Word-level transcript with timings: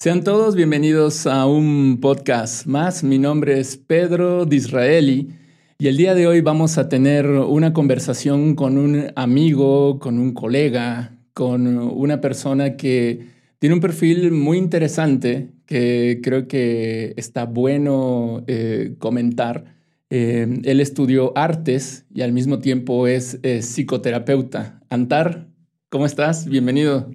Sean 0.00 0.22
todos 0.22 0.54
bienvenidos 0.54 1.26
a 1.26 1.44
un 1.46 1.98
podcast 2.00 2.66
más. 2.66 3.02
Mi 3.02 3.18
nombre 3.18 3.58
es 3.58 3.76
Pedro 3.76 4.46
Disraeli 4.46 5.30
y 5.76 5.88
el 5.88 5.96
día 5.96 6.14
de 6.14 6.28
hoy 6.28 6.40
vamos 6.40 6.78
a 6.78 6.88
tener 6.88 7.26
una 7.26 7.72
conversación 7.72 8.54
con 8.54 8.78
un 8.78 9.10
amigo, 9.16 9.98
con 9.98 10.20
un 10.20 10.34
colega, 10.34 11.18
con 11.34 11.66
una 11.66 12.20
persona 12.20 12.76
que 12.76 13.26
tiene 13.58 13.74
un 13.74 13.80
perfil 13.80 14.30
muy 14.30 14.58
interesante 14.58 15.50
que 15.66 16.20
creo 16.22 16.46
que 16.46 17.12
está 17.16 17.46
bueno 17.46 18.44
eh, 18.46 18.94
comentar. 19.00 19.74
Eh, 20.10 20.60
él 20.62 20.80
estudió 20.80 21.36
artes 21.36 22.06
y 22.14 22.20
al 22.20 22.30
mismo 22.30 22.60
tiempo 22.60 23.08
es 23.08 23.40
psicoterapeuta. 23.42 24.80
Antar, 24.90 25.48
¿cómo 25.88 26.06
estás? 26.06 26.46
Bienvenido. 26.46 27.10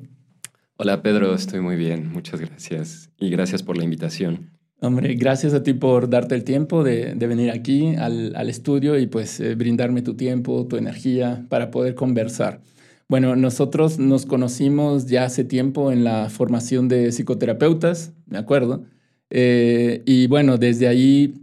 Hola 0.75 1.03
Pedro, 1.03 1.35
estoy 1.35 1.61
muy 1.61 1.75
bien, 1.75 2.11
muchas 2.11 2.41
gracias 2.41 3.11
y 3.19 3.29
gracias 3.29 3.61
por 3.61 3.77
la 3.77 3.83
invitación. 3.83 4.49
Hombre, 4.81 5.13
gracias 5.13 5.53
a 5.53 5.61
ti 5.61 5.73
por 5.73 6.09
darte 6.09 6.33
el 6.33 6.43
tiempo 6.43 6.83
de, 6.83 7.13
venir 7.13 7.51
aquí 7.51 7.95
al, 7.95 8.49
estudio 8.49 8.97
y 8.97 9.05
pues 9.05 9.39
eh, 9.39 9.53
brindarme 9.53 10.01
tu 10.01 10.15
tiempo, 10.15 10.65
tu 10.67 10.75
energía 10.75 11.45
para 11.47 11.69
poder 11.69 11.93
conversar. 11.93 12.61
Bueno, 13.07 13.35
nosotros 13.35 13.99
nos 13.99 14.25
conocimos 14.25 15.05
ya 15.05 15.25
hace 15.25 15.43
tiempo 15.43 15.91
en 15.91 16.03
la 16.03 16.29
formación 16.31 16.87
de 16.87 17.11
psicoterapeutas, 17.11 18.11
me 18.25 18.39
acuerdo, 18.39 18.83
eh, 19.29 20.01
y 20.07 20.25
bueno, 20.25 20.57
desde 20.57 20.87
ahí, 20.87 21.35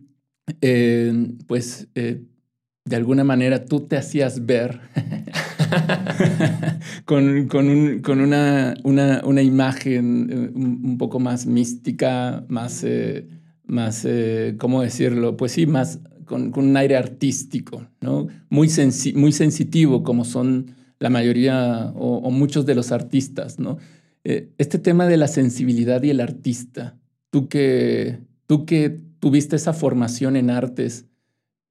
eh, 0.61 1.29
pues 1.47 1.89
de 1.95 2.97
alguna 2.97 3.23
manera 3.23 3.65
tú 3.65 3.87
te 3.87 3.97
hacías 3.97 4.45
ver 4.45 4.81
con, 7.05 7.49
con, 7.49 8.21
una, 8.21 8.75
una, 8.85 9.43
imagen 9.43 10.29
eh, 10.31 10.51
un, 10.55 10.99
poco 10.99 11.19
más 11.19 11.47
mística, 11.47 12.45
más, 12.49 12.85
eh, 12.85 13.27
más 13.67 14.05
eh, 14.05 14.57
¿cómo 14.59 14.83
decirlo? 14.83 15.37
Pues 15.37 15.53
sí, 15.53 15.67
más 15.67 16.01
con, 16.25 16.53
un 16.57 16.77
aire 16.77 16.97
artístico, 16.97 17.87
¿no? 18.01 18.29
Muy, 18.49 18.69
muy 19.15 19.33
sensitivo 19.33 20.03
como 20.03 20.25
son 20.25 20.75
la 20.99 21.11
mayoría 21.11 21.93
o, 21.95 22.31
muchos 22.31 22.67
de 22.67 22.75
los 22.75 22.93
artistas, 22.93 23.59
¿no? 23.59 23.79
este 24.23 24.79
tema 24.79 25.07
de 25.07 25.17
la 25.17 25.29
sensibilidad 25.29 26.03
y 26.03 26.11
el 26.11 26.21
artista, 26.21 26.99
tú 27.31 27.49
que, 27.49 28.19
tú 28.47 28.67
que 28.67 29.01
tuviste 29.19 29.57
esa 29.57 29.73
formación 29.73 30.37
en 30.37 30.51
artes, 30.51 31.07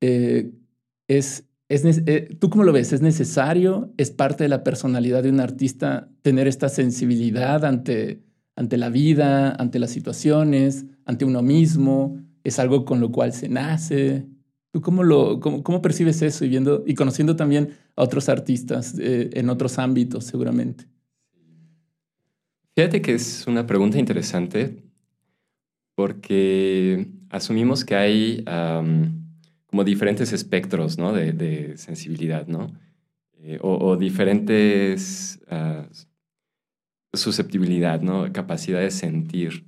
es, 0.02 1.44
eh, 1.70 2.36
¿Tú 2.40 2.50
cómo 2.50 2.64
lo 2.64 2.74
ves? 2.74 2.94
¿Es 2.94 3.02
necesario? 3.02 3.94
¿Es 3.98 4.10
parte 4.10 4.44
de 4.44 4.50
la 4.50 4.64
personalidad 4.64 5.24
de 5.24 5.30
un 5.30 5.40
artista 5.40 6.10
tener 6.24 6.48
esta 6.48 6.68
sensibilidad 6.68 7.64
ante, 7.64 8.24
ante 8.56 8.78
la 8.78 8.90
vida, 8.90 9.52
ante 9.52 9.78
las 9.78 9.92
situaciones, 9.92 10.86
ante 11.06 11.26
uno 11.26 11.44
mismo? 11.44 12.20
¿Es 12.44 12.58
algo 12.58 12.86
con 12.86 13.00
lo 13.00 13.12
cual 13.12 13.34
se 13.34 13.50
nace? 13.50 14.26
¿Tú 14.72 14.82
cómo, 14.82 15.04
lo, 15.04 15.40
cómo, 15.40 15.82
percibes 15.82 16.22
eso 16.22 16.44
y, 16.44 16.50
viendo, 16.50 16.84
y 16.86 16.96
conociendo 16.96 17.36
también 17.36 17.70
a 17.96 18.04
otros 18.04 18.30
artistas 18.30 18.98
eh, 19.00 19.30
en 19.34 19.50
otros 19.50 19.78
ámbitos 19.78 20.26
seguramente? 20.26 20.86
Fíjate 22.76 23.02
que 23.02 23.14
es 23.14 23.46
una 23.46 23.68
pregunta 23.68 24.00
interesante 24.00 24.84
porque 25.96 27.12
asumimos 27.30 27.84
que 27.84 27.96
hay 27.96 28.44
como 29.70 29.84
diferentes 29.84 30.34
espectros 30.34 30.98
¿no? 30.98 31.14
de, 31.14 31.78
sensibilidad, 31.78 32.48
¿no? 32.48 32.74
Eh, 33.42 33.60
o, 33.62 33.96
diferentes 33.96 35.40
uh, 35.50 35.86
susceptibilidad, 37.14 38.02
¿no? 38.02 38.32
Capacidad 38.34 38.82
de 38.82 38.92
sentir. 38.92 39.66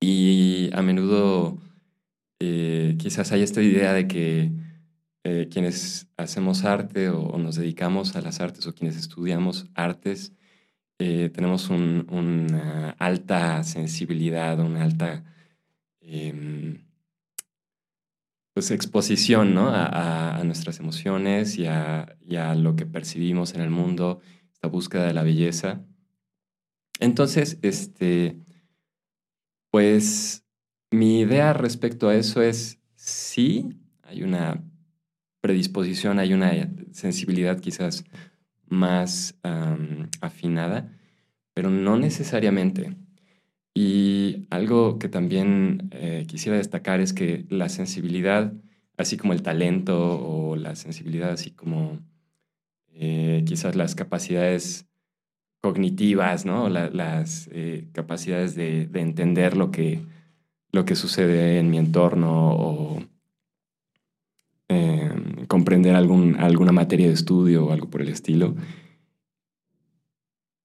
Y 0.00 0.70
a 0.72 0.82
menudo 0.82 1.58
eh, 2.40 2.96
quizás 2.98 3.30
hay 3.32 3.42
esta 3.42 3.62
idea 3.62 3.92
de 3.92 4.08
que 4.08 4.50
eh, 5.24 5.48
quienes 5.52 6.08
hacemos 6.16 6.64
arte 6.64 7.10
o, 7.10 7.38
nos 7.38 7.56
dedicamos 7.56 8.16
a 8.16 8.22
las 8.22 8.40
artes 8.40 8.66
o 8.66 8.74
quienes 8.74 8.96
estudiamos 8.96 9.68
artes, 9.74 10.32
tenemos 10.98 11.68
una 11.68 12.90
alta 12.90 13.64
sensibilidad, 13.64 14.60
una 14.60 14.84
alta 14.84 15.24
em, 16.00 16.78
pues, 18.54 18.70
exposición 18.70 19.54
¿no? 19.54 19.70
a, 19.72 20.40
nuestras 20.44 20.80
emociones 20.80 21.56
y 21.58 21.66
a, 21.66 22.16
lo 22.56 22.76
que 22.76 22.86
percibimos 22.86 23.54
en 23.54 23.60
el 23.60 23.70
mundo, 23.70 24.20
esta 24.52 24.68
búsqueda 24.68 25.06
de 25.06 25.14
la 25.14 25.22
belleza. 25.22 25.84
Entonces, 27.00 27.58
este, 27.62 28.36
pues 29.70 30.44
mi 30.90 31.20
idea 31.20 31.52
respecto 31.52 32.08
a 32.08 32.14
eso 32.14 32.42
es 32.42 32.78
sí, 32.94 33.70
hay 34.02 34.22
una 34.22 34.62
predisposición, 35.40 36.18
hay 36.18 36.34
una 36.34 36.70
sensibilidad 36.92 37.58
quizás 37.58 38.04
más 38.66 39.34
afinada, 40.20 40.96
pero 41.54 41.70
no 41.70 41.98
necesariamente. 41.98 42.96
Y 43.74 44.46
algo 44.50 44.98
que 44.98 45.08
también 45.08 45.88
eh, 45.92 46.26
quisiera 46.28 46.58
destacar 46.58 47.00
es 47.00 47.12
que 47.12 47.46
la 47.48 47.68
sensibilidad, 47.68 48.52
así 48.98 49.16
como 49.16 49.32
el 49.32 49.42
talento 49.42 50.20
o 50.20 50.56
la 50.56 50.74
sensibilidad, 50.76 51.30
así 51.30 51.52
como 51.52 51.98
eh, 52.92 53.42
quizás 53.46 53.74
las 53.74 53.94
capacidades 53.94 54.86
cognitivas, 55.62 56.44
¿no? 56.44 56.68
las 56.68 57.48
eh, 57.52 57.88
capacidades 57.92 58.54
de, 58.56 58.90
entender 58.94 59.56
lo 59.56 59.70
que, 59.70 60.02
lo 60.72 60.84
que 60.84 60.96
sucede 60.96 61.58
en 61.58 61.70
mi 61.70 61.78
entorno 61.78 62.50
o 62.50 63.02
comprender 65.48 65.94
algún, 65.94 66.36
alguna 66.36 66.72
materia 66.72 67.08
de 67.08 67.12
estudio 67.12 67.66
o 67.66 67.72
algo 67.72 67.90
por 67.90 68.00
el 68.00 68.08
estilo, 68.08 68.54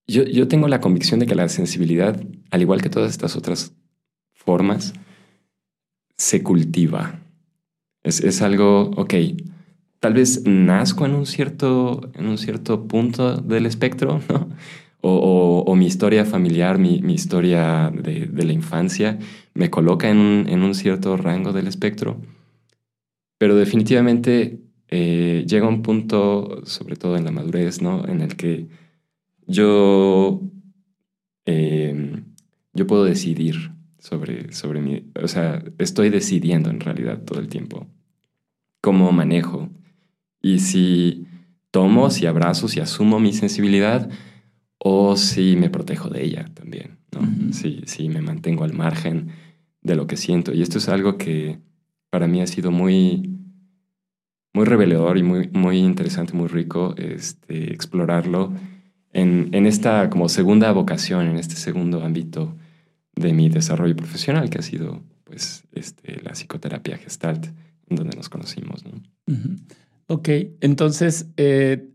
yo, 0.08 0.48
tengo 0.48 0.68
la 0.68 0.80
convicción 0.80 1.20
de 1.20 1.26
que 1.26 1.36
la 1.36 1.50
sensibilidad, 1.50 2.22
al 2.52 2.62
igual 2.62 2.82
que 2.82 2.90
todas 2.90 3.12
estas 3.12 3.36
otras 3.36 3.74
formas, 4.34 4.94
se 6.16 6.44
cultiva. 6.44 7.20
Es, 8.04 8.42
algo, 8.42 8.92
ok, 8.96 9.14
tal 10.00 10.14
vez 10.14 10.44
nazco 10.46 11.06
en 11.06 11.14
un 11.14 11.26
cierto, 11.26 12.10
en 12.14 12.28
un 12.28 12.38
cierto 12.38 12.88
punto 12.88 13.36
del 13.36 13.66
espectro, 13.66 14.22
¿no? 14.30 14.50
O, 15.02 15.76
mi 15.76 15.86
historia 15.86 16.26
familiar, 16.26 16.80
mi, 16.80 16.98
historia 17.14 17.92
de, 17.94 18.44
la 18.44 18.52
infancia, 18.52 19.20
me 19.54 19.70
coloca 19.70 20.10
en 20.10 20.18
un, 20.18 20.76
cierto 20.76 21.18
rango 21.18 21.54
del 21.54 21.68
espectro. 21.68 22.20
Pero 23.38 23.56
definitivamente 23.56 24.60
eh, 24.88 25.46
llega 25.48 25.68
un 25.68 25.84
punto, 25.84 26.62
sobre 26.66 26.96
todo 26.96 27.16
en 27.16 27.26
la 27.26 27.32
madurez, 27.32 27.82
¿no? 27.82 28.06
En 28.08 28.22
el 28.22 28.36
que 28.36 28.68
yo, 29.48 30.42
em, 31.46 32.26
yo 32.74 32.86
puedo 32.86 33.06
decidir 33.06 33.72
sobre, 33.98 34.54
sobre 34.54 34.82
mi, 34.82 35.10
o 35.22 35.28
sea, 35.28 35.64
estoy 35.78 36.10
decidiendo 36.10 36.70
en 36.70 36.80
realidad 36.80 37.24
todo 37.24 37.40
el 37.40 37.48
tiempo 37.48 37.88
cómo 38.82 39.12
manejo 39.12 39.70
y 40.42 40.60
si 40.60 41.26
tomo, 41.72 42.10
si 42.10 42.26
abrazo, 42.26 42.68
si 42.68 42.80
asumo 42.80 43.20
mi 43.20 43.34
sensibilidad 43.34 44.10
o 44.78 45.16
si 45.18 45.56
me 45.56 45.70
protejo 45.70 46.10
de 46.10 46.24
ella 46.24 46.52
también, 46.54 47.00
¿no? 47.12 47.54
si, 47.54 47.82
si 47.86 48.10
me 48.10 48.22
mantengo 48.22 48.64
al 48.64 48.74
margen 48.74 49.30
de 49.82 49.96
lo 49.96 50.08
que 50.08 50.18
siento. 50.18 50.54
Y 50.54 50.62
esto 50.62 50.78
es 50.78 50.90
algo 50.90 51.18
que 51.18 51.60
para 52.10 52.28
mí 52.28 52.42
ha 52.42 52.48
sido 52.48 52.72
muy, 52.72 53.30
muy 54.54 54.66
revelador 54.66 55.18
y 55.18 55.24
muy, 55.24 55.50
muy 55.54 55.80
interesante, 55.80 56.34
muy 56.34 56.48
rico 56.48 56.96
este, 56.98 57.74
explorarlo 57.74 58.54
en, 59.18 59.66
esta 59.66 60.10
como 60.10 60.30
segunda 60.30 60.72
vocación, 60.72 61.28
en 61.28 61.38
este 61.38 61.56
segundo 61.56 62.04
ámbito 62.04 62.56
de 63.16 63.34
mi 63.34 63.50
desarrollo 63.50 63.96
profesional, 63.96 64.50
que 64.50 64.60
ha 64.60 64.62
sido 64.62 65.02
pues 65.24 65.64
este, 65.74 66.22
la 66.22 66.34
psicoterapia 66.34 66.98
gestalt, 66.98 67.48
en 67.90 67.98
donde 67.98 68.16
nos 68.16 68.30
conocimos. 68.30 68.84
¿no? 68.86 69.02
Ok, 70.06 70.30
entonces, 70.62 71.26
eh, 71.38 71.90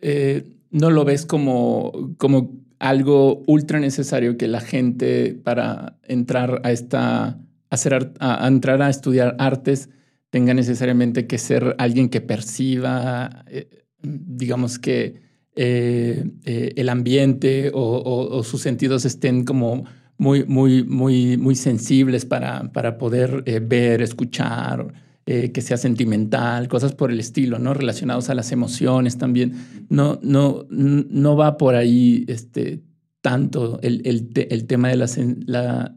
eh, 0.00 0.44
¿no 0.70 0.90
lo 0.90 1.04
ves 1.04 1.26
como, 1.26 2.14
como 2.18 2.52
algo 2.78 3.42
ultra 3.46 3.80
necesario 3.80 4.38
que 4.38 4.46
la 4.46 4.60
gente 4.60 5.34
para 5.42 5.98
entrar 6.04 6.60
a 6.62 6.70
esta, 6.70 7.38
hacer, 7.68 8.12
a 8.20 8.46
entrar 8.46 8.80
a 8.80 8.88
estudiar 8.88 9.34
artes 9.38 9.90
tenga 10.30 10.54
necesariamente 10.54 11.26
que 11.26 11.38
ser 11.38 11.74
alguien 11.78 12.08
que 12.08 12.20
perciba, 12.20 13.44
eh, 13.48 13.68
digamos 14.02 14.78
que 14.78 15.29
eh, 15.62 16.24
eh, 16.46 16.72
el 16.76 16.88
ambiente 16.88 17.70
o, 17.74 18.42
sus 18.44 18.62
sentidos 18.62 19.04
estén 19.04 19.44
como 19.44 19.84
muy, 20.16 20.46
muy, 20.46 20.84
muy, 20.84 21.36
muy 21.36 21.54
sensibles 21.54 22.24
para, 22.24 22.72
para 22.72 22.96
poder 22.96 23.42
eh, 23.44 23.60
ver, 23.62 24.00
escuchar, 24.00 24.90
que 25.26 25.60
sea 25.60 25.76
sentimental, 25.76 26.66
cosas 26.66 26.94
por 26.94 27.12
el 27.12 27.20
estilo, 27.20 27.58
¿no? 27.58 27.72
Relacionados 27.74 28.30
a 28.30 28.34
las 28.34 28.50
emociones 28.52 29.18
también. 29.18 29.52
No, 29.90 30.18
no, 30.22 30.66
no 30.70 31.36
va 31.36 31.56
por 31.58 31.74
ahí 31.74 32.24
este, 32.26 32.80
tanto 33.20 33.78
el, 33.82 34.00
el, 34.04 34.66
tema 34.66 34.88
de 34.88 34.96
la, 34.96 35.94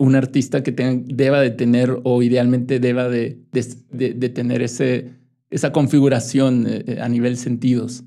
un 0.00 0.16
artista 0.16 0.62
que 0.64 0.72
deba 1.06 1.40
de 1.40 1.50
tener 1.50 1.98
o 2.02 2.22
idealmente 2.22 2.80
deba 2.80 3.08
de, 3.08 3.38
de, 3.52 4.28
tener 4.28 4.60
ese, 4.60 5.12
esa 5.50 5.72
configuración 5.72 6.66
a 7.00 7.08
nivel 7.08 7.38
sentidos? 7.38 8.04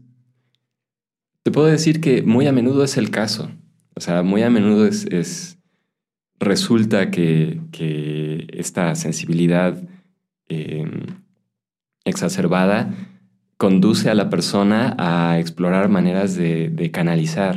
Te 1.47 1.51
puedo 1.51 1.67
decir 1.67 2.01
que 2.01 2.23
muy 2.23 2.45
a 2.45 2.51
menudo 2.51 2.83
es 2.83 2.97
el 2.97 3.09
caso. 3.09 3.49
O 3.95 4.01
sea, 4.01 4.21
muy 4.21 4.43
a 4.43 4.49
menudo 4.49 4.85
es, 4.85 5.57
resulta 6.41 7.09
que, 7.09 7.61
esta 8.51 8.93
sensibilidad 8.95 9.81
em, 10.49 11.05
exacerbada 12.03 12.93
conduce 13.55 14.09
a 14.09 14.13
la 14.13 14.29
persona 14.29 14.93
a 14.99 15.39
explorar 15.39 15.87
maneras 15.87 16.35
de, 16.35 16.91
canalizar 16.91 17.55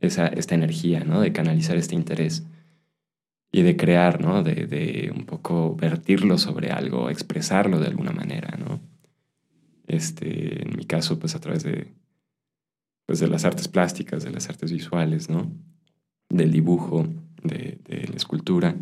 esa, 0.00 0.26
esta 0.26 0.56
energía, 0.56 1.04
¿no? 1.04 1.20
De 1.20 1.32
canalizar 1.32 1.76
este 1.76 1.94
interés 1.94 2.44
y 3.52 3.62
de 3.62 3.76
crear, 3.76 4.20
¿no? 4.20 4.42
De, 4.42 5.12
un 5.14 5.24
poco 5.24 5.76
vertirlo 5.76 6.36
sobre 6.36 6.72
algo, 6.72 7.10
expresarlo 7.10 7.78
de 7.78 7.86
alguna 7.86 8.10
manera, 8.10 8.58
¿no? 8.58 8.80
Este, 9.86 10.64
en 10.64 10.76
mi 10.76 10.84
caso, 10.84 11.20
pues 11.20 11.36
a 11.36 11.40
través 11.40 11.62
de, 11.62 11.92
pues, 13.10 13.18
de 13.18 13.26
las 13.26 13.44
artes 13.44 13.66
plásticas, 13.66 14.22
de 14.22 14.30
las 14.30 14.48
artes 14.50 14.70
visuales, 14.70 15.28
¿no? 15.28 15.50
Del 16.28 16.52
dibujo, 16.52 17.08
de, 17.42 17.80
la 18.08 18.14
escultura. 18.14 18.76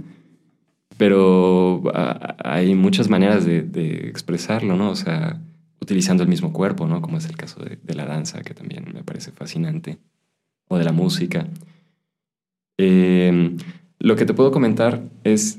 Pero 0.99 1.83
ah, 1.95 2.37
hay 2.45 2.75
muchas 2.75 3.09
maneras 3.09 3.47
de, 3.47 4.07
expresarlo, 4.07 4.77
¿no? 4.77 4.91
O 4.91 4.97
sea, 4.97 5.41
utilizando 5.81 6.25
el 6.25 6.29
mismo 6.29 6.53
cuerpo, 6.53 6.87
¿no? 6.87 7.01
Como 7.01 7.17
es 7.17 7.25
el 7.25 7.39
caso 7.39 7.65
de, 7.65 7.95
la 7.95 8.05
danza, 8.05 8.43
que 8.43 8.53
también 8.53 8.85
me 8.93 9.03
parece 9.03 9.33
fascinante, 9.33 9.97
o 10.69 10.77
de 10.77 10.85
la 10.85 10.93
música. 10.93 11.47
Eh, 12.77 13.57
lo 13.99 14.15
que 14.15 14.27
te 14.27 14.35
puedo 14.35 14.51
comentar 14.51 15.05
es, 15.25 15.59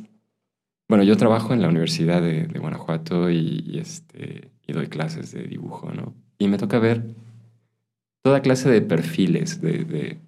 bueno, 0.87 1.03
yo 1.03 1.17
trabajo 1.17 1.55
en 1.55 1.63
la 1.63 1.69
Universidad 1.69 2.21
de, 2.21 2.45
Guanajuato 2.59 3.31
y, 3.31 3.79
este, 3.79 4.51
y 4.67 4.73
doy 4.73 4.89
clases 4.89 5.31
de 5.31 5.47
dibujo, 5.47 5.91
¿no? 5.91 6.13
Y 6.37 6.47
me 6.49 6.59
toca 6.59 6.77
ver 6.77 7.15
toda 8.21 8.41
clase 8.41 8.69
de 8.69 8.81
perfiles 8.81 9.61
de, 9.61 10.19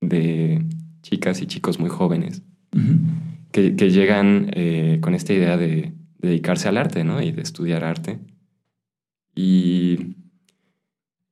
de, 0.00 0.64
chicas 1.02 1.40
y 1.40 1.46
chicos 1.46 1.80
muy 1.80 1.88
jóvenes 1.88 2.42
que, 3.52 3.72
llegan 3.90 4.50
eh, 4.52 4.98
con 5.00 5.14
esta 5.14 5.32
idea 5.32 5.56
de 5.56 5.92
dedicarse 6.18 6.68
al 6.68 6.76
arte, 6.76 7.04
¿no? 7.04 7.22
Y 7.22 7.32
de 7.32 7.42
estudiar 7.42 7.84
arte. 7.84 8.18
Y 9.34 10.16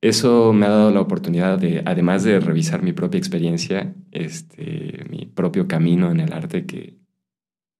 eso 0.01 0.53
me 0.53 0.65
ha 0.65 0.69
dado 0.69 0.91
la 0.91 1.01
oportunidad 1.01 1.59
de, 1.59 1.83
además 1.85 2.23
de 2.23 2.39
revisar 2.39 2.81
mi 2.81 2.93
propia 2.93 3.17
experiencia, 3.17 3.93
este, 4.11 5.05
mi 5.09 5.25
propio 5.25 5.67
camino 5.67 6.11
en 6.11 6.19
el 6.19 6.33
arte 6.33 6.65
que 6.65 6.97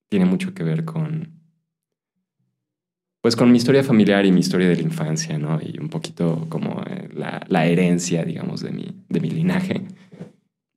tiene 0.08 0.26
mucho 0.26 0.54
que 0.54 0.62
ver 0.62 0.84
con, 0.84 1.39
pues 3.20 3.36
con 3.36 3.50
mi 3.50 3.58
historia 3.58 3.84
familiar 3.84 4.24
y 4.24 4.32
mi 4.32 4.40
historia 4.40 4.68
de 4.68 4.76
la 4.76 4.82
infancia, 4.82 5.38
¿no? 5.38 5.60
Y 5.60 5.78
un 5.78 5.88
poquito 5.88 6.46
como 6.48 6.82
eh, 6.86 7.08
la, 7.14 7.66
herencia, 7.66 8.24
digamos, 8.24 8.62
de 8.62 8.70
mi, 8.70 8.94
de 9.08 9.20
mi 9.20 9.30
linaje. 9.30 9.82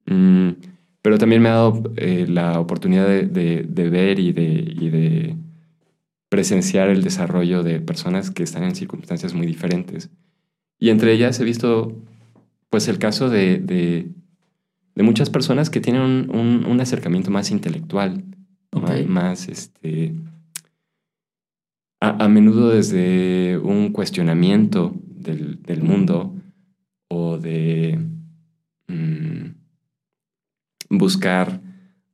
Mm, 0.06 0.50
pero 1.02 1.18
también 1.18 1.42
me 1.42 1.50
ha 1.50 1.54
dado 1.54 1.94
eh, 1.96 2.26
la 2.28 2.60
oportunidad 2.60 3.08
de, 3.08 3.90
ver 3.90 4.20
y 4.20 4.34
de, 4.34 4.44
y 4.44 4.90
de 4.90 5.36
presenciar 6.30 6.90
el 6.90 7.04
desarrollo 7.04 7.64
de 7.64 7.80
personas 7.80 8.32
que 8.32 8.44
están 8.44 8.64
en 8.64 8.76
circunstancias 8.76 9.34
muy 9.34 9.46
diferentes. 9.46 10.10
Y 10.80 10.90
entre 10.90 11.14
ellas 11.14 11.40
he 11.40 11.46
visto 11.46 11.96
pues 12.70 12.88
el 12.88 12.98
caso 12.98 13.30
de, 13.30 13.60
de, 13.60 14.10
muchas 15.04 15.30
personas 15.30 15.70
que 15.70 15.80
tienen 15.80 16.02
un, 16.02 16.66
un, 16.66 16.82
acercamiento 16.82 17.30
más 17.30 17.52
intelectual, 17.52 18.24
más, 19.08 19.48
este, 19.48 20.16
a, 22.04 22.28
menudo 22.28 22.70
desde 22.70 23.58
un 23.58 23.94
cuestionamiento 23.94 24.94
del, 25.06 25.62
del 25.64 25.82
mundo 25.82 26.36
o 27.08 27.38
de 27.38 27.98
mm, 28.90 29.46
buscar 30.90 31.62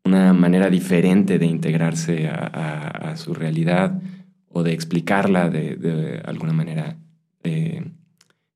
una 0.06 0.34
manera 0.34 0.70
diferente 0.70 1.40
de 1.40 1.48
integrarse 1.48 2.28
a, 2.28 3.16
su 3.18 3.34
realidad 3.34 4.00
o 4.48 4.62
de 4.62 4.74
explicarla 4.74 5.50
de, 5.50 6.22
alguna 6.24 6.54
manera 6.54 6.98
eh, 7.44 7.84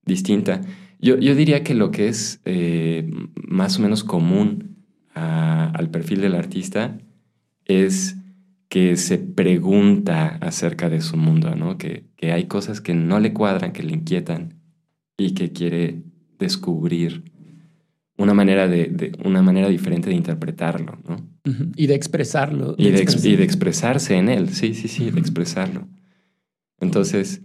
distinta. 0.06 0.62
Yo, 1.00 1.18
diría 1.18 1.64
que 1.64 1.74
lo 1.74 1.90
que 1.90 2.08
es 2.08 2.42
eh, 2.46 3.10
más 3.36 3.80
o 3.80 3.82
menos 3.82 4.04
común 4.04 4.78
al 5.16 5.90
perfil 5.90 6.22
del 6.22 6.36
artista 6.36 6.98
es 7.66 8.18
que 8.74 8.98
se 8.98 9.20
pregunta 9.20 10.40
acerca 10.42 10.90
de 10.90 11.00
su 11.00 11.16
mundo, 11.16 11.56
¿no? 11.56 11.78
Que, 11.78 12.06
que 12.18 12.32
hay 12.32 12.46
cosas 12.48 12.82
que 12.82 12.96
no 12.96 13.20
le 13.20 13.32
cuadran, 13.32 13.72
que 13.72 13.84
le 13.84 13.94
inquietan 13.94 14.56
y 15.16 15.36
que 15.36 15.52
quiere 15.52 16.02
descubrir 16.40 17.24
una 18.18 18.34
manera, 18.34 18.68
de, 18.68 19.12
una 19.24 19.44
manera 19.44 19.70
diferente 19.70 20.10
de 20.10 20.16
interpretarlo, 20.16 20.98
¿no? 21.08 21.18
Y 21.76 21.86
de 21.86 21.94
expresarlo. 21.94 22.74
y, 22.80 22.90
de, 22.90 23.44
expresarse 23.44 24.16
en 24.16 24.28
él, 24.28 24.50
sí, 24.50 24.74
sí, 24.74 24.88
sí, 24.88 25.12
de 25.12 25.20
expresarlo. 25.20 25.88
Entonces, 26.80 27.44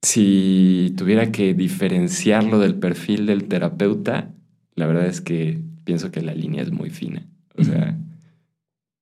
si 0.00 0.94
tuviera 0.96 1.30
que 1.32 1.52
diferenciarlo 1.52 2.60
del 2.60 2.76
perfil 2.76 3.26
del 3.26 3.44
terapeuta, 3.44 4.32
la 4.74 4.86
verdad 4.86 5.04
es 5.04 5.20
que 5.20 5.60
pienso 5.84 6.10
que 6.10 6.22
la 6.22 6.32
línea 6.32 6.62
es 6.62 6.72
muy 6.72 6.88
fina. 6.88 7.28
O 7.58 7.62
sea, 7.62 7.98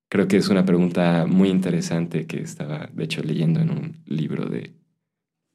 creo 0.09 0.29
que 0.29 0.37
es 0.37 0.49
una 0.49 0.65
pregunta 0.65 1.27
muy 1.27 1.49
interesante 1.49 2.27
que 2.27 2.41
estaba, 2.41 2.89
de 2.93 3.05
hecho, 3.05 3.23
leyendo 3.23 3.61
en 3.61 3.71
un 3.71 3.97
libro 4.07 4.47
de 4.47 4.75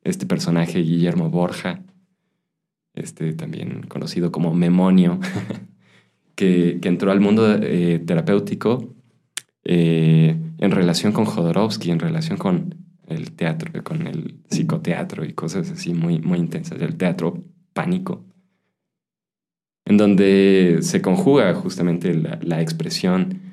este 0.04 0.26
personaje, 0.26 0.80
Guillermo 0.80 1.30
Borja, 1.30 1.84
este, 2.94 3.34
también 3.34 3.84
conocido 3.84 4.32
como 4.32 4.54
Memonio, 4.54 5.20
que, 6.36 6.80
entró 6.84 7.12
al 7.12 7.20
mundo 7.22 7.56
eh, 7.62 8.00
terapéutico 8.06 8.96
eh, 9.64 10.36
en 10.58 10.72
relación 10.72 11.14
con 11.14 11.26
Jodorowsky, 11.26 11.92
en 11.92 12.00
relación 12.00 12.38
con 12.38 12.76
el 13.08 13.32
teatro, 13.34 13.84
con 13.84 14.08
el 14.08 14.40
psicoteatro 14.50 15.26
y 15.26 15.34
cosas 15.34 15.70
así 15.72 15.94
muy, 15.94 16.20
muy 16.20 16.40
intensas, 16.40 16.82
el 16.82 16.96
teatro 16.96 17.44
pánico, 17.74 18.26
en 19.86 19.98
donde 19.98 20.80
se 20.82 21.02
conjuga 21.02 21.54
justamente 21.54 22.14
la, 22.14 22.62
expresión 22.62 23.51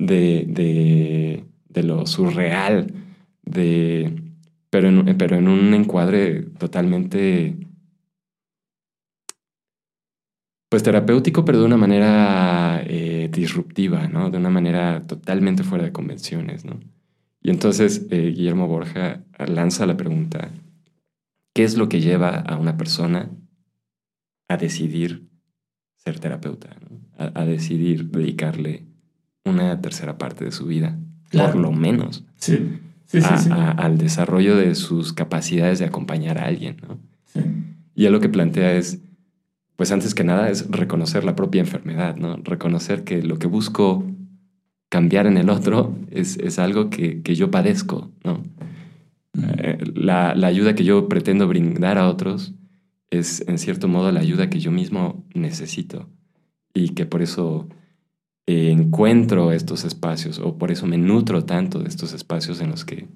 de, 0.00 1.44
de, 1.68 1.82
lo 1.82 2.06
surreal, 2.06 2.92
de, 3.42 4.12
pero, 4.70 4.88
en, 4.88 5.16
pero 5.16 5.36
en 5.36 5.48
un 5.48 5.74
encuadre 5.74 6.42
totalmente 6.58 7.56
pues 10.70 10.84
terapéutico, 10.84 11.44
pero 11.44 11.58
de 11.58 11.64
una 11.64 11.76
manera 11.76 12.82
eh, 12.86 13.28
disruptiva, 13.32 14.06
¿no? 14.06 14.30
De 14.30 14.38
una 14.38 14.50
manera 14.50 15.04
totalmente 15.04 15.64
fuera 15.64 15.84
de 15.84 15.92
convenciones, 15.92 16.64
¿no? 16.64 16.78
Y 17.42 17.50
entonces 17.50 18.06
eh, 18.10 18.32
Guillermo 18.36 18.68
Borja 18.68 19.24
lanza 19.38 19.84
la 19.86 19.96
pregunta, 19.96 20.52
¿qué 21.54 21.64
es 21.64 21.76
lo 21.76 21.88
que 21.88 22.00
lleva 22.00 22.36
a 22.36 22.56
una 22.56 22.76
persona 22.76 23.30
a 24.48 24.56
decidir 24.56 25.28
ser 25.96 26.20
terapeuta? 26.20 26.76
A, 27.18 27.44
decidir 27.44 28.08
dedicarle 28.10 28.86
una 29.50 29.80
tercera 29.80 30.18
parte 30.18 30.44
de 30.44 30.52
su 30.52 30.66
vida, 30.66 30.98
por 31.30 31.56
lo 31.56 31.72
menos, 31.72 32.24
sí. 32.36 32.78
al 33.50 33.98
desarrollo 33.98 34.56
de 34.56 34.74
sus 34.74 35.12
capacidades 35.12 35.78
de 35.78 35.84
acompañar 35.84 36.38
a 36.38 36.46
alguien, 36.46 36.76
¿no? 36.86 36.98
Y 37.94 38.06
él 38.06 38.12
lo 38.12 38.20
que 38.20 38.28
plantea 38.28 38.74
es, 38.74 39.00
pues 39.76 39.92
antes 39.92 40.14
que 40.14 40.24
nada 40.24 40.48
es 40.48 40.70
reconocer 40.70 41.24
la 41.24 41.36
propia 41.36 41.60
enfermedad, 41.60 42.16
¿no? 42.16 42.36
Reconocer 42.36 43.04
que 43.04 43.22
lo 43.22 43.38
que 43.38 43.46
busco 43.46 44.04
cambiar 44.88 45.26
en 45.26 45.36
el 45.36 45.50
otro 45.50 45.96
es, 46.10 46.58
algo 46.58 46.90
que, 46.90 47.22
yo 47.22 47.50
padezco, 47.50 48.10
¿no? 48.24 48.42
Eh, 49.58 49.78
la, 49.94 50.30
ayuda 50.30 50.74
que 50.74 50.84
yo 50.84 51.08
pretendo 51.08 51.46
brindar 51.46 51.98
a 51.98 52.08
otros 52.08 52.52
es, 53.10 53.44
en 53.46 53.58
cierto 53.58 53.86
modo, 53.86 54.10
la 54.12 54.20
ayuda 54.20 54.50
que 54.50 54.60
yo 54.60 54.72
mismo 54.72 55.24
necesito 55.34 56.08
y 56.74 56.90
que 56.90 57.06
por 57.06 57.22
eso 57.22 57.68
eh, 58.46 58.70
encuentro 58.70 59.52
estos 59.52 59.84
espacios 59.84 60.38
o 60.38 60.58
por 60.58 60.70
eso 60.70 60.86
me 60.86 60.98
nutro 60.98 61.44
tanto 61.44 61.78
de 61.80 61.88
estos 61.88 62.12
espacios 62.12 62.60
en 62.60 62.70
los 62.70 62.84
que 62.84 63.08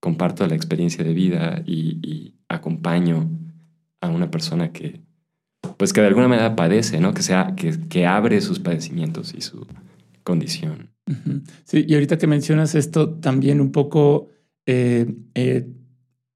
comparto 0.00 0.46
la 0.46 0.54
experiencia 0.54 1.04
de 1.04 1.14
vida 1.14 1.62
y 1.64 2.34
acompaño 2.48 3.30
a 4.02 4.08
una 4.08 4.30
persona 4.30 4.72
que, 4.72 5.00
pues 5.78 5.92
que 5.92 6.02
de 6.02 6.08
alguna 6.08 6.28
manera 6.28 6.54
padece, 6.54 7.00
¿no? 7.00 7.14
Que, 7.14 7.22
sea, 7.22 7.54
que, 7.56 7.88
que 7.88 8.06
abre 8.06 8.40
sus 8.40 8.58
padecimientos 8.58 9.32
y 9.34 9.40
su 9.40 9.66
condición. 10.24 10.90
Sí, 11.64 11.84
y 11.88 11.94
ahorita 11.94 12.18
que 12.18 12.26
mencionas 12.26 12.74
esto, 12.74 13.14
también 13.14 13.60
un 13.60 13.72
poco 13.72 14.28
eh, 14.66 15.14
eh, 15.34 15.68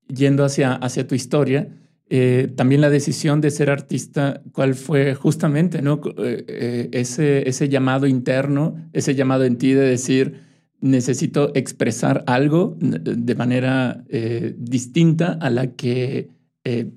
yendo 0.08 0.44
hacia, 0.44 0.74
hacia 0.74 1.06
tu 1.06 1.14
historia, 1.14 1.68
eh, 2.08 2.52
también 2.54 2.80
la 2.80 2.90
decisión 2.90 3.40
de 3.40 3.50
ser 3.50 3.70
artista, 3.70 4.42
cuál 4.52 4.74
fue 4.74 5.14
justamente 5.14 5.82
¿no? 5.82 6.00
Eh, 6.18 6.88
ese, 6.92 7.48
ese 7.48 7.68
llamado 7.68 8.06
interno, 8.06 8.76
ese 8.92 9.14
llamado 9.14 9.44
en 9.44 9.56
ti 9.58 9.72
de 9.72 9.88
decir, 9.88 10.40
necesito 10.80 11.50
expresar 11.54 12.22
algo 12.26 12.76
de 12.78 13.34
manera 13.34 14.04
distinta 14.58 15.38
a 15.40 15.48
la 15.48 15.68
que 15.72 16.28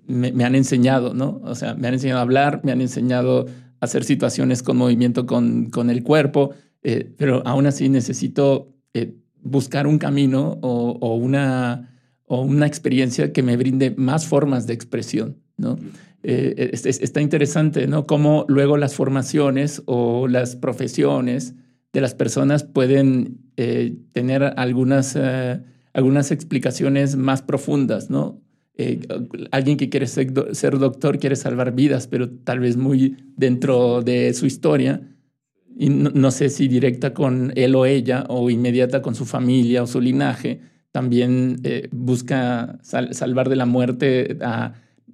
me, 0.05 0.33
me, 0.33 0.43
han 0.43 0.53
enseñado, 0.53 1.13
¿no? 1.13 1.41
O 1.43 1.55
sea, 1.55 1.75
me 1.75 1.87
han 1.87 1.93
enseñado 1.93 2.19
a 2.19 2.23
hablar, 2.23 2.61
me 2.63 2.73
han 2.73 2.81
enseñado 2.81 3.47
a 3.79 3.85
hacer 3.85 4.03
situaciones 4.03 4.63
con 4.63 4.75
movimiento 4.77 5.25
con, 5.25 5.69
con 5.69 5.89
el 5.89 6.03
cuerpo, 6.03 6.51
pero 7.17 7.41
aún 7.47 7.67
así 7.67 7.87
necesito 7.87 8.75
buscar 9.41 9.87
un 9.87 9.97
camino 9.97 10.57
o, 10.61 11.15
una, 11.15 11.98
o 12.31 12.41
una 12.41 12.67
experiencia 12.67 13.33
que 13.33 13.41
me 13.41 13.57
brinde 13.57 13.91
más 13.97 14.27
formas 14.27 14.67
de 14.67 14.73
expresión, 14.73 15.37
¿no? 15.57 15.77
Eh, 16.21 16.69
está 16.73 17.21
interesante, 17.21 17.87
¿no? 17.87 18.05
Cómo 18.05 18.45
luego 18.47 18.77
las 18.77 18.93
formaciones 18.93 19.81
o 19.85 20.27
las 20.27 20.55
profesiones 20.55 21.55
de 21.91 22.01
las 22.01 22.13
personas 22.13 22.63
pueden 22.63 23.39
eh, 23.57 23.95
tener 24.13 24.43
algunas, 24.57 25.15
eh, 25.19 25.59
algunas 25.93 26.29
explicaciones 26.29 27.15
más 27.15 27.41
profundas, 27.41 28.09
¿no? 28.09 28.41
alguien 29.51 29.75
que 29.75 29.89
quiere 29.89 30.07
ser, 30.07 30.31
ser, 30.55 30.79
doctor 30.79 31.19
quiere 31.19 31.35
salvar 31.35 31.75
vidas, 31.75 32.07
pero 32.07 32.29
tal 32.29 32.61
vez 32.61 32.77
muy 32.77 33.17
dentro 33.35 34.01
de 34.01 34.33
su 34.33 34.45
historia 34.45 35.01
y 35.77 35.89
no, 35.89 36.31
sé 36.31 36.47
si 36.49 36.69
directa 36.69 37.13
con 37.13 37.51
él 37.55 37.75
o 37.75 37.85
ella 37.85 38.23
o 38.29 38.49
inmediata 38.49 39.01
con 39.01 39.15
su 39.15 39.25
familia 39.25 39.83
o 39.83 39.87
su 39.87 39.99
linaje, 39.99 40.61
también 40.91 41.59
eh, 41.63 41.87
busca 41.91 42.79
salvar 42.81 43.49
de 43.49 43.55
la 43.55 43.65
muerte 43.65 44.37
a 44.41 44.73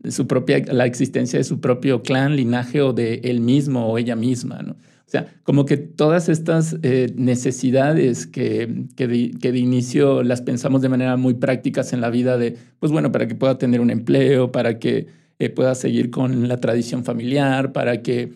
su 0.10 0.28
propia, 0.28 0.64
la 0.72 0.86
existencia 0.86 1.40
de 1.40 1.44
su 1.44 1.60
propio 1.60 2.04
clan, 2.04 2.36
linaje 2.36 2.82
o 2.82 2.94
de 2.94 3.16
él 3.24 3.42
mismo 3.42 3.88
o 3.88 3.98
ella 3.98 4.16
misma. 4.16 4.62
¿no? 4.62 4.74
O 4.74 5.08
sea, 5.08 5.28
como 5.44 5.66
que 5.66 5.78
todas 5.78 6.30
estas 6.30 6.78
eh, 6.84 7.12
necesidades 7.16 8.28
que, 8.28 8.86
que 8.96 9.08
de, 9.08 9.32
que, 9.32 9.52
de, 9.52 9.60
inicio 9.60 10.24
las 10.24 10.42
pensamos 10.42 10.82
de 10.82 10.90
manera 10.90 11.18
muy 11.18 11.34
prácticas 11.34 11.92
en 11.92 12.02
la 12.02 12.10
vida 12.10 12.38
de, 12.38 12.56
pues 12.80 12.92
bueno, 12.92 13.12
para 13.12 13.28
que 13.28 13.36
pueda 13.36 13.58
tener 13.58 13.82
un 13.82 13.90
empleo, 13.90 14.52
para 14.52 14.80
que 14.80 15.08
eh, 15.40 15.50
pueda 15.50 15.76
seguir 15.76 16.10
con 16.10 16.48
la 16.48 16.58
tradición 16.58 17.04
familiar, 17.04 17.74
para 17.74 18.02
que 18.02 18.34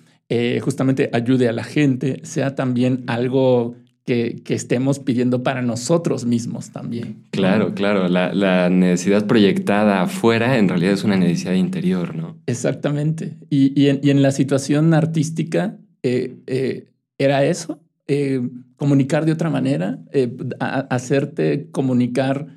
justamente 0.62 1.10
ayude 1.12 1.50
a 1.50 1.51
la 1.51 1.63
gente, 1.63 2.19
sea 2.22 2.53
también 2.53 3.03
algo 3.08 3.74
que, 4.09 4.41
que, 4.43 4.55
estemos 4.55 4.97
pidiendo 4.97 5.43
para 5.43 5.61
nosotros 5.61 6.25
mismos 6.25 6.71
también. 6.71 7.27
Claro, 7.29 7.75
claro. 7.75 8.07
La, 8.07 8.33
la, 8.33 8.67
necesidad 8.71 9.27
proyectada 9.27 10.01
afuera 10.01 10.57
en 10.57 10.67
realidad 10.67 10.93
es 10.93 11.03
una 11.03 11.15
necesidad 11.15 11.53
interior, 11.53 12.15
¿no? 12.15 12.35
Exactamente. 12.47 13.37
Y, 13.51 13.79
y, 13.79 13.89
en, 13.89 13.99
y 14.01 14.09
en, 14.09 14.23
la 14.23 14.31
situación 14.31 14.95
artística, 14.95 15.77
eh, 16.01 16.37
eh, 16.47 16.87
¿era 17.19 17.43
eso? 17.43 17.79
comunicar 18.75 19.23
de 19.25 19.31
otra 19.31 19.51
manera, 19.51 19.99
hacerte 20.89 21.69
comunicar 21.69 22.47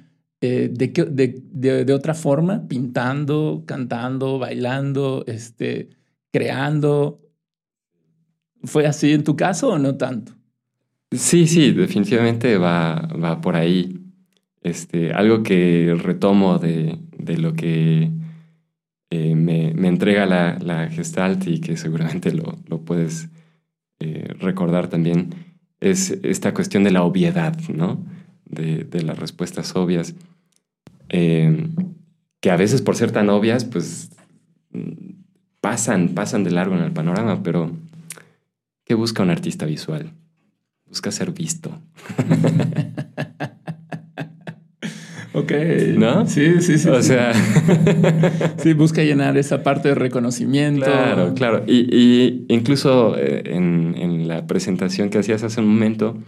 de, 0.40 0.70
de, 0.70 1.42
de, 1.52 1.84
de, 1.84 1.92
otra 1.92 2.14
forma, 2.14 2.66
pintando, 2.68 3.64
cantando, 3.66 4.38
bailando, 4.38 5.24
este, 5.26 5.90
creando, 6.30 7.20
¿Fue 8.64 8.86
así 8.86 9.12
en 9.12 9.24
tu 9.24 9.36
caso 9.36 9.70
o 9.70 9.78
no 9.78 9.96
tanto? 9.96 10.32
Sí, 11.12 11.46
sí, 11.46 11.72
definitivamente 11.72 12.56
va, 12.58 13.08
va 13.22 13.40
por 13.40 13.56
ahí. 13.56 13.98
Este, 14.62 15.12
algo 15.12 15.42
que 15.42 15.94
retomo 15.98 16.58
de, 16.58 16.98
de 17.18 17.36
lo 17.36 17.54
que 17.54 18.10
eh, 19.10 19.34
me, 19.34 19.74
me, 19.74 19.88
entrega 19.88 20.24
la, 20.26 20.58
la, 20.60 20.88
Gestalt 20.88 21.46
y 21.48 21.60
que 21.60 21.76
seguramente 21.76 22.32
lo, 22.32 22.58
lo 22.68 22.80
puedes 22.82 23.28
eh, 23.98 24.34
recordar 24.38 24.88
también, 24.88 25.34
es 25.80 26.10
esta 26.22 26.54
cuestión 26.54 26.84
de 26.84 26.92
la 26.92 27.02
obviedad, 27.02 27.58
¿no? 27.68 28.04
De, 28.44 28.84
de 28.84 29.02
las 29.02 29.18
respuestas 29.18 29.74
obvias, 29.74 30.14
eh, 31.08 31.68
que 32.40 32.50
a 32.50 32.56
veces 32.56 32.82
por 32.82 32.96
ser 32.96 33.10
tan 33.10 33.28
obvias, 33.30 33.64
pues 33.64 34.10
pasan, 35.60 36.10
pasan 36.10 36.44
de 36.44 36.52
largo 36.52 36.76
en 36.76 36.82
el 36.82 36.92
panorama, 36.92 37.42
pero 37.42 37.70
¿Qué 38.84 38.94
busca 38.94 39.22
un 39.22 39.30
artista 39.30 39.64
visual? 39.64 40.12
Busca 40.92 41.10
ser 41.10 41.32
visto. 41.32 41.70
ok. 45.32 45.52
¿No? 45.96 46.26
Sí, 46.26 46.60
sí, 46.60 46.76
sí. 46.76 46.86
O 46.86 47.00
sea. 47.00 47.32
sí, 48.58 48.74
busca 48.74 49.02
llenar 49.02 49.38
esa 49.38 49.62
parte 49.62 49.88
de 49.88 49.94
reconocimiento. 49.94 50.84
Claro, 50.84 51.32
claro. 51.32 51.64
Y, 51.66 52.44
incluso 52.48 53.16
eh, 53.16 53.42
en, 53.46 54.28
la 54.28 54.46
presentación 54.46 55.08
que 55.08 55.16
hacías 55.16 55.42
hace 55.42 55.62
un 55.62 55.68
momento, 55.68 56.18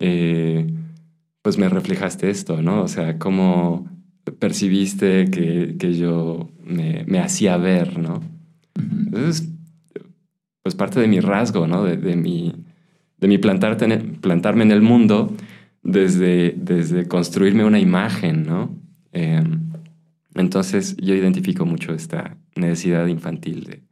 eh, 0.00 0.66
pues 1.40 1.56
me 1.56 1.70
reflejaste 1.70 2.28
esto, 2.28 2.60
¿no? 2.60 2.82
O 2.82 2.88
sea, 2.88 3.18
cómo 3.18 3.88
percibiste 4.38 5.30
que, 5.30 5.94
yo 5.94 6.50
me, 6.62 7.20
hacía 7.20 7.56
ver, 7.56 7.98
¿no? 7.98 8.20
Entonces, 8.76 9.48
pues 10.62 10.74
parte 10.74 11.00
de 11.00 11.08
mi 11.08 11.20
rasgo, 11.20 11.66
¿no? 11.66 11.84
De, 11.84 12.16
mi, 12.16 12.52
de 13.18 13.28
mi 13.28 13.38
plantarme 13.38 14.64
en 14.64 14.70
el 14.70 14.82
mundo 14.82 15.34
desde, 15.82 16.54
desde 16.56 17.06
construirme 17.06 17.64
una 17.64 17.78
imagen, 17.78 18.44
¿no? 18.44 18.76
Em, 19.12 19.60
entonces 20.34 20.96
yo 20.98 21.14
identifico 21.14 21.66
mucho 21.66 21.92
esta 21.92 22.36
necesidad 22.54 23.06
infantil 23.06 23.64
de, 23.64 23.82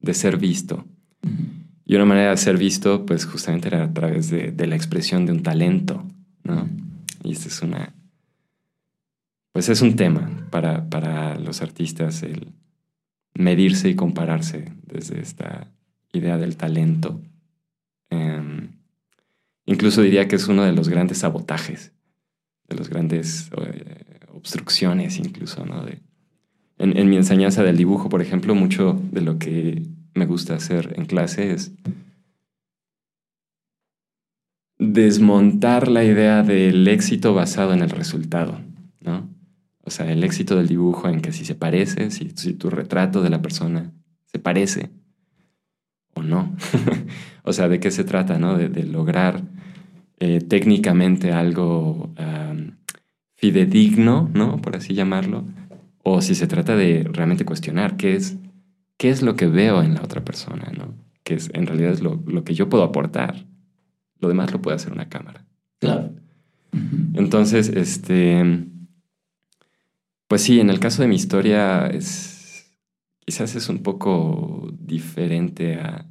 de 0.00 0.14
ser 0.14 0.36
visto. 0.36 0.84
Y 1.86 1.96
una 1.96 2.04
manera 2.04 2.30
de 2.30 2.36
ser 2.36 2.56
visto, 2.56 3.04
pues 3.04 3.26
justamente 3.26 3.68
era 3.68 3.84
a 3.84 3.92
través 3.92 4.30
de, 4.30 4.52
de 4.52 4.66
la 4.66 4.76
expresión 4.76 5.26
de 5.26 5.32
un 5.32 5.42
talento, 5.42 6.04
¿no? 6.42 6.68
Y 7.22 7.32
este 7.32 7.48
es 7.48 7.62
una... 7.62 7.92
Pues 9.52 9.68
es 9.68 9.82
un 9.82 9.94
tema 9.94 10.48
para, 10.50 10.88
para 10.88 11.38
los 11.38 11.62
artistas 11.62 12.22
el 12.22 12.48
medirse 13.34 13.88
y 13.88 13.94
compararse 13.94 14.72
desde 14.86 15.20
esta 15.20 15.68
idea 16.12 16.38
del 16.38 16.56
talento. 16.56 17.20
Em, 18.10 18.70
incluso 19.66 20.02
diría 20.02 20.28
que 20.28 20.36
es 20.36 20.48
uno 20.48 20.64
de 20.64 20.72
los 20.72 20.88
grandes 20.88 21.18
sabotajes, 21.18 21.92
de 22.68 22.76
las 22.76 22.88
grandes 22.88 23.50
eh, 23.56 24.20
obstrucciones 24.32 25.18
incluso, 25.18 25.64
¿no? 25.64 25.84
De, 25.84 26.00
en, 26.78 27.08
mi 27.08 27.16
enseñanza 27.16 27.62
del 27.62 27.76
dibujo, 27.76 28.08
por 28.08 28.20
ejemplo, 28.20 28.54
mucho 28.54 29.00
de 29.12 29.20
lo 29.20 29.38
que 29.38 29.82
me 30.14 30.26
gusta 30.26 30.54
hacer 30.54 30.92
en 30.96 31.06
clase 31.06 31.52
es 31.52 31.72
desmontar 34.78 35.88
la 35.88 36.04
idea 36.04 36.42
del 36.42 36.86
éxito 36.88 37.32
basado 37.32 37.72
en 37.72 37.82
el 37.82 37.90
resultado, 37.90 38.60
¿no? 39.00 39.28
O 39.82 39.90
sea, 39.90 40.10
el 40.10 40.24
éxito 40.24 40.56
del 40.56 40.68
dibujo 40.68 41.08
en 41.08 41.20
que 41.20 41.32
si 41.32 41.44
se 41.44 41.54
parece, 41.54 42.10
si, 42.10 42.30
si 42.34 42.54
tu 42.54 42.70
retrato 42.70 43.22
de 43.22 43.30
la 43.30 43.40
persona 43.40 43.92
se 44.26 44.38
parece, 44.38 44.90
o 46.14 46.22
no. 46.22 46.54
o 47.42 47.52
sea, 47.52 47.68
¿de 47.68 47.80
qué 47.80 47.90
se 47.90 48.04
trata? 48.04 48.38
¿no? 48.38 48.56
De, 48.56 48.84
lograr 48.84 49.42
eh, 50.20 50.40
técnicamente 50.40 51.32
algo 51.32 52.12
fidedigno, 53.34 54.30
¿no? 54.32 54.60
Por 54.62 54.76
así 54.76 54.94
llamarlo. 54.94 55.44
O 56.02 56.22
si 56.22 56.34
se 56.34 56.46
trata 56.46 56.76
de 56.76 57.08
realmente 57.12 57.44
cuestionar 57.44 57.96
qué 57.96 58.16
es, 58.16 58.38
qué 58.96 59.10
es 59.10 59.22
lo 59.22 59.36
que 59.36 59.46
veo 59.46 59.82
en 59.82 59.94
la 59.94 60.02
otra 60.02 60.24
persona, 60.24 60.72
¿no? 60.76 60.94
Que 61.24 61.34
es, 61.34 61.50
en 61.52 61.66
realidad 61.66 61.92
es 61.92 62.02
lo, 62.02 62.22
lo 62.26 62.44
que 62.44 62.54
yo 62.54 62.68
puedo 62.68 62.84
aportar. 62.84 63.46
Lo 64.20 64.28
demás 64.28 64.52
lo 64.52 64.62
puede 64.62 64.76
hacer 64.76 64.92
una 64.92 65.08
cámara. 65.08 65.44
Claro. 65.78 66.10
Entonces, 67.14 67.68
este, 67.68 68.64
pues 70.28 70.42
sí, 70.42 70.60
en 70.60 70.70
el 70.70 70.80
caso 70.80 71.02
de 71.02 71.08
mi 71.08 71.14
historia 71.14 71.86
es, 71.86 72.33
quizás 73.24 73.54
es 73.54 73.68
un 73.68 73.82
poco 73.82 74.70
diferente 74.78 75.76
a, 75.76 76.06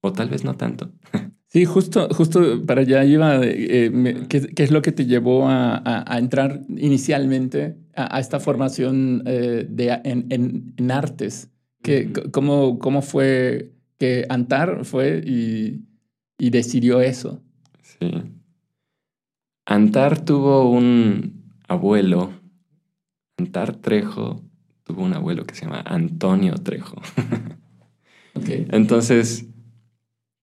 o 0.00 0.12
tal 0.12 0.28
vez 0.28 0.44
no 0.44 0.54
tanto. 0.56 0.92
Sí, 1.52 1.64
justo, 1.64 2.08
justo 2.14 2.64
para 2.64 2.82
allá 2.82 3.04
iba, 3.04 3.40
eh, 3.42 4.24
¿qué, 4.28 4.52
es 4.56 4.70
lo 4.70 4.82
que 4.82 4.92
te 4.92 5.06
llevó 5.06 5.48
a, 5.48 5.82
a, 6.06 6.18
entrar 6.20 6.60
inicialmente 6.68 7.76
a, 7.96 8.20
esta 8.20 8.38
formación 8.38 9.24
eh, 9.26 9.66
de, 9.68 10.00
en, 10.04 10.26
en, 10.76 10.90
artes? 10.92 11.50
¿Qué, 11.82 12.12
cómo, 12.30 12.78
¿Cómo 12.78 13.02
fue 13.02 13.72
que 13.98 14.26
Antar 14.28 14.84
fue 14.84 15.24
y, 15.26 15.82
y 16.38 16.50
decidió 16.50 17.00
eso? 17.00 17.42
Sí. 17.82 18.12
Antar 19.66 20.24
tuvo 20.24 20.70
un 20.70 21.52
abuelo, 21.66 22.30
Antar 23.38 23.74
Trejo, 23.74 24.40
tuvo 24.90 25.04
un 25.04 25.14
abuelo 25.14 25.44
que 25.44 25.54
se 25.54 25.64
llama 25.64 25.82
Antonio 25.86 26.54
Trejo. 26.54 27.00
Entonces, 28.34 29.46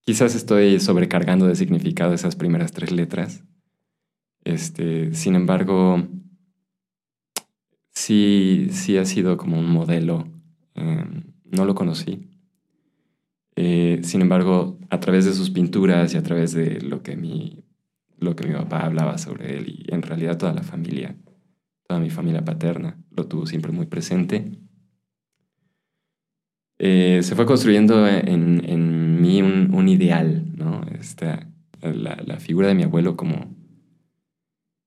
quizás 0.06 0.36
estoy 0.36 0.80
sobrecargando 0.80 1.48
de 1.48 1.56
significado 1.56 2.13
esas 2.13 2.36
primeras 2.36 2.72
tres 2.72 2.92
letras. 2.92 3.44
Este, 4.44 5.13
sin 5.13 5.36
embargo, 5.36 6.08
sí, 7.94 8.70
sí 8.72 8.98
ha 8.98 9.06
sido 9.06 9.38
como 9.38 9.60
un 9.60 9.70
modelo. 9.70 10.27
Em, 10.75 11.34
no 11.44 11.66
lo 11.66 11.75
conocí. 11.75 12.30
Eh, 13.56 14.01
sin 14.04 14.22
embargo, 14.22 14.77
a 14.89 15.00
través 15.00 15.25
de 15.25 15.34
sus 15.34 15.50
pinturas 15.50 16.13
y 16.13 16.18
a 16.18 16.24
través 16.24 16.54
de 16.54 16.80
lo 16.82 17.01
que, 17.01 17.18
mi, 17.18 17.66
lo 18.20 18.36
que 18.36 18.48
mi 18.48 18.54
papá 18.54 18.86
hablaba 18.86 19.18
sobre 19.18 19.58
él 19.58 19.68
y 19.68 19.94
en 19.94 20.04
realidad 20.04 20.38
toda 20.38 20.54
la 20.54 20.62
familia, 20.62 21.18
toda 21.88 22.00
mi 22.00 22.10
familia 22.10 22.44
paterna, 22.44 22.98
lo 23.15 23.27
tuvo 23.27 23.46
siempre 23.46 23.72
muy 23.72 23.86
presente. 23.86 24.51
Eh, 26.79 27.22
se 27.24 27.36
fue 27.36 27.46
construyendo 27.46 28.08
en, 28.08 28.63
en 28.70 29.22
mí 29.22 29.41
un, 29.41 29.74
un, 29.74 29.89
ideal, 29.89 30.46
¿no? 30.56 30.84
Esta, 31.00 31.48
la, 31.82 32.22
la, 32.24 32.39
figura 32.39 32.67
de 32.67 32.75
mi 32.75 32.84
abuelo 32.84 33.17
como 33.17 33.56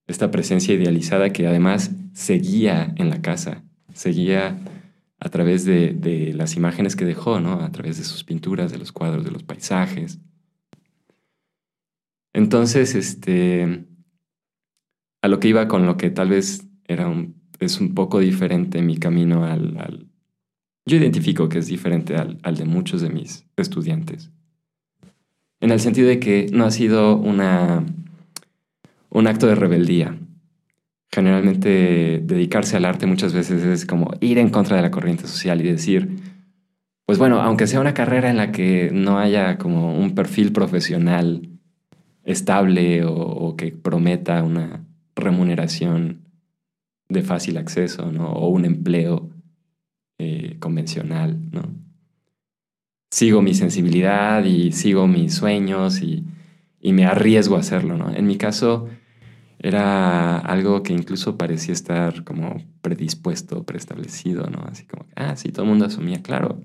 esta 0.07 0.31
presencia 0.31 0.73
idealizada 0.73 1.33
que 1.33 1.47
además 1.47 1.91
seguía 2.13 2.93
en 2.95 3.09
la 3.09 3.21
casa, 3.21 3.63
seguía 3.93 4.57
a 5.19 5.29
través 5.29 5.65
de, 5.65 5.93
de, 5.93 6.33
las 6.33 6.55
imágenes 6.55 6.95
que 6.95 7.03
dejó, 7.03 7.41
¿no? 7.41 7.61
A 7.61 7.71
través 7.71 7.97
de 7.97 8.05
sus 8.05 8.23
pinturas, 8.23 8.71
de 8.71 8.77
los 8.77 8.93
cuadros, 8.93 9.25
de 9.25 9.31
los 9.31 9.43
paisajes. 9.43 10.19
Entonces, 12.33 12.95
este, 12.95 13.85
a 15.21 15.27
lo 15.27 15.39
que 15.39 15.49
iba 15.49 15.67
con 15.67 15.85
lo 15.85 15.97
que 15.97 16.09
tal 16.09 16.29
vez 16.29 16.70
era 16.91 17.07
un, 17.07 17.35
es 17.59 17.79
un 17.79 17.93
poco 17.93 18.19
diferente 18.19 18.81
mi 18.81 18.97
camino 18.97 19.45
al, 19.45 20.07
yo 20.85 20.97
identifico 20.97 21.49
que 21.49 21.59
es 21.59 21.67
diferente 21.67 22.15
al, 22.15 22.39
al, 22.43 22.57
de 22.57 22.65
muchos 22.65 23.01
de 23.01 23.09
mis 23.09 23.45
estudiantes. 23.55 24.31
En 25.59 25.71
el 25.71 25.79
sentido 25.79 26.07
de 26.07 26.19
que 26.19 26.47
no 26.51 26.65
ha 26.65 26.71
sido 26.71 27.17
una, 27.17 27.85
un 29.09 29.27
acto 29.27 29.47
de 29.47 29.55
rebeldía, 29.55 30.17
generalmente 31.11 32.21
dedicarse 32.23 32.77
al 32.77 32.85
arte 32.85 33.05
muchas 33.05 33.33
veces 33.33 33.63
es 33.63 33.85
como 33.85 34.11
ir 34.21 34.37
en 34.37 34.49
contra 34.49 34.77
de 34.77 34.81
la 34.81 34.91
corriente 34.91 35.27
social 35.27 35.61
y 35.61 35.65
decir, 35.65 36.17
pues 37.05 37.19
bueno, 37.19 37.41
aunque 37.41 37.67
sea 37.67 37.81
una 37.81 37.93
carrera 37.93 38.29
en 38.29 38.37
la 38.37 38.51
que 38.51 38.89
no 38.93 39.19
haya 39.19 39.57
como 39.57 39.97
un 39.97 40.15
perfil 40.15 40.53
profesional 40.53 41.49
estable 42.23 43.03
o, 43.05 43.55
que 43.57 43.71
prometa 43.71 44.43
una 44.43 44.85
remuneración 45.15 46.21
de 47.11 47.23
fácil 47.23 47.57
acceso, 47.57 48.11
¿no? 48.11 48.31
O 48.31 48.49
un 48.49 48.65
empleo 48.65 49.29
eh, 50.17 50.57
convencional, 50.59 51.39
¿no? 51.51 51.73
Sigo 53.11 53.41
mi 53.41 53.53
sensibilidad 53.53 54.43
y 54.43 54.71
sigo 54.71 55.07
mis 55.07 55.33
sueños 55.35 56.01
y, 56.01 56.23
y 56.79 56.93
me 56.93 57.05
arriesgo 57.05 57.55
a 57.57 57.59
hacerlo, 57.59 57.97
¿no? 57.97 58.13
En 58.13 58.25
mi 58.25 58.37
caso, 58.37 58.87
era 59.59 60.39
algo 60.39 60.81
que 60.81 60.93
incluso 60.93 61.37
parecía 61.37 61.73
estar 61.73 62.23
como 62.23 62.63
predispuesto, 62.81 63.63
preestablecido, 63.63 64.47
¿no? 64.49 64.63
Así 64.63 64.85
como, 64.85 65.05
ah, 65.15 65.35
sí, 65.35 65.51
todo 65.51 65.63
el 65.63 65.69
mundo 65.69 65.85
asumía, 65.85 66.21
claro, 66.23 66.59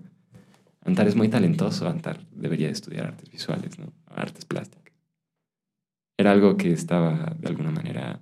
Antar 0.87 1.09
es 1.09 1.17
muy 1.17 1.29
talentoso, 1.29 1.89
Antar 1.89 2.25
debería 2.31 2.71
estudiar 2.71 3.07
artes 3.07 3.29
visuales, 3.31 3.79
¿no? 3.79 3.93
Artes 4.07 4.45
plásticas. 4.45 4.95
Era 6.17 6.31
algo 6.31 6.57
que 6.57 6.73
estaba 6.73 7.35
de 7.39 7.49
alguna 7.49 7.73
manera, 7.73 8.21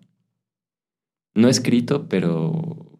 no 1.34 1.48
escrito, 1.48 2.08
pero 2.08 2.98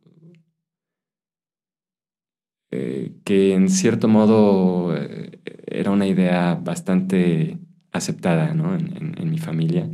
eh, 2.71 3.13
que 3.25 3.55
en 3.55 3.69
cierto 3.69 4.09
modo 4.09 4.97
eh, 4.97 5.41
era 5.67 5.91
una 5.91 6.07
idea 6.07 6.55
bastante 6.57 7.59
aceptada 7.93 8.53
¿no? 8.55 8.75
en, 8.75 9.15
en, 9.17 9.31
mi 9.31 9.39
familia. 9.39 9.89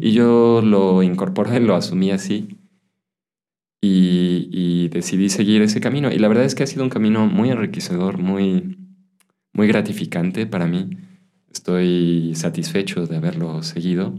Y 0.00 0.12
yo 0.12 0.62
lo 0.62 1.02
incorporé, 1.02 1.60
lo 1.60 1.74
asumí 1.74 2.10
así 2.10 2.56
y, 3.82 4.48
y, 4.50 4.88
decidí 4.88 5.28
seguir 5.28 5.62
ese 5.62 5.80
camino. 5.80 6.10
Y 6.10 6.18
la 6.18 6.28
verdad 6.28 6.44
es 6.44 6.54
que 6.54 6.62
ha 6.62 6.66
sido 6.66 6.82
un 6.82 6.90
camino 6.90 7.26
muy 7.26 7.50
enriquecedor, 7.50 8.18
muy, 8.18 8.78
muy 9.52 9.66
gratificante 9.68 10.46
para 10.46 10.66
mí. 10.66 10.90
Estoy 11.52 12.32
satisfecho 12.34 13.06
de 13.06 13.16
haberlo 13.16 13.62
seguido. 13.62 14.14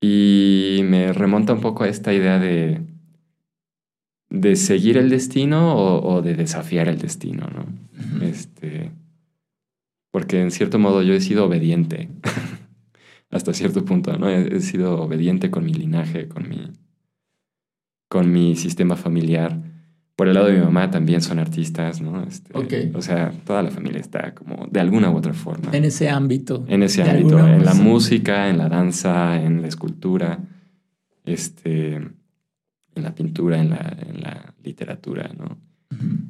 Y 0.00 0.80
me 0.84 1.12
remonta 1.12 1.52
un 1.52 1.60
poco 1.60 1.84
a 1.84 1.88
esta 1.88 2.12
idea 2.12 2.38
de, 2.38 2.82
de 4.30 4.56
seguir 4.56 4.96
el 4.96 5.10
destino 5.10 5.74
o, 5.74 6.14
o 6.14 6.22
de 6.22 6.34
desafiar 6.34 6.88
el 6.88 6.98
destino, 6.98 7.48
¿no? 7.48 8.24
Este 8.24 8.92
porque 10.10 10.40
en 10.40 10.50
cierto 10.50 10.78
modo 10.78 11.02
yo 11.02 11.14
he 11.14 11.20
sido 11.20 11.44
obediente 11.44 12.08
hasta 13.30 13.52
cierto 13.52 13.84
punto, 13.84 14.18
¿no? 14.18 14.28
He, 14.28 14.60
sido 14.60 15.00
obediente 15.00 15.50
con 15.50 15.64
mi 15.64 15.72
linaje, 15.72 16.28
con 16.28 16.48
mi, 16.48 16.72
con 18.08 18.32
mi 18.32 18.56
sistema 18.56 18.96
familiar. 18.96 19.67
Por 20.18 20.26
el 20.26 20.34
lado 20.34 20.48
de 20.48 20.54
mi 20.54 20.64
mamá 20.64 20.90
también 20.90 21.22
son 21.22 21.38
artistas, 21.38 22.00
¿no? 22.00 22.24
Este, 22.24 22.52
O 22.92 23.00
sea, 23.02 23.32
toda 23.44 23.62
la 23.62 23.70
familia 23.70 24.00
está 24.00 24.34
como 24.34 24.66
de 24.68 24.80
alguna 24.80 25.12
u 25.12 25.16
otra 25.16 25.32
forma. 25.32 25.70
En 25.72 25.84
ese 25.84 26.08
ámbito. 26.08 26.64
En 26.66 26.82
ese 26.82 27.04
ámbito, 27.04 27.38
en 27.38 27.64
la 27.64 27.74
música, 27.74 28.48
en 28.48 28.58
la 28.58 28.68
danza, 28.68 29.40
en 29.40 29.62
la 29.62 29.68
escultura, 29.68 30.40
este, 31.24 31.94
en 31.94 32.14
la 32.96 33.14
pintura, 33.14 33.60
en 33.60 33.70
la, 33.70 33.96
en 34.08 34.20
la 34.20 34.54
literatura, 34.64 35.30
¿no? 35.38 35.56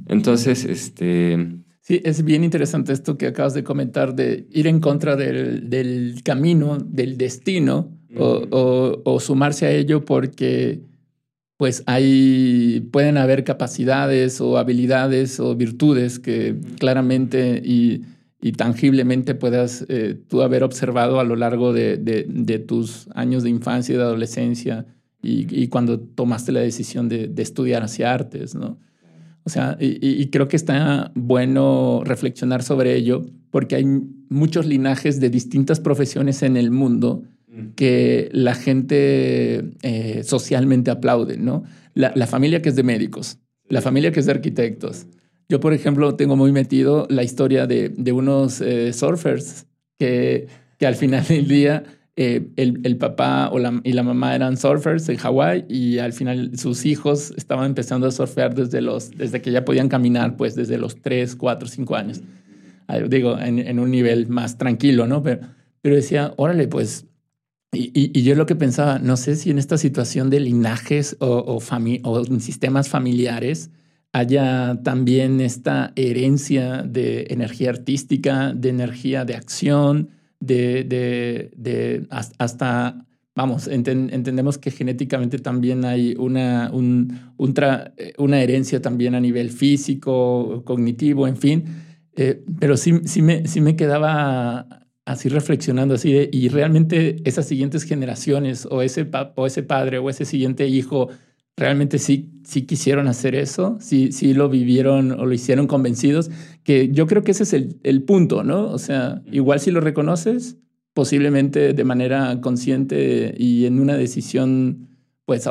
Entonces, 0.06 0.66
este, 0.66 1.62
Sí, 1.80 2.02
es 2.04 2.22
bien 2.22 2.44
interesante 2.44 2.92
esto 2.92 3.16
que 3.16 3.28
acabas 3.28 3.54
de 3.54 3.64
comentar 3.64 4.14
de 4.14 4.46
ir 4.50 4.66
en 4.66 4.80
contra 4.80 5.16
del, 5.16 5.70
del 5.70 6.20
camino, 6.22 6.76
del 6.76 7.16
destino, 7.16 7.90
o, 8.14 9.00
o, 9.02 9.18
sumarse 9.18 9.64
a 9.64 9.70
ello 9.70 10.04
porque 10.04 10.82
pues 11.58 11.82
hay, 11.86 12.88
pueden 12.92 13.18
haber 13.18 13.44
capacidades 13.44 14.40
o 14.40 14.56
habilidades 14.56 15.40
o 15.40 15.54
virtudes 15.54 16.18
que 16.18 16.56
claramente 16.78 17.60
y, 17.62 18.04
y 18.40 18.52
tangiblemente 18.52 19.34
puedas 19.34 19.84
eh, 19.88 20.18
tú 20.28 20.42
haber 20.42 20.62
observado 20.62 21.20
a 21.20 21.24
lo 21.24 21.36
largo 21.36 21.72
de, 21.72 21.98
de, 21.98 22.24
de, 22.28 22.58
tus 22.60 23.08
años 23.14 23.42
de 23.42 23.50
infancia 23.50 23.94
y 23.94 23.98
de 23.98 24.04
adolescencia 24.04 24.86
y, 25.20 25.62
y 25.62 25.66
cuando 25.66 25.98
tomaste 25.98 26.52
la 26.52 26.60
decisión 26.60 27.08
de, 27.08 27.26
de 27.26 27.42
estudiar 27.42 27.82
hacia 27.82 28.14
artes, 28.14 28.54
¿no? 28.54 28.78
O 29.48 29.50
sea, 29.50 29.78
y, 29.80 30.26
creo 30.26 30.46
que 30.46 30.56
está 30.56 31.10
bueno 31.14 32.02
reflexionar 32.04 32.62
sobre 32.62 32.94
ello 32.96 33.24
porque 33.50 33.76
hay 33.76 33.86
muchos 34.28 34.66
linajes 34.66 35.20
de 35.20 35.30
distintas 35.30 35.80
profesiones 35.80 36.42
en 36.42 36.58
el 36.58 36.70
mundo 36.70 37.22
que 37.76 38.28
la 38.32 38.54
gente 38.54 39.72
eh, 39.82 40.22
socialmente 40.24 40.90
aplaude, 40.90 41.36
¿no? 41.36 41.64
La, 41.94 42.26
familia 42.26 42.62
que 42.62 42.68
es 42.68 42.76
de 42.76 42.84
médicos, 42.84 43.38
la 43.68 43.80
familia 43.80 44.12
que 44.12 44.20
es 44.20 44.26
de 44.26 44.32
arquitectos. 44.32 45.06
Yo, 45.48 45.58
por 45.58 45.72
ejemplo, 45.72 46.14
tengo 46.14 46.36
muy 46.36 46.52
metido 46.52 47.06
la 47.10 47.24
historia 47.24 47.66
de, 47.66 47.88
de 47.88 48.12
unos 48.12 48.60
eh, 48.60 48.92
surfers 48.92 49.66
que, 49.98 50.46
que 50.78 50.86
al 50.86 50.94
final 50.94 51.26
del 51.26 51.48
día 51.48 51.82
eh, 52.14 52.48
el, 52.56 52.80
el, 52.84 52.96
papá 52.96 53.48
o 53.52 53.58
la, 53.58 53.80
y 53.82 53.92
la 53.92 54.02
mamá 54.02 54.34
eran 54.34 54.56
surfers 54.56 55.08
en 55.08 55.16
Hawái 55.16 55.64
y 55.68 55.98
al 55.98 56.12
final 56.12 56.56
sus 56.56 56.86
hijos 56.86 57.32
estaban 57.36 57.66
empezando 57.66 58.06
a 58.06 58.10
surfear 58.12 58.54
desde, 58.54 58.80
los, 58.80 59.10
desde 59.10 59.40
que 59.40 59.50
ya 59.50 59.64
podían 59.64 59.88
caminar, 59.88 60.36
pues 60.36 60.54
desde 60.54 60.78
los 60.78 61.00
3, 61.00 61.34
4, 61.34 61.68
5 61.68 61.96
años. 61.96 62.20
Digo, 63.08 63.38
en, 63.38 63.58
en 63.58 63.78
un 63.78 63.90
nivel 63.90 64.28
más 64.28 64.56
tranquilo, 64.56 65.06
¿no? 65.06 65.22
Pero, 65.22 65.40
pero 65.82 65.94
decía, 65.96 66.32
órale, 66.36 66.68
pues 66.68 67.07
y, 67.72 68.22
yo 68.22 68.34
lo 68.34 68.46
que 68.46 68.56
pensaba, 68.56 68.98
no 68.98 69.16
sé 69.16 69.36
si 69.36 69.50
en 69.50 69.58
esta 69.58 69.76
situación 69.76 70.30
de 70.30 70.40
linajes 70.40 71.16
o, 71.20 71.44
o, 71.46 72.24
sistemas 72.40 72.88
familiares 72.88 73.70
haya 74.12 74.80
también 74.82 75.40
esta 75.40 75.92
herencia 75.94 76.82
de 76.82 77.26
energía 77.28 77.70
artística, 77.70 78.54
de 78.54 78.70
energía 78.70 79.26
de 79.26 79.34
acción, 79.36 80.08
de, 80.40 80.84
de, 80.84 81.50
de 81.56 82.06
hasta, 82.10 83.04
vamos, 83.34 83.68
entendemos 83.68 84.56
que 84.56 84.70
genéticamente 84.70 85.38
también 85.38 85.84
hay 85.84 86.14
una, 86.18 86.70
un, 86.72 87.34
una 88.16 88.40
herencia 88.40 88.80
también 88.80 89.14
a 89.14 89.20
nivel 89.20 89.50
físico, 89.50 90.62
cognitivo, 90.64 91.28
en 91.28 91.36
fin. 91.36 91.64
Eh, 92.16 92.42
pero 92.58 92.76
sí, 92.76 93.00
sí, 93.04 93.20
me, 93.20 93.46
sí 93.46 93.60
me 93.60 93.76
quedaba 93.76 94.87
así 95.08 95.30
reflexionando 95.30 95.94
así 95.94 96.12
de, 96.12 96.28
y 96.30 96.48
realmente 96.48 97.16
esas 97.24 97.46
siguientes 97.46 97.84
generaciones 97.84 98.68
o 98.70 98.82
ese, 98.82 99.08
o 99.36 99.46
ese 99.46 99.62
padre 99.62 99.98
o 99.98 100.10
ese 100.10 100.26
siguiente 100.26 100.66
hijo 100.68 101.08
realmente 101.56 101.98
sí, 101.98 102.30
sí 102.44 102.66
quisieron 102.66 103.08
hacer 103.08 103.34
eso, 103.34 103.78
sí, 103.80 104.12
sí 104.12 104.34
lo 104.34 104.50
vivieron 104.50 105.12
o 105.12 105.24
lo 105.24 105.32
hicieron 105.32 105.66
convencidos, 105.66 106.30
que 106.62 106.90
yo 106.90 107.06
creo 107.06 107.24
que 107.24 107.32
ese 107.32 107.44
es 107.44 107.54
el, 107.54 107.80
el 107.82 108.02
punto, 108.02 108.44
¿no? 108.44 108.70
O 108.70 108.78
sea, 108.78 109.22
igual 109.32 109.58
si 109.58 109.70
lo 109.70 109.80
reconoces, 109.80 110.58
posiblemente 110.92 111.72
de 111.72 111.84
manera 111.84 112.40
consciente 112.42 113.34
y 113.36 113.64
en 113.64 113.80
una 113.80 113.96
decisión 113.96 114.88
pues 115.24 115.48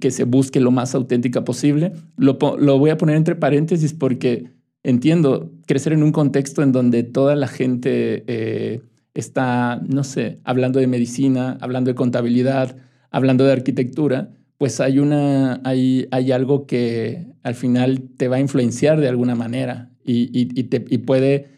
que 0.00 0.10
se 0.10 0.24
busque 0.24 0.60
lo 0.60 0.70
más 0.70 0.94
auténtica 0.94 1.44
posible. 1.44 1.92
Lo, 2.16 2.38
lo 2.58 2.78
voy 2.78 2.90
a 2.90 2.96
poner 2.96 3.16
entre 3.16 3.34
paréntesis 3.34 3.92
porque 3.92 4.50
entiendo 4.82 5.52
crecer 5.66 5.92
en 5.92 6.02
un 6.02 6.12
contexto 6.12 6.62
en 6.62 6.72
donde 6.72 7.02
toda 7.02 7.34
la 7.34 7.48
gente 7.48 8.24
eh, 8.26 8.80
está, 9.20 9.80
no 9.88 10.04
sé, 10.04 10.40
hablando 10.44 10.80
de 10.80 10.86
medicina, 10.86 11.58
hablando 11.60 11.90
de 11.90 11.94
contabilidad, 11.94 12.76
hablando 13.10 13.44
de 13.44 13.52
arquitectura, 13.52 14.30
pues 14.58 14.80
hay, 14.80 14.98
una, 14.98 15.60
hay, 15.64 16.08
hay 16.10 16.32
algo 16.32 16.66
que 16.66 17.26
al 17.42 17.54
final 17.54 18.10
te 18.16 18.28
va 18.28 18.36
a 18.36 18.40
influenciar 18.40 19.00
de 19.00 19.08
alguna 19.08 19.34
manera 19.34 19.90
y, 20.04 20.30
y, 20.32 20.64
te, 20.64 20.84
y 20.88 20.98
puede 20.98 21.56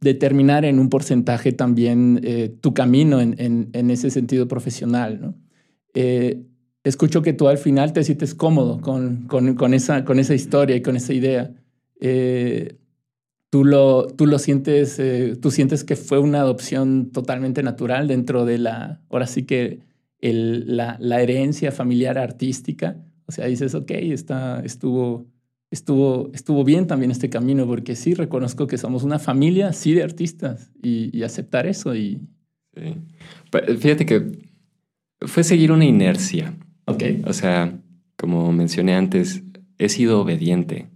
determinar 0.00 0.64
en 0.64 0.78
un 0.78 0.88
porcentaje 0.90 1.52
también 1.52 2.20
eh, 2.22 2.54
tu 2.60 2.74
camino 2.74 3.20
en, 3.20 3.34
en, 3.38 3.90
ese 3.90 4.10
sentido 4.10 4.46
profesional. 4.46 5.20
¿no? 5.20 5.34
Eh, 5.94 6.44
escucho 6.84 7.22
que 7.22 7.32
tú 7.32 7.48
al 7.48 7.58
final 7.58 7.92
te 7.92 8.04
sientes 8.04 8.34
cómodo 8.34 8.80
con, 8.80 9.26
con, 9.26 9.54
con, 9.54 9.74
esa, 9.74 10.04
con 10.04 10.18
esa 10.18 10.34
historia 10.34 10.76
y 10.76 10.82
con 10.82 10.96
esa 10.96 11.12
idea. 11.14 11.52
Eh, 12.00 12.76
tú, 13.54 13.64
lo, 13.64 14.08
tú 14.08 14.26
lo 14.26 14.40
sientes, 14.40 15.00
tú 15.40 15.52
sientes 15.52 15.84
que 15.84 15.94
fue 15.94 16.18
una 16.18 16.40
adopción 16.40 17.12
totalmente 17.12 17.62
natural 17.62 18.08
dentro 18.08 18.44
de 18.44 18.58
la, 18.58 19.00
ahora 19.08 19.28
sí 19.28 19.44
que 19.44 19.78
el, 20.20 20.76
la, 20.76 20.96
la, 20.98 21.22
herencia 21.22 21.70
familiar 21.70 22.18
artística. 22.18 22.96
O 23.26 23.30
sea, 23.30 23.46
dices, 23.46 23.76
ok, 23.76 23.92
está, 23.92 24.60
estuvo, 24.64 25.28
estuvo, 25.70 26.32
estuvo 26.34 26.64
bien 26.64 26.88
también 26.88 27.12
este 27.12 27.30
camino, 27.30 27.64
porque 27.64 27.94
sí 27.94 28.14
reconozco 28.14 28.66
que 28.66 28.76
somos 28.76 29.04
una 29.04 29.20
familia, 29.20 29.72
sí, 29.72 29.94
de 29.94 30.02
artistas, 30.02 30.72
y, 30.82 31.22
aceptar 31.22 31.68
eso. 31.68 31.94
Y... 31.94 32.22
Sí. 32.76 32.96
Fíjate 33.78 34.04
que 34.04 34.32
fue 35.20 35.44
seguir 35.44 35.70
una 35.70 35.84
inercia. 35.84 36.56
Ok. 36.86 37.04
O 37.24 37.32
sea, 37.32 37.78
como 38.16 38.50
mencioné 38.50 38.96
antes, 38.96 39.44
he 39.78 39.88
sido 39.88 40.20
obediente 40.20 40.88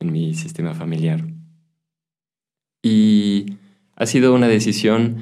en 0.00 0.10
mi 0.10 0.34
sistema 0.34 0.74
familiar. 0.74 1.24
Y 2.82 3.58
ha 3.94 4.06
sido 4.06 4.34
una 4.34 4.48
decisión 4.48 5.18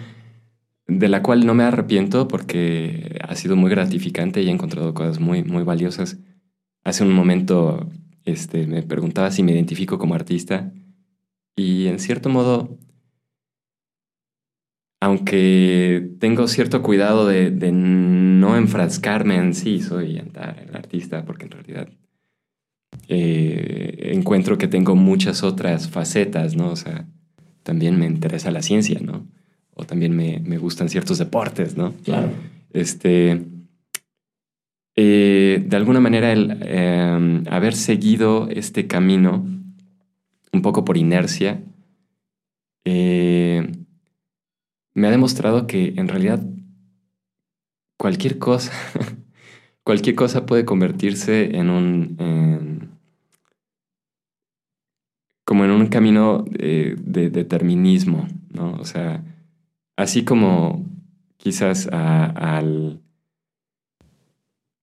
de 0.86 1.08
la 1.08 1.22
cual 1.22 1.46
no 1.46 1.54
me 1.54 1.64
arrepiento 1.64 2.26
porque 2.26 3.18
ha 3.22 3.36
sido 3.36 3.54
muy 3.54 3.70
gratificante 3.70 4.42
y 4.42 4.48
he 4.48 4.50
encontrado 4.50 4.94
cosas 4.94 5.20
muy, 5.20 5.44
muy 5.44 5.62
valiosas. 5.62 6.18
Hace 6.82 7.04
un 7.04 7.12
momento 7.12 7.88
este, 8.24 8.66
me 8.66 8.82
preguntaba 8.82 9.30
si 9.30 9.42
me 9.42 9.52
identifico 9.52 9.98
como 9.98 10.14
artista 10.14 10.72
y 11.56 11.86
en 11.86 11.98
cierto 11.98 12.28
modo, 12.28 12.78
aunque 15.00 16.10
tengo 16.18 16.48
cierto 16.48 16.82
cuidado 16.82 17.26
de, 17.26 17.50
no 17.72 18.56
enfrascarme 18.56 19.36
en 19.36 19.54
sí, 19.54 19.80
soy 19.80 20.16
el 20.16 20.74
artista, 20.74 21.24
porque 21.24 21.44
en 21.44 21.50
realidad 21.50 21.88
eh, 23.08 24.12
encuentro 24.14 24.58
que 24.58 24.68
tengo 24.68 24.96
muchas 24.96 25.42
otras 25.42 25.88
facetas, 25.88 26.56
¿no? 26.56 26.70
O 26.70 26.76
sea, 26.76 27.06
también 27.62 27.98
me 27.98 28.06
interesa 28.06 28.50
la 28.50 28.62
ciencia, 28.62 28.98
¿no? 29.00 29.26
O 29.74 29.84
también 29.84 30.14
me, 30.14 30.40
me 30.40 30.58
gustan 30.58 30.88
ciertos 30.88 31.18
deportes, 31.18 31.76
¿no? 31.76 31.94
Claro. 32.04 32.30
Este, 32.72 33.42
eh, 34.96 35.64
de 35.66 35.76
alguna 35.76 36.00
manera 36.00 36.32
el 36.32 36.58
em, 36.62 37.44
haber 37.48 37.74
seguido 37.74 38.48
este 38.50 38.86
camino 38.86 39.46
un 40.52 40.62
poco 40.62 40.84
por 40.84 40.96
inercia 40.96 41.62
eh, 42.84 43.70
me 44.94 45.06
ha 45.06 45.10
demostrado 45.10 45.66
que 45.66 45.94
en 45.96 46.08
realidad 46.08 46.44
cualquier 47.96 48.38
cosa, 48.38 48.72
cualquier 49.84 50.16
cosa 50.16 50.44
puede 50.44 50.64
convertirse 50.64 51.56
en 51.56 51.70
un... 51.70 52.89
como 55.50 55.64
en 55.64 55.72
un 55.72 55.88
camino 55.88 56.44
de, 56.48 56.94
determinismo, 57.28 58.28
¿no? 58.52 58.74
O 58.74 58.84
sea, 58.84 59.24
así 59.96 60.24
como 60.24 60.86
quizás 61.38 61.88
al 61.88 63.02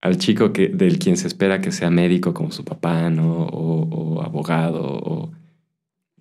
al 0.02 0.18
chico 0.18 0.52
que, 0.52 0.68
del 0.68 1.00
quien 1.00 1.16
se 1.16 1.28
espera 1.28 1.62
que 1.62 1.72
sea 1.72 1.90
médico 1.90 2.34
como 2.34 2.52
su 2.52 2.66
papá, 2.66 3.10
¿no? 3.10 3.44
O, 3.44 4.22
abogado, 4.22 4.84
o 4.84 5.32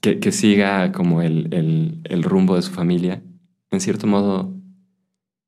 que, 0.00 0.30
siga 0.30 0.92
como 0.92 1.22
el, 1.22 2.00
el, 2.04 2.22
rumbo 2.22 2.54
de 2.54 2.62
su 2.62 2.70
familia. 2.70 3.24
En 3.72 3.80
cierto 3.80 4.06
modo, 4.06 4.54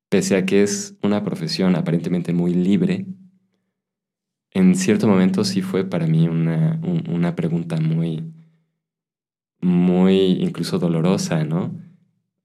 pese 0.08 0.36
a 0.36 0.44
que 0.44 0.64
es 0.64 0.96
una 1.04 1.22
profesión 1.22 1.76
aparentemente 1.76 2.32
muy 2.32 2.52
libre, 2.52 3.06
en 4.50 4.74
cierto 4.74 5.06
momento 5.06 5.44
sí 5.44 5.62
fue 5.62 5.84
para 5.84 6.08
mí 6.08 6.26
una, 6.26 6.80
una 7.08 7.36
pregunta 7.36 7.76
muy, 7.76 8.24
muy 9.60 10.16
incluso 10.40 10.78
dolorosa, 10.78 11.44
¿no? 11.44 11.72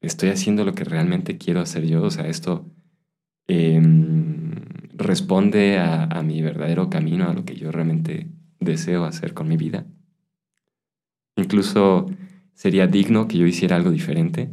¿Estoy 0.01 0.29
haciendo 0.29 0.65
lo 0.65 0.73
que 0.73 0.83
realmente 0.83 1.37
quiero 1.37 1.61
hacer 1.61 1.85
yo? 1.85 2.03
O 2.03 2.11
sea, 2.11 2.27
esto... 2.27 2.65
Em, 3.47 4.43
responde 4.95 5.79
a, 5.79 6.21
mi 6.23 6.41
verdadero 6.41 6.89
camino, 6.89 7.29
a 7.29 7.33
lo 7.33 7.45
que 7.45 7.55
yo 7.55 7.71
realmente 7.71 8.27
deseo 8.59 9.05
hacer 9.05 9.33
con 9.33 9.47
mi 9.47 9.57
vida. 9.57 9.85
Incluso 11.35 12.09
sería 12.53 12.87
digno 12.87 13.27
que 13.27 13.37
yo 13.37 13.47
hiciera 13.47 13.75
algo 13.75 13.91
diferente. 13.91 14.51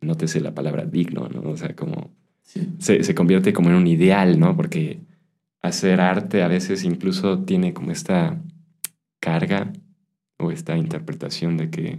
Nótese 0.00 0.40
la 0.40 0.54
palabra 0.54 0.84
digno, 0.84 1.28
¿no? 1.28 1.48
O 1.50 1.56
sea, 1.56 1.74
como 1.74 2.10
se, 2.42 3.02
se, 3.02 3.14
convierte 3.14 3.52
como 3.52 3.70
en 3.70 3.76
un 3.76 3.86
ideal, 3.86 4.38
¿no? 4.38 4.56
Porque 4.56 5.00
hacer 5.62 6.00
arte 6.00 6.42
a 6.42 6.48
veces 6.48 6.84
incluso 6.84 7.40
tiene 7.44 7.72
como 7.72 7.92
esta 7.92 8.40
carga 9.20 9.72
o 10.38 10.50
esta 10.50 10.76
interpretación 10.76 11.56
de 11.56 11.70
que, 11.70 11.98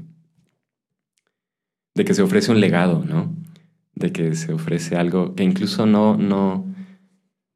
de 1.95 2.05
que 2.05 2.13
se 2.13 2.21
ofrece 2.21 2.51
un 2.51 2.59
legado, 2.59 3.03
¿no? 3.03 3.35
De 3.95 4.11
que 4.11 4.35
se 4.35 4.53
ofrece 4.53 4.95
algo 4.95 5.35
que 5.35 5.43
incluso 5.43 5.85
no, 5.85 6.17
no, 6.17 6.65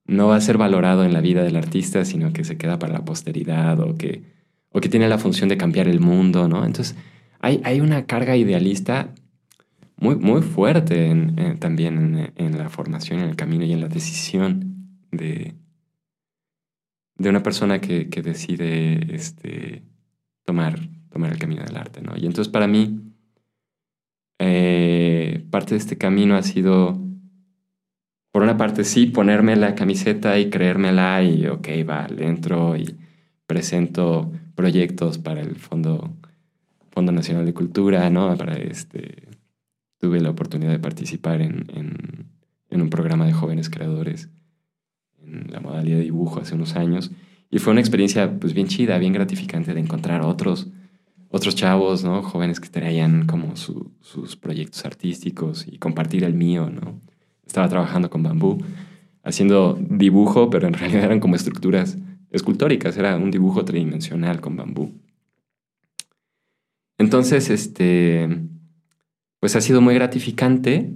no 0.06 0.28
va 0.28 0.36
a 0.36 0.42
ser 0.42 0.58
valorado 0.58 1.04
en 1.06 1.14
la 1.14 1.22
vida 1.22 1.44
del 1.44 1.56
artista, 1.56 2.04
sino 2.06 2.34
que 2.34 2.44
se 2.44 2.58
queda 2.58 2.80
para 2.80 2.94
la 2.94 3.06
posteridad 3.06 3.80
o 3.80 3.98
que, 3.98 4.24
o 4.70 4.82
que 4.82 4.90
tiene 4.90 5.08
la 5.08 5.18
función 5.18 5.50
de 5.50 5.58
cambiar 5.58 5.88
el 5.88 6.00
mundo, 6.00 6.48
¿no? 6.48 6.66
Entonces, 6.66 6.96
hay, 7.40 7.62
hay 7.64 7.82
una 7.82 8.06
carga 8.06 8.36
idealista 8.36 9.14
muy, 10.02 10.16
muy 10.16 10.42
fuerte 10.42 11.16
también 11.60 12.32
en, 12.36 12.58
la 12.58 12.70
formación, 12.70 13.20
en 13.20 13.30
el 13.30 13.36
camino 13.36 13.66
y 13.66 13.72
en 13.72 13.82
la 13.82 13.88
decisión 13.88 14.98
de, 15.12 15.54
de 17.18 17.30
una 17.30 17.44
persona 17.44 17.80
que, 17.80 18.06
decide 18.06 19.16
este, 19.16 19.84
tomar, 20.44 20.80
tomar 21.10 21.32
el 21.32 21.40
camino 21.40 21.64
del 21.64 21.78
arte, 21.78 22.02
¿no? 22.02 22.14
Y 22.18 22.26
entonces 22.26 22.52
para 22.52 22.68
mí, 22.68 23.00
eh, 24.40 25.46
parte 25.50 25.76
de 25.76 25.80
este 25.80 25.98
camino 25.98 26.36
ha 26.36 26.44
sido 26.44 27.00
por 28.32 28.44
una 28.44 28.58
parte 28.58 28.84
sí, 28.84 29.08
ponerme 29.08 29.56
la 29.56 29.76
camiseta 29.76 30.40
y 30.40 30.50
creérmela 30.50 31.22
y 31.24 31.48
ok, 31.48 31.68
va, 31.88 32.08
le 32.08 32.28
entro 32.28 32.78
y 32.78 32.96
presento 33.46 34.32
proyectos 34.56 35.18
para 35.18 35.42
el 35.42 35.56
Fondo, 35.58 36.16
Fondo 36.92 37.12
Nacional 37.12 37.46
de 37.46 37.54
Cultura, 37.54 38.10
¿no? 38.10 38.36
Para 38.38 38.54
este, 38.54 39.28
tuve 40.00 40.22
la 40.22 40.30
oportunidad 40.30 40.72
de 40.72 40.80
participar 40.80 41.42
en, 41.42 41.66
en, 42.70 42.82
un 42.82 42.90
programa 42.90 43.26
de 43.26 43.34
jóvenes 43.34 43.70
creadores 43.70 44.30
en 45.22 45.52
la 45.52 45.60
modalidad 45.60 45.98
de 45.98 46.04
dibujo 46.04 46.40
hace 46.40 46.56
unos 46.56 46.76
años 46.76 47.12
y 47.52 47.60
fue 47.60 47.72
una 47.72 47.82
experiencia 47.82 48.40
pues 48.40 48.54
bien 48.54 48.68
chida, 48.68 48.98
bien 48.98 49.14
gratificante 49.14 49.74
de 49.74 49.82
encontrar 49.82 50.22
otros, 50.22 50.70
otros 51.30 51.56
chavos, 51.56 52.04
¿no? 52.04 52.24
Jóvenes 52.24 52.60
que 52.60 52.70
traían 52.70 53.28
como 53.28 53.56
sus 53.56 54.36
proyectos 54.38 54.86
artísticos 54.86 55.68
y 55.68 55.78
compartir 55.78 56.24
el 56.24 56.34
mío, 56.34 56.70
¿no? 56.72 57.00
estaba 57.52 57.68
trabajando 57.68 58.10
con 58.10 58.24
bambú, 58.24 58.64
haciendo 59.24 59.78
dibujo, 59.80 60.50
pero 60.50 60.68
en 60.68 60.74
realidad 60.82 61.04
eran 61.04 61.20
como 61.20 61.36
estructuras 61.36 61.98
escultóricas, 62.32 62.98
era 62.98 63.18
un 63.18 63.30
dibujo 63.30 63.66
tridimensional 63.66 64.40
con 64.40 64.56
bambú. 64.56 64.94
Entonces, 66.98 67.50
este, 67.50 68.30
pues 69.40 69.56
ha 69.56 69.62
sido 69.62 69.82
muy 69.82 69.96
gratificante 69.96 70.94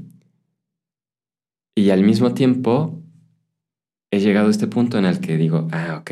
y 1.76 1.90
al 1.90 2.04
mismo 2.04 2.34
tiempo 2.34 3.02
he 4.12 4.20
llegado 4.20 4.48
a 4.48 4.52
este 4.52 4.68
punto 4.68 4.98
en 4.98 5.06
el 5.06 5.20
que 5.20 5.36
digo, 5.36 5.68
ah, 5.72 5.98
ok, 6.00 6.12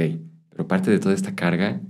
pero 0.53 0.67
parte 0.67 0.91
de 0.91 0.99
toda 0.99 1.15
esta 1.15 1.35
carga 1.35 1.81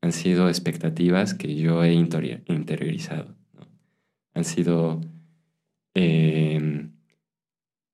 han 0.00 0.12
sido 0.12 0.48
expectativas 0.48 1.34
que 1.34 1.56
yo 1.56 1.82
he 1.82 1.92
interiorizado. 1.92 3.34
Han 4.34 4.44
sido 4.44 5.00
eh, 5.94 6.88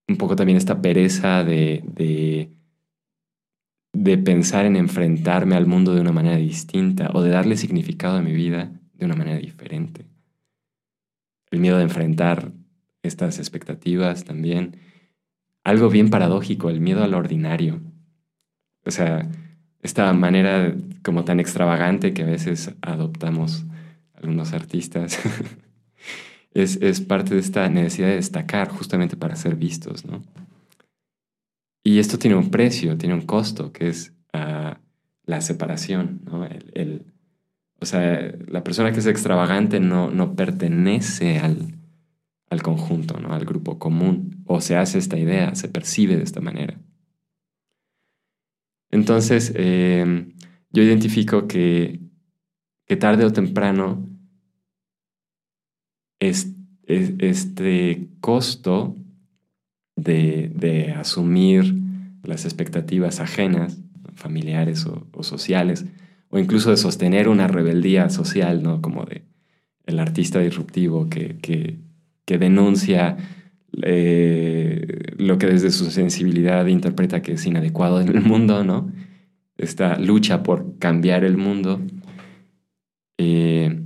un 0.08 0.16
poco 0.16 0.36
también 0.36 0.58
esta 0.58 0.82
pereza 0.82 1.42
de, 1.44 1.82
de, 3.92 4.18
pensar 4.18 4.66
en 4.66 4.76
enfrentarme 4.76 5.56
al 5.56 5.66
mundo 5.66 5.94
de 5.94 6.00
una 6.00 6.12
manera 6.12 6.36
distinta 6.36 7.10
o 7.14 7.22
de 7.22 7.30
darle 7.30 7.56
significado 7.56 8.18
a 8.18 8.22
mi 8.22 8.32
vida 8.32 8.72
de 8.94 9.06
una 9.06 9.16
manera 9.16 9.38
diferente. 9.38 10.06
El 11.50 11.60
miedo 11.60 11.78
de 11.78 11.84
enfrentar 11.84 12.52
estas 13.02 13.38
expectativas 13.38 14.24
también. 14.24 14.76
Algo 15.64 15.88
bien 15.88 16.10
paradójico, 16.10 16.70
el 16.70 16.80
miedo 16.80 17.02
al 17.04 17.14
ordinario. 17.14 17.80
O 18.84 18.90
sea, 18.90 19.30
esta 19.82 20.12
manera 20.12 20.74
como 21.02 21.24
tan 21.24 21.40
extravagante 21.40 22.12
que 22.12 22.22
a 22.22 22.26
veces 22.26 22.72
adoptamos 22.82 23.64
algunos 24.14 24.52
artistas 24.52 25.18
es, 26.54 27.00
parte 27.00 27.34
de 27.34 27.40
esta 27.40 27.68
necesidad 27.68 28.08
de 28.08 28.16
destacar 28.16 28.68
justamente 28.68 29.16
para 29.16 29.36
ser 29.36 29.56
vistos, 29.56 30.04
¿no? 30.04 30.22
y 31.82 31.98
esto 31.98 32.18
tiene 32.18 32.36
un 32.36 32.50
precio, 32.50 32.98
tiene 32.98 33.14
un 33.14 33.22
costo, 33.22 33.72
que 33.72 33.88
es 33.88 34.12
ah, 34.32 34.78
la 35.24 35.40
separación, 35.40 36.20
¿no? 36.24 36.44
El, 36.44 37.06
o 37.80 37.86
sea, 37.86 38.32
la 38.46 38.62
persona 38.62 38.92
que 38.92 38.98
es 38.98 39.06
extravagante 39.06 39.80
no, 39.80 40.10
no 40.10 40.34
pertenece 40.34 41.38
al, 41.38 41.74
al 42.50 42.62
conjunto, 42.62 43.18
¿no? 43.18 43.32
al 43.32 43.46
grupo 43.46 43.78
común, 43.78 44.42
o 44.44 44.60
se 44.60 44.76
hace 44.76 44.98
esta 44.98 45.18
idea, 45.18 45.54
se 45.54 45.68
percibe 45.68 46.16
de 46.16 46.24
esta 46.24 46.40
manera. 46.40 46.78
Entonces, 48.90 49.52
eh, 49.54 50.26
yo 50.70 50.82
identifico 50.82 51.46
que, 51.46 52.00
que, 52.86 52.96
tarde 52.96 53.24
o 53.24 53.32
temprano 53.32 54.08
es, 56.20 56.54
este 56.86 58.08
costo 58.20 58.96
de, 59.96 60.50
de, 60.54 60.92
asumir 60.92 61.74
las 62.24 62.44
expectativas 62.44 63.20
ajenas, 63.20 63.80
familiares 64.14 64.86
o, 64.86 65.22
sociales, 65.22 65.86
o 66.30 66.38
incluso 66.38 66.70
de 66.70 66.76
sostener 66.76 67.28
una 67.28 67.46
rebeldía 67.46 68.10
social, 68.10 68.62
¿no? 68.62 68.82
Como 68.82 69.04
de 69.04 69.24
el 69.86 69.98
artista 69.98 70.40
disruptivo 70.40 71.08
que, 71.08 71.38
que, 71.38 71.78
que 72.24 72.38
denuncia 72.38 73.16
eh, 73.82 75.14
lo 75.16 75.38
que 75.38 75.46
desde 75.46 75.70
su 75.70 75.90
sensibilidad 75.90 76.66
interpreta 76.66 77.22
que 77.22 77.32
es 77.32 77.46
inadecuado 77.46 78.00
en 78.00 78.08
el 78.08 78.20
mundo, 78.20 78.64
¿no? 78.64 78.92
Esta 79.56 79.98
lucha 79.98 80.42
por 80.42 80.78
cambiar 80.78 81.24
el 81.24 81.36
mundo, 81.36 81.80
eh, 83.18 83.82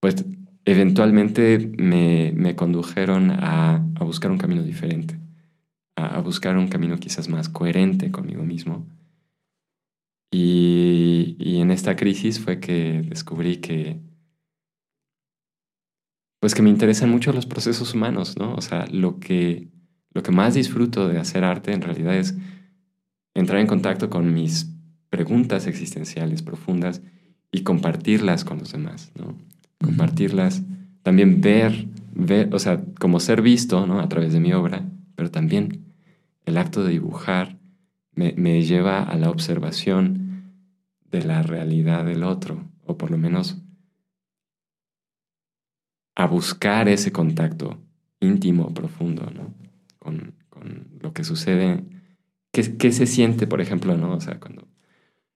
pues 0.00 0.24
eventualmente 0.64 1.72
me, 1.78 2.54
condujeron 2.54 3.30
a, 3.30 3.84
buscar 4.00 4.30
un 4.30 4.38
camino 4.38 4.62
diferente, 4.62 5.18
a, 5.96 6.20
buscar 6.20 6.56
un 6.58 6.68
camino 6.68 6.98
quizás 6.98 7.28
más 7.28 7.48
coherente 7.48 8.10
conmigo 8.10 8.42
mismo. 8.44 8.86
Y, 10.30 11.36
y 11.38 11.60
en 11.60 11.70
esta 11.70 11.96
crisis 11.96 12.38
fue 12.40 12.60
que 12.60 13.02
descubrí 13.08 13.56
que 13.58 14.00
pues 16.46 16.54
que 16.54 16.62
me 16.62 16.70
interesan 16.70 17.10
mucho 17.10 17.32
los 17.32 17.44
procesos 17.44 17.92
humanos, 17.92 18.36
¿no? 18.38 18.54
O 18.54 18.60
sea, 18.60 18.86
lo 18.92 19.18
que, 19.18 19.66
lo 20.12 20.22
que 20.22 20.30
más 20.30 20.54
disfruto 20.54 21.08
de 21.08 21.18
hacer 21.18 21.42
arte 21.42 21.72
en 21.72 21.82
realidad 21.82 22.14
es 22.14 22.36
entrar 23.34 23.58
en 23.58 23.66
contacto 23.66 24.10
con 24.10 24.32
mis 24.32 24.70
preguntas 25.10 25.66
existenciales 25.66 26.42
profundas 26.42 27.02
y 27.50 27.62
compartirlas 27.64 28.44
con 28.44 28.60
los 28.60 28.70
demás, 28.70 29.10
¿no? 29.18 29.36
Compartirlas, 29.82 30.62
también 31.02 31.40
ver, 31.40 31.88
ver, 32.14 32.54
o 32.54 32.60
sea, 32.60 32.80
como 33.00 33.18
ser 33.18 33.42
visto, 33.42 33.84
¿no? 33.84 33.98
A 33.98 34.08
través 34.08 34.32
de 34.32 34.38
mi 34.38 34.52
obra, 34.52 34.88
pero 35.16 35.32
también 35.32 35.82
el 36.44 36.58
acto 36.58 36.84
de 36.84 36.92
dibujar 36.92 37.58
me, 38.14 38.34
me 38.36 38.62
lleva 38.62 39.02
a 39.02 39.16
la 39.16 39.30
observación 39.30 40.52
de 41.10 41.24
la 41.24 41.42
realidad 41.42 42.04
del 42.04 42.22
otro, 42.22 42.70
o 42.84 42.96
por 42.96 43.10
lo 43.10 43.18
menos 43.18 43.60
a 46.16 46.26
buscar 46.26 46.88
ese 46.88 47.12
contacto 47.12 47.78
íntimo, 48.20 48.74
profundo, 48.74 49.30
¿no? 49.32 49.54
Con, 49.98 50.34
lo 51.00 51.12
que 51.12 51.22
sucede. 51.22 51.84
¿Qué, 52.50 52.76
¿Qué, 52.78 52.90
se 52.90 53.06
siente, 53.06 53.46
por 53.46 53.60
ejemplo, 53.60 53.96
¿no? 53.96 54.14
O 54.14 54.20
sea, 54.20 54.40
cuando 54.40 54.66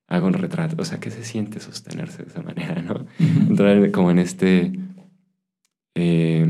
hago 0.07 0.27
un 0.27 0.33
retrato, 0.33 0.75
o 0.79 0.83
sea, 0.83 0.99
¿qué 0.99 1.11
se 1.11 1.23
siente 1.23 1.59
sostenerse 1.59 2.23
de 2.23 2.29
esa 2.29 2.41
manera, 2.41 2.81
¿no? 2.81 3.05
Entrar 3.19 3.91
como 3.91 4.11
en 4.11 4.19
este... 4.19 4.73
Eh, 5.95 6.45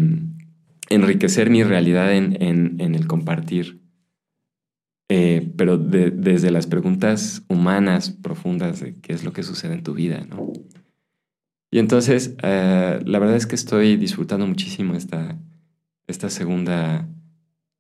enriquecer 0.89 1.50
mi 1.50 1.63
realidad 1.63 2.13
en, 2.13 2.41
en, 2.41 2.96
el 2.96 3.08
compartir, 3.08 3.82
eh, 5.10 5.52
pero 5.56 5.78
desde 5.78 6.52
las 6.52 6.67
preguntas 6.67 7.44
humanas 7.48 8.12
profundas 8.12 8.82
de 8.82 8.96
qué 8.96 9.13
es 9.13 9.24
lo 9.24 9.32
que 9.34 9.44
sucede 9.44 9.74
en 9.74 9.84
tu 9.84 9.94
vida, 9.94 10.26
¿no? 10.30 10.52
Y 11.71 11.79
entonces, 11.79 12.36
eh, 12.43 12.99
la 13.05 13.19
verdad 13.19 13.38
es 13.38 13.47
que 13.47 13.55
estoy 13.55 13.95
disfrutando 13.95 14.45
muchísimo 14.45 14.93
esta, 14.93 15.39
esta 16.05 16.29
segunda 16.29 17.07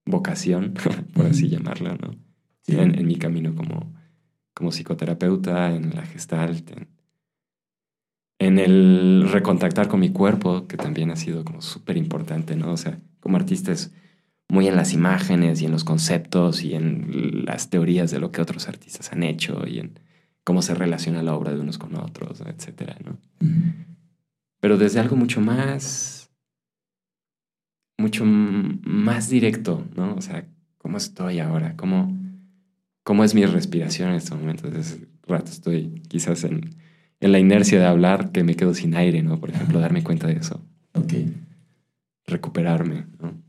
vocación, 0.05 0.73
por 1.13 1.25
así 1.25 1.49
llamarla, 1.49 1.97
¿no? 2.01 2.15
En, 2.67 3.05
mi 3.05 3.17
camino 3.17 3.53
como, 3.53 3.93
como 4.53 4.71
psicoterapeuta, 4.71 5.75
en 5.75 5.93
la 5.93 6.05
gestalt, 6.05 6.71
en, 8.39 8.59
el 8.59 9.27
recontactar 9.29 9.89
con 9.89 9.99
mi 9.99 10.11
cuerpo, 10.11 10.67
que 10.67 10.77
también 10.77 11.11
ha 11.11 11.17
sido 11.17 11.43
como 11.43 11.61
súper 11.61 11.97
importante, 11.97 12.55
¿no? 12.55 12.71
O 12.71 12.77
sea, 12.77 12.97
como 13.19 13.35
artista 13.35 13.73
es 13.73 13.93
muy 14.47 14.67
en 14.67 14.77
las 14.77 14.93
imágenes 14.93 15.61
y 15.61 15.65
en 15.65 15.71
los 15.71 15.83
conceptos 15.83 16.63
y 16.63 16.75
en 16.75 17.43
las 17.45 17.69
teorías 17.69 18.09
de 18.09 18.19
lo 18.19 18.31
que 18.31 18.41
otros 18.41 18.69
artistas 18.69 19.11
han 19.11 19.23
hecho 19.23 19.67
y 19.67 19.79
en 19.79 19.99
cómo 20.43 20.61
se 20.61 20.75
relaciona 20.75 21.23
la 21.23 21.35
obra 21.35 21.53
de 21.53 21.59
unos 21.59 21.77
con 21.77 21.95
otros, 21.95 22.41
etcétera, 22.41 22.97
¿no? 23.03 23.17
Pero 24.59 24.77
desde 24.77 24.99
algo 24.99 25.15
mucho 25.15 25.41
más, 25.41 26.31
mucho 27.97 28.23
más 28.25 29.29
directo, 29.29 29.85
¿no? 29.95 30.15
O 30.15 30.21
sea, 30.21 30.47
¿cómo 30.77 30.97
estoy 30.97 31.39
ahora? 31.39 31.75
¿Cómo, 31.75 32.17
cómo 33.03 33.23
es 33.23 33.33
mi 33.33 33.45
respiración 33.45 34.09
en 34.09 34.15
este 34.15 34.35
momento? 34.35 34.69
Desde 34.69 35.07
rato 35.27 35.51
estoy 35.51 36.01
quizás 36.07 36.43
en, 36.43 36.75
en 37.19 37.31
la 37.31 37.39
inercia 37.39 37.79
de 37.79 37.85
hablar 37.85 38.31
que 38.31 38.43
me 38.43 38.55
quedo 38.55 38.73
sin 38.73 38.95
aire, 38.95 39.21
¿no? 39.23 39.39
Por 39.39 39.51
ejemplo, 39.51 39.79
darme 39.79 40.03
cuenta 40.03 40.27
de 40.27 40.33
eso. 40.33 40.61
Ok. 40.93 41.13
Recuperarme, 42.25 43.07
¿no? 43.19 43.41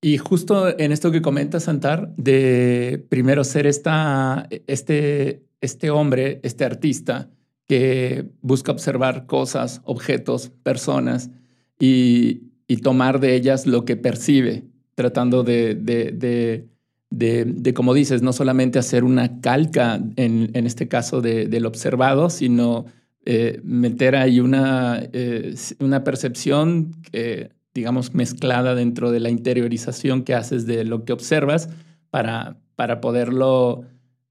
Y 0.00 0.16
justo 0.18 0.78
en 0.78 0.92
esto 0.92 1.10
que 1.10 1.22
comenta 1.22 1.58
Santar, 1.58 2.14
de 2.16 3.04
primero 3.08 3.42
ser 3.42 3.66
esta, 3.66 4.46
este 4.68 5.47
este 5.60 5.90
hombre, 5.90 6.40
este 6.42 6.64
artista, 6.64 7.30
que 7.66 8.26
busca 8.40 8.72
observar 8.72 9.26
cosas, 9.26 9.82
objetos, 9.84 10.50
personas 10.62 11.30
y, 11.78 12.46
tomar 12.82 13.18
de 13.18 13.34
ellas 13.34 13.66
lo 13.66 13.84
que 13.84 13.96
percibe, 13.96 14.64
tratando 14.94 15.42
de, 15.42 15.74
de, 17.10 17.74
como 17.74 17.94
dices, 17.94 18.22
no 18.22 18.32
solamente 18.32 18.78
hacer 18.78 19.04
una 19.04 19.40
calca, 19.40 20.00
en, 20.16 20.66
este 20.66 20.86
caso 20.88 21.20
del 21.20 21.66
observado, 21.66 22.30
sino 22.30 22.86
eh, 23.24 23.60
meter 23.64 24.16
ahí 24.16 24.40
una, 24.40 25.02
eh, 25.12 25.54
una 25.80 26.04
percepción, 26.04 26.92
digamos, 27.74 28.14
mezclada 28.14 28.74
dentro 28.74 29.10
de 29.10 29.20
la 29.20 29.30
interiorización 29.30 30.22
que 30.22 30.34
haces 30.34 30.66
de 30.66 30.84
lo 30.84 31.04
que 31.04 31.12
observas 31.12 31.68
para, 32.10 32.58
para 32.76 33.00
poderlo 33.00 33.84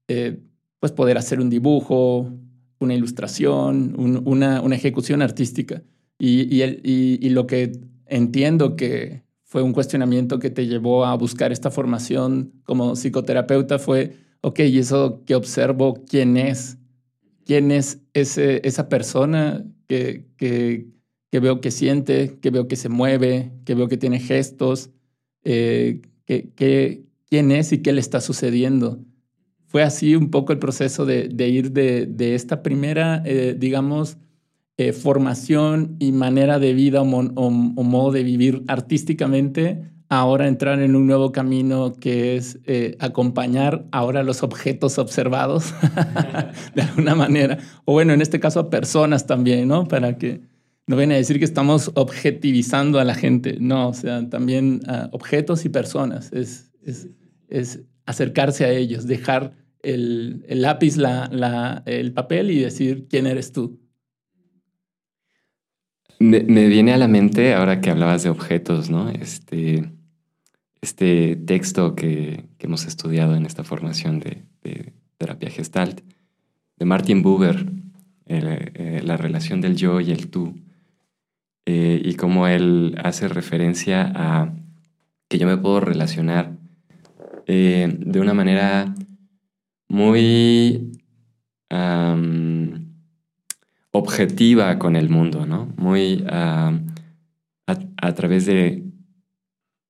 eh, 0.08 0.40
pues 0.80 0.92
poder 0.92 1.18
hacer 1.18 1.40
un 1.40 1.50
dibujo, 1.50 2.32
una 2.78 2.94
ilustración, 2.94 3.94
una, 3.98 4.60
una, 4.60 4.74
ejecución 4.74 5.22
artística. 5.22 5.82
Y, 6.18 6.54
y, 6.54 6.62
el, 6.62 6.80
y, 6.84 7.28
lo 7.30 7.46
que 7.46 7.72
entiendo 8.06 8.76
que 8.76 9.24
fue 9.44 9.62
un 9.62 9.72
cuestionamiento 9.72 10.38
que 10.38 10.50
te 10.50 10.66
llevó 10.66 11.04
a 11.04 11.14
buscar 11.16 11.52
esta 11.52 11.70
formación 11.70 12.52
como 12.64 12.94
psicoterapeuta 12.94 13.78
fue, 13.78 14.16
ok, 14.42 14.60
¿y 14.60 14.78
eso 14.78 15.22
que 15.24 15.34
observo 15.34 16.04
quién 16.08 16.36
es? 16.36 16.78
¿Quién 17.44 17.70
es 17.70 18.00
ese, 18.12 18.60
esa 18.64 18.88
persona 18.88 19.64
que, 19.86 20.26
que, 20.36 20.86
que, 21.30 21.40
veo 21.40 21.60
que 21.60 21.70
siente, 21.70 22.38
que 22.40 22.50
veo 22.50 22.68
que 22.68 22.76
se 22.76 22.88
mueve, 22.88 23.52
que 23.64 23.74
veo 23.74 23.88
que 23.88 23.96
tiene 23.96 24.20
gestos? 24.20 24.90
Eh, 25.44 26.02
¿Quién 26.26 27.50
es 27.52 27.72
y 27.72 27.78
qué 27.78 27.92
le 27.92 28.00
está 28.00 28.20
sucediendo? 28.20 29.00
Fue 29.68 29.82
así 29.82 30.16
un 30.16 30.30
poco 30.30 30.52
el 30.52 30.58
proceso 30.58 31.04
de, 31.04 31.48
ir 31.48 31.72
de, 31.72 32.34
esta 32.34 32.62
primera, 32.62 33.22
eh, 33.24 33.54
digamos, 33.56 34.16
eh, 34.78 34.92
formación 34.92 35.96
y 35.98 36.12
manera 36.12 36.58
de 36.58 36.72
vida 36.72 37.02
o, 37.02 37.50
modo 37.50 38.10
de 38.10 38.22
vivir 38.22 38.64
artísticamente, 38.66 39.82
ahora 40.08 40.48
entrar 40.48 40.80
en 40.80 40.96
un 40.96 41.06
nuevo 41.06 41.32
camino 41.32 41.92
que 41.92 42.36
es 42.36 42.58
eh, 42.64 42.96
acompañar 42.98 43.84
ahora 43.92 44.22
los 44.22 44.42
objetos 44.42 44.98
observados 44.98 45.74
de 46.74 46.82
alguna 46.82 47.14
manera, 47.14 47.58
o 47.84 47.92
bueno, 47.92 48.14
en 48.14 48.22
este 48.22 48.40
caso 48.40 48.60
a 48.60 48.70
personas 48.70 49.26
también, 49.26 49.68
¿no? 49.68 49.86
Para 49.86 50.16
que 50.16 50.40
no 50.86 50.96
vengan 50.96 51.16
a 51.16 51.18
decir 51.18 51.38
que 51.38 51.44
estamos 51.44 51.90
objetivizando 51.94 52.98
a 52.98 53.04
la 53.04 53.14
gente, 53.14 53.58
no, 53.60 53.90
o 53.90 53.94
sea, 53.94 54.26
también 54.30 54.80
objetos 55.10 55.66
y 55.66 55.68
personas, 55.68 56.32
es, 56.32 56.70
es, 56.82 57.08
es 57.50 57.80
acercarse 58.08 58.64
a 58.64 58.70
ellos, 58.70 59.06
dejar 59.06 59.52
el, 59.82 60.42
lápiz, 60.48 60.96
la, 60.96 61.82
el 61.84 62.14
papel 62.14 62.50
y 62.50 62.58
decir 62.58 63.06
quién 63.06 63.26
eres 63.26 63.52
tú. 63.52 63.78
Me, 66.18 66.40
viene 66.40 66.94
a 66.94 66.96
la 66.96 67.06
mente, 67.06 67.52
ahora 67.52 67.82
que 67.82 67.90
hablabas 67.90 68.22
de 68.22 68.30
objetos, 68.30 68.88
¿no? 68.88 69.10
Este, 69.10 69.92
este 70.80 71.36
texto 71.36 71.94
que, 71.94 72.46
hemos 72.58 72.86
estudiado 72.86 73.36
en 73.36 73.44
esta 73.44 73.62
formación 73.62 74.20
de, 74.20 74.42
terapia 75.18 75.50
gestalt, 75.50 76.00
de 76.78 76.84
Martin 76.86 77.22
Buber, 77.22 77.66
eh, 78.24 79.02
la 79.04 79.18
relación 79.18 79.60
del 79.60 79.76
yo 79.76 80.00
y 80.00 80.12
el 80.12 80.28
tú, 80.28 80.54
eh, 81.66 82.00
y 82.02 82.14
cómo 82.14 82.46
él 82.46 82.96
hace 83.04 83.28
referencia 83.28 84.10
a 84.14 84.54
que 85.28 85.38
yo 85.38 85.46
me 85.46 85.58
puedo 85.58 85.80
relacionar 85.80 86.57
eh, 87.50 87.88
de 87.98 88.20
una 88.20 88.34
manera 88.34 88.94
muy 89.88 90.92
objetiva 93.90 94.78
con 94.78 94.96
el 94.96 95.08
mundo, 95.08 95.46
¿no? 95.46 95.72
Muy 95.78 96.24
a, 96.26 96.72
través 98.14 98.44
de 98.44 98.84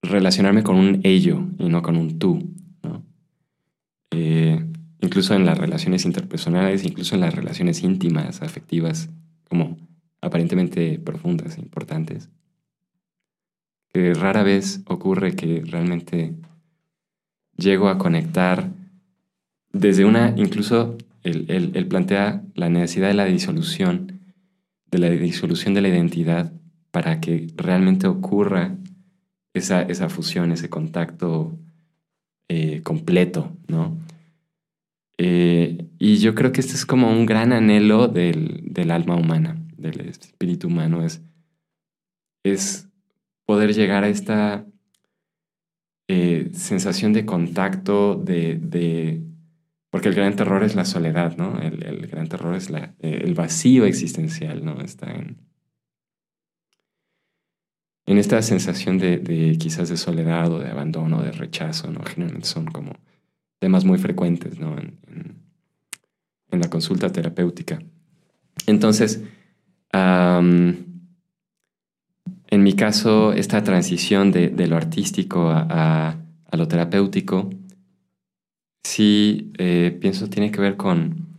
relacionarme 0.03 0.63
con 0.63 0.77
un 0.77 1.01
ello 1.03 1.49
y 1.59 1.69
no 1.69 1.83
con 1.83 1.97
un 1.97 2.21
tú, 2.21 2.55
¿no? 2.85 3.05
Eh, 4.13 4.65
incluso 5.01 5.35
en 5.35 5.45
las 5.45 5.59
relaciones 5.59 6.05
interpersonales, 6.05 6.85
incluso 6.85 7.17
en 7.17 7.23
las 7.23 7.35
relaciones 7.35 7.83
íntimas, 7.83 8.41
afectivas, 8.41 9.11
como 9.49 9.77
aparentemente 10.21 11.01
profundas 11.01 11.59
e 11.59 11.61
importantes, 11.61 12.31
rara 14.15 14.45
vez 14.45 14.83
ocurre 14.87 15.35
que 15.35 15.63
realmente 15.67 16.37
llego 17.59 17.89
a 17.89 17.99
conectar 17.99 18.71
desde 19.73 20.05
una, 20.05 20.33
incluso 20.37 20.97
él, 21.23 21.87
plantea 21.89 22.43
la 22.55 22.71
necesidad 22.71 23.09
de 23.09 23.15
la 23.15 23.27
disolución, 23.27 24.21
de 24.91 24.99
la 24.99 25.11
disolución 25.11 25.75
de 25.75 25.83
la 25.83 25.89
identidad 25.89 26.53
para 26.91 27.21
que 27.21 27.49
realmente 27.57 28.07
ocurra 28.07 28.75
esa, 29.53 29.83
esa 29.83 30.09
fusión, 30.09 30.53
ese 30.53 30.71
contacto 30.71 31.59
eh, 32.49 32.81
completo, 32.83 33.53
¿no? 33.67 33.99
Eh, 35.19 35.89
y 35.99 36.19
yo 36.19 36.35
creo 36.35 36.53
que 36.53 36.61
este 36.61 36.75
es 36.75 36.87
como 36.87 37.11
un 37.11 37.27
gran 37.27 37.53
anhelo 37.53 38.07
del, 38.07 38.91
alma 38.91 39.17
humana, 39.17 39.61
del 39.77 40.01
espíritu 40.01 40.69
humano, 40.69 41.05
es, 41.05 41.21
es 42.45 42.89
poder 43.45 43.75
llegar 43.75 44.05
a 44.05 44.09
esta 44.09 44.65
eh, 46.11 46.51
sensación 46.55 47.13
de 47.13 47.27
contacto, 47.27 48.15
de, 48.15 49.23
porque 49.91 50.09
el 50.09 50.15
gran 50.15 50.35
terror 50.37 50.65
es 50.65 50.75
la 50.75 50.87
soledad, 50.87 51.37
¿no? 51.37 51.61
El, 51.61 52.07
gran 52.07 52.29
terror 52.29 52.55
es 52.55 52.71
la, 52.71 52.95
eh, 53.01 53.21
el 53.25 53.35
vacío 53.35 53.85
existencial, 53.85 54.65
¿no? 54.65 54.81
Está 54.81 55.13
en, 55.13 55.37
en 58.07 58.17
esta 58.17 58.41
sensación 58.41 58.97
de, 58.97 59.57
quizás 59.61 59.91
de 59.91 59.99
soledad 59.99 60.51
o 60.51 60.61
de 60.61 60.71
abandono, 60.71 61.23
de 61.23 61.31
rechazo, 61.31 61.91
¿no? 61.93 62.03
Generalmente 62.05 62.49
son 62.49 62.65
como 62.65 62.93
temas 63.59 63.85
muy 63.85 63.99
frecuentes, 63.99 64.59
¿no? 64.59 64.79
En, 64.79 64.97
la 66.51 66.71
consulta 66.71 67.13
terapéutica. 67.13 67.79
Entonces, 68.67 69.23
en 72.51 72.63
mi 72.63 72.73
caso, 72.73 73.33
esta 73.33 73.63
transición 73.63 74.33
de, 74.33 74.67
lo 74.67 74.77
artístico 74.77 75.51
a, 75.51 76.17
lo 76.53 76.67
terapéutico, 76.67 77.51
sí 78.83 79.53
eh, 79.59 79.97
pienso 80.01 80.29
tiene 80.29 80.51
que 80.51 80.61
ver 80.61 80.77
con, 80.77 81.37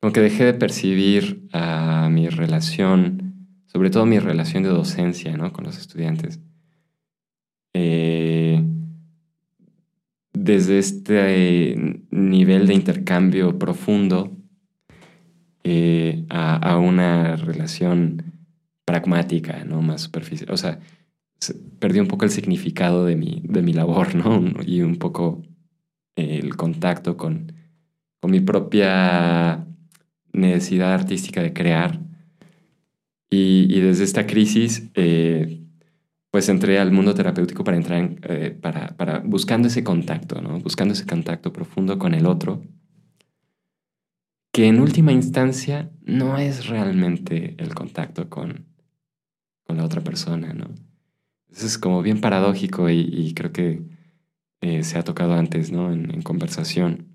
con 0.00 0.12
que 0.12 0.20
dejé 0.20 0.44
de 0.44 0.54
percibir 0.54 1.48
a 1.52 2.08
mi 2.10 2.28
relación, 2.28 3.48
sobre 3.66 3.88
todo 3.88 4.04
mi 4.04 4.18
relación 4.18 4.62
de 4.62 4.68
docencia 4.68 5.36
¿no? 5.36 5.52
con 5.52 5.64
los 5.64 5.78
estudiantes, 5.78 6.38
eh, 7.72 8.62
desde 10.34 10.78
este 10.78 12.00
nivel 12.10 12.66
de 12.66 12.74
intercambio 12.74 13.58
profundo 13.58 14.36
eh, 15.64 16.24
a, 16.28 16.76
una 16.78 17.36
relación 17.36 18.31
pragmática, 18.84 19.64
¿no? 19.64 19.82
Más 19.82 20.02
superficial. 20.02 20.50
O 20.50 20.56
sea, 20.56 20.80
perdí 21.78 22.00
un 22.00 22.08
poco 22.08 22.24
el 22.24 22.30
significado 22.30 23.04
de 23.04 23.16
mi, 23.16 23.42
de 23.44 23.62
mi 23.62 23.72
labor, 23.72 24.14
¿no? 24.14 24.42
Y 24.66 24.82
un 24.82 24.96
poco 24.96 25.42
el 26.16 26.56
contacto 26.56 27.16
con, 27.16 27.52
con 28.20 28.30
mi 28.30 28.40
propia 28.40 29.66
necesidad 30.32 30.94
artística 30.94 31.42
de 31.42 31.52
crear. 31.52 32.00
Y, 33.30 33.80
desde 33.80 34.04
esta 34.04 34.26
crisis, 34.26 34.90
eh, 34.94 35.62
pues 36.30 36.50
entré 36.50 36.78
al 36.78 36.92
mundo 36.92 37.14
terapéutico 37.14 37.64
para 37.64 37.78
entrar 37.78 37.98
en, 37.98 38.20
eh, 38.24 38.50
para, 38.50 38.94
para, 38.96 39.20
buscando 39.20 39.68
ese 39.68 39.82
contacto, 39.82 40.42
¿no? 40.42 40.60
Buscando 40.60 40.92
ese 40.92 41.06
contacto 41.06 41.50
profundo 41.50 41.98
con 41.98 42.12
el 42.12 42.26
otro, 42.26 42.62
que 44.52 44.66
en 44.66 44.80
última 44.80 45.12
instancia 45.12 45.90
no 46.02 46.36
es 46.36 46.66
realmente 46.66 47.54
el 47.58 47.74
contacto 47.74 48.28
con, 48.28 48.66
con 49.72 49.78
la 49.78 49.86
otra 49.86 50.02
persona, 50.02 50.52
¿no? 50.52 50.66
Eso 51.50 51.66
es 51.66 51.78
como 51.78 52.02
bien 52.02 52.20
paradójico 52.20 52.90
y 52.90 53.32
creo 53.32 53.52
que 53.52 53.82
eh, 54.60 54.82
se 54.82 54.98
ha 54.98 55.02
tocado 55.02 55.32
antes, 55.32 55.72
¿no? 55.72 55.90
En, 55.90 56.20
conversación, 56.20 57.06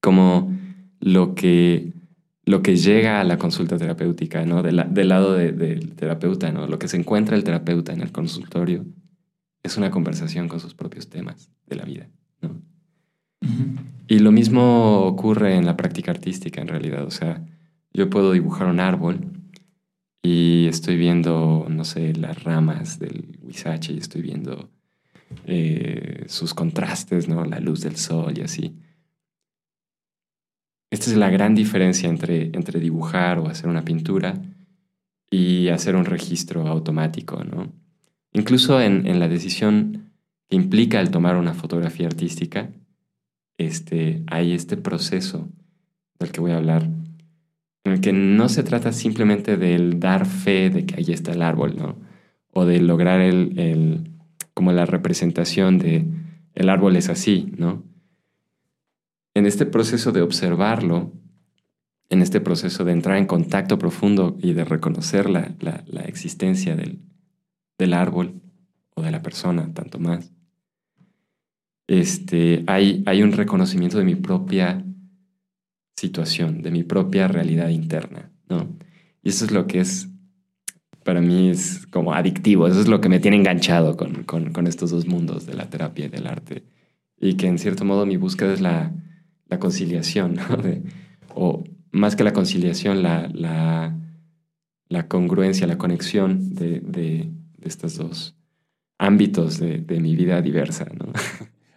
como 0.00 0.52
lo 0.98 1.36
que, 1.36 1.92
lo 2.44 2.62
que 2.62 2.74
llega 2.74 3.20
a 3.20 3.24
la 3.24 3.38
consulta 3.38 3.78
terapéutica, 3.78 4.44
¿no? 4.44 4.64
del 4.64 5.08
lado 5.08 5.34
del 5.34 5.94
terapeuta, 5.94 6.50
¿no? 6.50 6.66
Lo 6.66 6.80
que 6.80 6.88
se 6.88 6.96
encuentra 6.96 7.36
el 7.36 7.44
terapeuta 7.44 7.92
en 7.92 8.00
el 8.00 8.10
consultorio 8.10 8.84
es 9.62 9.76
una 9.76 9.92
conversación 9.92 10.48
con 10.48 10.58
sus 10.58 10.74
propios 10.74 11.08
temas 11.08 11.48
de 11.68 11.76
la 11.76 11.84
vida, 11.84 12.08
¿no? 12.40 12.60
Y 14.08 14.18
lo 14.18 14.32
mismo 14.32 15.06
ocurre 15.06 15.56
en 15.56 15.64
la 15.64 15.76
práctica 15.76 16.10
artística, 16.10 16.60
en 16.60 16.68
realidad. 16.68 17.06
O 17.06 17.12
sea, 17.12 17.46
yo 17.94 18.10
puedo 18.10 18.32
dibujar 18.32 18.66
un 18.66 18.80
árbol 18.80 19.41
y 20.22 20.66
estoy 20.68 20.96
viendo, 20.96 21.66
no 21.68 21.84
sé, 21.84 22.14
las 22.14 22.44
ramas 22.44 22.98
del 22.98 23.38
huizache 23.42 23.92
y 23.92 23.98
estoy 23.98 24.22
viendo 24.22 24.70
eh, 25.46 26.24
sus 26.28 26.54
contrastes, 26.54 27.28
¿no? 27.28 27.44
La 27.44 27.58
luz 27.58 27.80
del 27.80 27.96
sol 27.96 28.38
y 28.38 28.42
así. 28.42 28.76
Esta 30.90 31.10
es 31.10 31.16
la 31.16 31.30
gran 31.30 31.54
diferencia 31.54 32.08
entre, 32.08 32.50
entre 32.54 32.78
dibujar 32.78 33.38
o 33.38 33.48
hacer 33.48 33.68
una 33.68 33.84
pintura 33.84 34.40
y 35.30 35.68
hacer 35.68 35.96
un 35.96 36.04
registro 36.04 36.68
automático, 36.68 37.42
¿no? 37.42 37.72
Incluso 38.32 38.80
en, 38.80 39.18
la 39.18 39.28
decisión 39.28 40.12
que 40.48 40.56
implica 40.56 41.00
el 41.00 41.10
tomar 41.10 41.36
una 41.36 41.54
fotografía 41.54 42.06
artística, 42.06 42.70
este, 43.58 44.22
hay 44.26 44.52
este 44.52 44.76
proceso 44.76 45.48
del 46.18 46.30
que 46.30 46.40
voy 46.40 46.52
a 46.52 46.56
hablar, 46.56 46.88
en 47.84 47.92
el 47.92 48.00
que 48.00 48.12
no 48.12 48.48
se 48.48 48.62
trata 48.62 48.92
simplemente 48.92 49.56
del 49.56 49.98
dar 50.00 50.26
fe 50.26 50.70
de 50.70 50.86
que 50.86 50.96
ahí 50.96 51.12
está 51.12 51.32
el 51.32 51.42
árbol, 51.42 51.76
¿no? 51.76 51.98
O 52.52 52.64
de 52.64 52.80
lograr 52.80 53.20
el 53.20 54.12
como 54.54 54.72
la 54.72 54.86
representación 54.86 55.78
de 55.78 56.06
el 56.54 56.68
árbol 56.68 56.96
es 56.96 57.08
así, 57.08 57.52
¿no? 57.56 57.82
En 59.34 59.46
este 59.46 59.64
proceso 59.64 60.12
de 60.12 60.20
observarlo, 60.20 61.12
en 62.10 62.20
este 62.20 62.40
proceso 62.40 62.84
de 62.84 62.92
entrar 62.92 63.16
en 63.16 63.26
contacto 63.26 63.78
profundo 63.78 64.36
y 64.42 64.52
de 64.52 64.64
reconocer 64.64 65.30
la, 65.30 65.54
existencia 66.04 66.76
del, 66.76 67.00
del, 67.78 67.94
árbol 67.94 68.42
o 68.94 69.02
de 69.02 69.10
la 69.10 69.22
persona, 69.22 69.72
tanto 69.72 69.98
más, 69.98 70.30
este, 71.86 72.64
hay, 72.66 73.02
hay 73.06 73.22
un 73.22 73.32
reconocimiento 73.32 73.96
de 73.96 74.04
mi 74.04 74.14
propia 74.14 74.84
situación, 75.96 76.62
de 76.62 76.70
mi 76.70 76.82
propia 76.82 77.28
realidad 77.28 77.68
interna, 77.68 78.30
¿no? 78.48 78.68
Y 79.22 79.30
eso 79.30 79.44
es 79.44 79.52
lo 79.52 79.66
que 79.66 79.80
es 79.80 80.08
para 81.04 81.20
mí 81.20 81.50
es 81.50 81.86
como 81.88 82.14
adictivo. 82.14 82.66
Eso 82.66 82.80
es 82.80 82.88
lo 82.88 83.00
que 83.00 83.08
me 83.08 83.20
tiene 83.20 83.36
enganchado 83.36 83.96
con, 83.96 84.24
con, 84.24 84.66
estos 84.66 84.90
dos 84.90 85.06
mundos 85.06 85.46
de 85.46 85.54
la 85.54 85.68
terapia 85.68 86.06
y 86.06 86.08
del 86.08 86.26
arte. 86.26 86.64
Y 87.18 87.34
que 87.34 87.46
en 87.46 87.58
cierto 87.58 87.84
modo 87.84 88.06
mi 88.06 88.16
búsqueda 88.16 88.52
es 88.52 88.60
la, 88.60 88.92
la 89.48 89.58
conciliación, 89.58 90.36
o 91.34 91.64
más 91.90 92.16
que 92.16 92.24
la 92.24 92.32
conciliación, 92.32 93.02
la, 93.02 93.28
la, 94.88 95.08
congruencia, 95.08 95.66
la 95.66 95.78
conexión 95.78 96.54
de, 96.54 96.80
de, 96.80 97.30
estos 97.62 97.96
dos 97.96 98.36
ámbitos 98.98 99.58
de, 99.58 99.78
de 99.78 100.00
mi 100.00 100.16
vida 100.16 100.40
diversa. 100.42 100.86
¿no? 100.96 101.12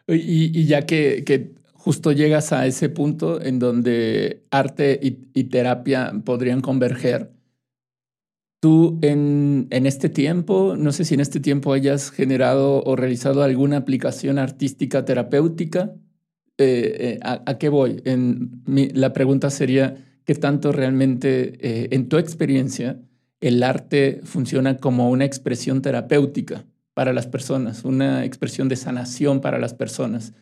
Y, 0.07 0.59
y, 0.59 0.65
ya 0.65 0.85
que, 0.85 1.55
justo 1.85 2.11
llegas 2.11 2.51
a 2.51 2.65
ese 2.65 2.89
punto 2.89 3.39
en 3.39 3.59
donde 3.59 4.41
arte 4.49 4.99
y, 5.03 5.43
terapia 5.43 6.11
podrían 6.25 6.61
converger, 6.61 7.31
Tú 8.59 8.97
en, 9.03 9.67
este 9.69 10.09
tiempo, 10.09 10.75
no 10.75 10.91
sé 10.91 11.05
si 11.05 11.13
en 11.13 11.19
este 11.19 11.39
tiempo 11.39 11.71
hayas 11.71 12.09
generado 12.09 12.81
o 12.83 12.95
realizado 12.95 13.43
alguna 13.43 13.77
aplicación 13.77 14.39
artística 14.39 15.05
terapéutica. 15.05 15.93
Eh, 16.57 16.95
eh, 16.99 17.19
¿a, 17.21 17.57
qué 17.59 17.69
voy? 17.69 18.01
En 18.05 18.63
la 18.65 19.13
pregunta 19.13 19.51
sería, 19.51 19.93
¿qué 20.23 20.33
tanto 20.33 20.71
realmente 20.71 21.59
eh, 21.59 21.89
en 21.91 22.09
tu 22.09 22.17
experiencia 22.17 22.99
el 23.39 23.61
arte 23.61 24.21
funciona 24.23 24.77
como 24.77 25.11
una 25.11 25.25
expresión 25.25 25.83
terapéutica 25.83 26.65
para 26.95 27.13
las 27.13 27.27
personas, 27.27 27.85
una 27.85 28.25
expresión 28.25 28.69
de 28.69 28.77
sanación 28.77 29.41
para 29.41 29.59
las 29.59 29.75
personas? 29.75 30.33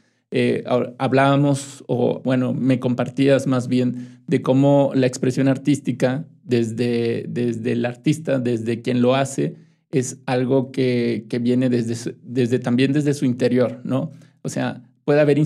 Hablábamos, 0.97 1.83
o 1.87 2.21
bueno, 2.23 2.53
me 2.53 2.79
compartías 2.79 3.45
más 3.45 3.67
bien 3.67 4.21
de 4.27 4.41
cómo 4.41 4.91
la 4.95 5.07
expresión 5.07 5.47
artística 5.47 6.25
desde, 6.43 7.25
desde 7.29 7.73
el 7.73 7.85
artista, 7.85 8.39
desde 8.39 8.81
quien 8.81 9.01
lo 9.01 9.15
hace, 9.15 9.55
es 9.91 10.19
algo 10.25 10.71
que, 10.71 11.25
que 11.29 11.39
viene 11.39 11.69
desde, 11.69 12.15
desde, 12.23 12.59
también 12.59 12.93
desde 12.93 13.13
su 13.13 13.25
interior, 13.25 13.81
¿no? 13.83 14.11
O 14.41 14.49
sea, 14.49 14.81
puede 15.05 15.21
haber 15.21 15.41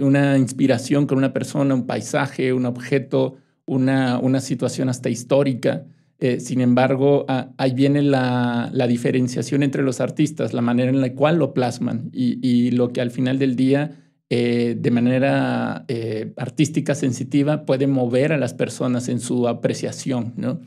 una 0.00 0.38
inspiración 0.38 1.06
con 1.06 1.18
una 1.18 1.32
persona, 1.32 1.74
un 1.74 1.86
paisaje, 1.86 2.52
un 2.52 2.66
objeto, 2.66 3.36
una, 3.66 4.18
una 4.18 4.40
situación 4.40 4.88
hasta 4.88 5.08
histórica. 5.08 5.84
Eh, 6.18 6.40
sin 6.40 6.60
embargo, 6.60 7.26
ahí 7.56 7.74
viene 7.74 8.02
la, 8.02 8.70
diferenciación 8.88 9.62
entre 9.62 9.82
los 9.82 10.00
artistas, 10.00 10.52
la 10.52 10.62
manera 10.62 10.90
en 10.90 11.00
la 11.00 11.12
cual 11.14 11.38
lo 11.38 11.52
plasman 11.52 12.10
y, 12.12 12.70
lo 12.72 12.92
que 12.92 13.00
al 13.00 13.10
final 13.10 13.38
del 13.38 13.56
día, 13.56 14.01
eh, 14.34 14.76
de 14.78 14.90
manera 14.90 15.84
eh, 15.88 16.32
artística 16.38 16.94
sensitiva, 16.94 17.66
puede 17.66 17.86
mover 17.86 18.32
a 18.32 18.38
las 18.38 18.54
personas 18.54 19.10
en 19.10 19.20
su 19.20 19.46
apreciación. 19.46 20.32
¿no? 20.38 20.58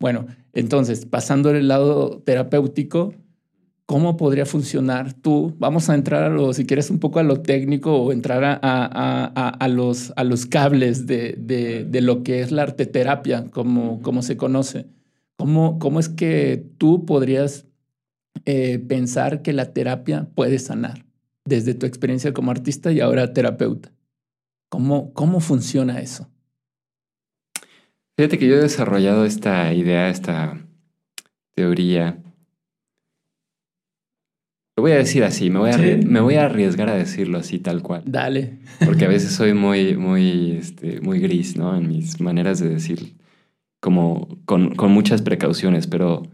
Bueno, 0.00 0.26
entonces, 0.52 1.06
pasando 1.06 1.52
del 1.52 1.68
lado 1.68 2.22
terapéutico, 2.26 3.14
¿cómo 3.86 4.16
podría 4.16 4.46
funcionar 4.46 5.12
tú? 5.12 5.54
Vamos 5.60 5.88
a 5.90 5.94
entrar 5.94 6.24
a 6.24 6.28
lo, 6.28 6.52
si 6.54 6.66
quieres, 6.66 6.90
un 6.90 6.98
poco 6.98 7.20
a 7.20 7.22
lo 7.22 7.40
técnico 7.40 7.96
o 7.96 8.10
entrar 8.10 8.42
a, 8.42 9.26
a, 9.60 9.68
los, 9.68 10.12
a 10.16 10.24
los 10.24 10.46
cables 10.46 11.06
de, 11.06 11.36
de, 11.38 12.00
lo 12.00 12.24
que 12.24 12.40
es 12.40 12.50
la 12.50 12.62
arteterapia, 12.62 13.44
como, 13.52 14.02
como 14.02 14.22
se 14.22 14.36
conoce. 14.36 14.86
¿Cómo, 15.36 15.78
¿Cómo 15.78 16.00
es 16.00 16.08
que 16.08 16.66
tú 16.78 17.06
podrías 17.06 17.64
eh, 18.44 18.80
pensar 18.80 19.42
que 19.42 19.52
la 19.52 19.72
terapia 19.72 20.26
puede 20.34 20.58
sanar 20.58 21.04
desde 21.44 21.74
tu 21.74 21.86
experiencia 21.86 22.32
como 22.32 22.50
artista 22.50 22.92
y 22.92 23.00
ahora 23.00 23.32
terapeuta? 23.32 23.92
¿Cómo, 24.68 25.12
cómo 25.12 25.40
funciona 25.40 26.00
eso? 26.00 26.28
Fíjate 28.16 28.38
que 28.38 28.46
yo 28.46 28.56
he 28.56 28.60
desarrollado 28.60 29.24
esta 29.24 29.72
idea, 29.72 30.08
esta 30.08 30.64
teoría 31.54 32.24
lo 34.76 34.82
voy 34.82 34.92
a 34.92 34.96
decir 34.96 35.22
así, 35.22 35.50
me 35.50 35.60
voy 35.60 35.70
a, 35.70 35.78
me 35.78 36.20
voy 36.20 36.34
a 36.34 36.46
arriesgar 36.46 36.88
a 36.88 36.96
decirlo 36.96 37.38
así 37.38 37.60
tal 37.60 37.80
cual. 37.80 38.02
Dale. 38.06 38.58
Porque 38.84 39.04
a 39.04 39.08
veces 39.08 39.30
soy 39.36 39.54
muy, 39.54 39.96
muy, 39.96 40.52
este, 40.52 41.00
muy 41.00 41.20
gris, 41.20 41.56
¿no? 41.56 41.76
En 41.76 41.86
mis 41.86 42.20
maneras 42.20 42.58
de 42.58 42.70
decir, 42.70 43.14
como 43.78 44.40
con, 44.46 44.74
con 44.74 44.90
muchas 44.90 45.22
precauciones, 45.22 45.86
pero 45.86 46.24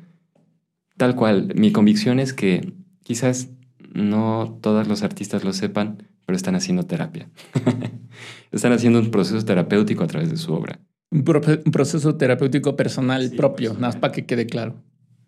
tal 0.97 1.17
cual. 1.17 1.53
Mi 1.55 1.71
convicción 1.71 2.19
es 2.19 2.33
que 2.33 2.73
quizás 3.03 3.51
no 3.93 4.59
todos 4.61 4.87
los 4.89 5.03
artistas 5.03 5.45
lo 5.45 5.53
sepan, 5.53 6.09
pero 6.27 6.37
están 6.37 6.55
haciendo 6.55 6.85
terapia. 6.85 7.29
están 8.53 8.73
haciendo 8.73 9.01
un 9.01 9.11
proceso 9.11 9.45
terapéutico 9.45 10.05
a 10.05 10.07
través 10.07 10.31
de 10.31 10.37
su 10.37 10.53
obra. 10.53 10.81
Un, 11.11 11.25
proceso 11.25 12.17
terapéutico 12.17 12.77
personal 12.77 13.33
propio, 13.37 13.75
nada 13.75 13.89
más 13.89 13.97
para 13.97 14.13
que 14.13 14.27
quede 14.27 14.47
claro. 14.47 14.77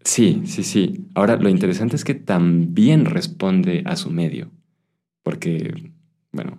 Sí, 0.05 0.43
sí, 0.47 0.63
sí. 0.63 1.07
Ahora, 1.15 1.37
lo 1.37 1.49
interesante 1.49 1.97
es 1.97 2.05
que 2.05 2.15
también 2.15 3.05
responde 3.05 3.83
a 3.85 3.97
su 3.97 4.11
medio, 4.11 4.51
porque, 5.23 5.93
bueno, 6.33 6.59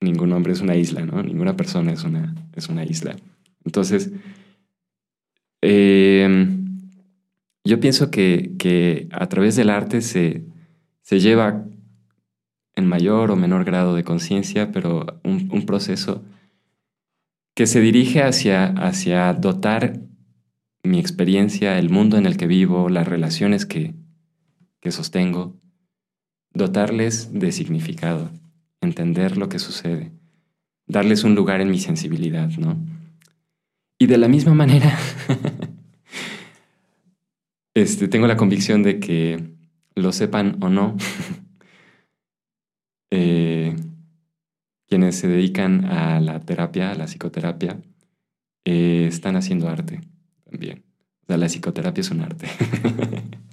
ningún 0.00 0.32
hombre 0.32 0.52
es 0.52 0.60
una 0.60 0.76
isla, 0.76 1.04
¿no? 1.04 1.22
Ninguna 1.22 1.56
persona 1.56 1.92
es 1.92 2.04
una, 2.04 2.34
es 2.54 2.68
una 2.68 2.84
isla. 2.84 3.16
Entonces, 3.64 4.12
em, 5.62 6.78
yo 7.64 7.80
pienso 7.80 8.10
que, 8.10 9.08
a 9.10 9.28
través 9.28 9.56
del 9.56 9.70
arte 9.70 10.00
se, 10.00 10.44
se 11.04 11.20
lleva 11.20 11.66
en 12.74 12.86
mayor 12.86 13.30
o 13.30 13.36
menor 13.36 13.64
grado 13.64 13.94
de 13.94 14.04
conciencia, 14.04 14.72
pero 14.72 15.20
un, 15.22 15.66
proceso 15.66 16.24
que 17.54 17.66
se 17.66 17.80
dirige 17.80 18.22
hacia, 18.22 18.68
hacia 18.68 19.32
dotar 19.34 20.00
mi 20.82 20.98
experiencia, 20.98 21.78
el 21.78 21.90
mundo 21.90 22.16
en 22.16 22.24
el 22.24 22.38
que 22.38 22.46
vivo, 22.46 22.88
las 22.88 23.06
relaciones 23.06 23.66
que, 23.66 23.94
que 24.80 24.90
sostengo, 24.90 25.60
dotarles 26.52 27.38
de 27.38 27.52
significado, 27.52 28.30
entender 28.80 29.36
lo 29.36 29.50
que 29.50 29.58
sucede, 29.58 30.10
darles 30.86 31.22
un 31.22 31.34
lugar 31.34 31.60
en 31.60 31.70
mi 31.70 31.80
sensibilidad, 31.80 32.48
¿no? 32.56 32.78
Y 33.98 34.06
de 34.06 34.18
la 34.18 34.28
misma 34.28 34.54
manera, 34.54 34.98
este, 37.74 38.08
tengo 38.08 38.26
la 38.26 38.38
convicción 38.38 38.82
de 38.82 39.00
que 39.00 39.53
lo 39.94 40.12
sepan 40.12 40.56
o 40.60 40.68
no, 40.68 40.96
eh, 43.10 43.76
quienes 44.86 45.16
se 45.16 45.28
dedican 45.28 45.84
a 45.84 46.20
la 46.20 46.40
terapia, 46.40 46.90
a 46.90 46.94
la 46.94 47.06
psicoterapia, 47.06 47.80
eh, 48.64 49.06
están 49.08 49.36
haciendo 49.36 49.68
arte 49.68 50.00
también. 50.48 50.84
O 51.22 51.26
sea, 51.26 51.36
la 51.36 51.46
psicoterapia 51.46 52.00
es 52.00 52.10
un 52.10 52.20
arte. 52.20 52.46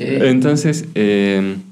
Entonces, 0.00 0.88
em, 0.94 1.62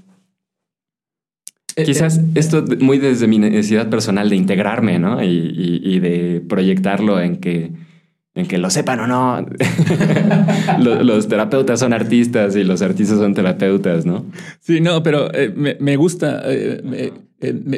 eh, 1.76 1.84
quizás 1.84 2.20
esto 2.34 2.64
muy 2.80 2.98
desde 2.98 3.26
mi 3.26 3.38
necesidad 3.38 3.88
personal 3.88 4.28
de 4.28 4.36
integrarme, 4.36 4.98
¿no? 4.98 5.22
Y, 5.22 6.00
de 6.00 6.40
proyectarlo 6.40 7.20
en 7.20 7.36
que, 7.36 7.70
en 8.34 8.46
que 8.46 8.58
lo 8.58 8.70
sepan 8.70 9.00
o 9.00 9.06
no. 9.06 9.46
los, 10.78 11.28
terapeutas 11.28 11.80
son 11.80 11.92
artistas 11.92 12.56
y 12.56 12.64
los 12.64 12.80
artistas 12.80 13.18
son 13.18 13.34
terapeutas, 13.34 14.06
¿no? 14.06 14.24
Sí, 14.60 14.80
no, 14.80 15.02
pero 15.02 15.32
eh, 15.34 15.52
me, 15.78 15.96
gusta. 15.96 16.42
Eh, 16.46 17.12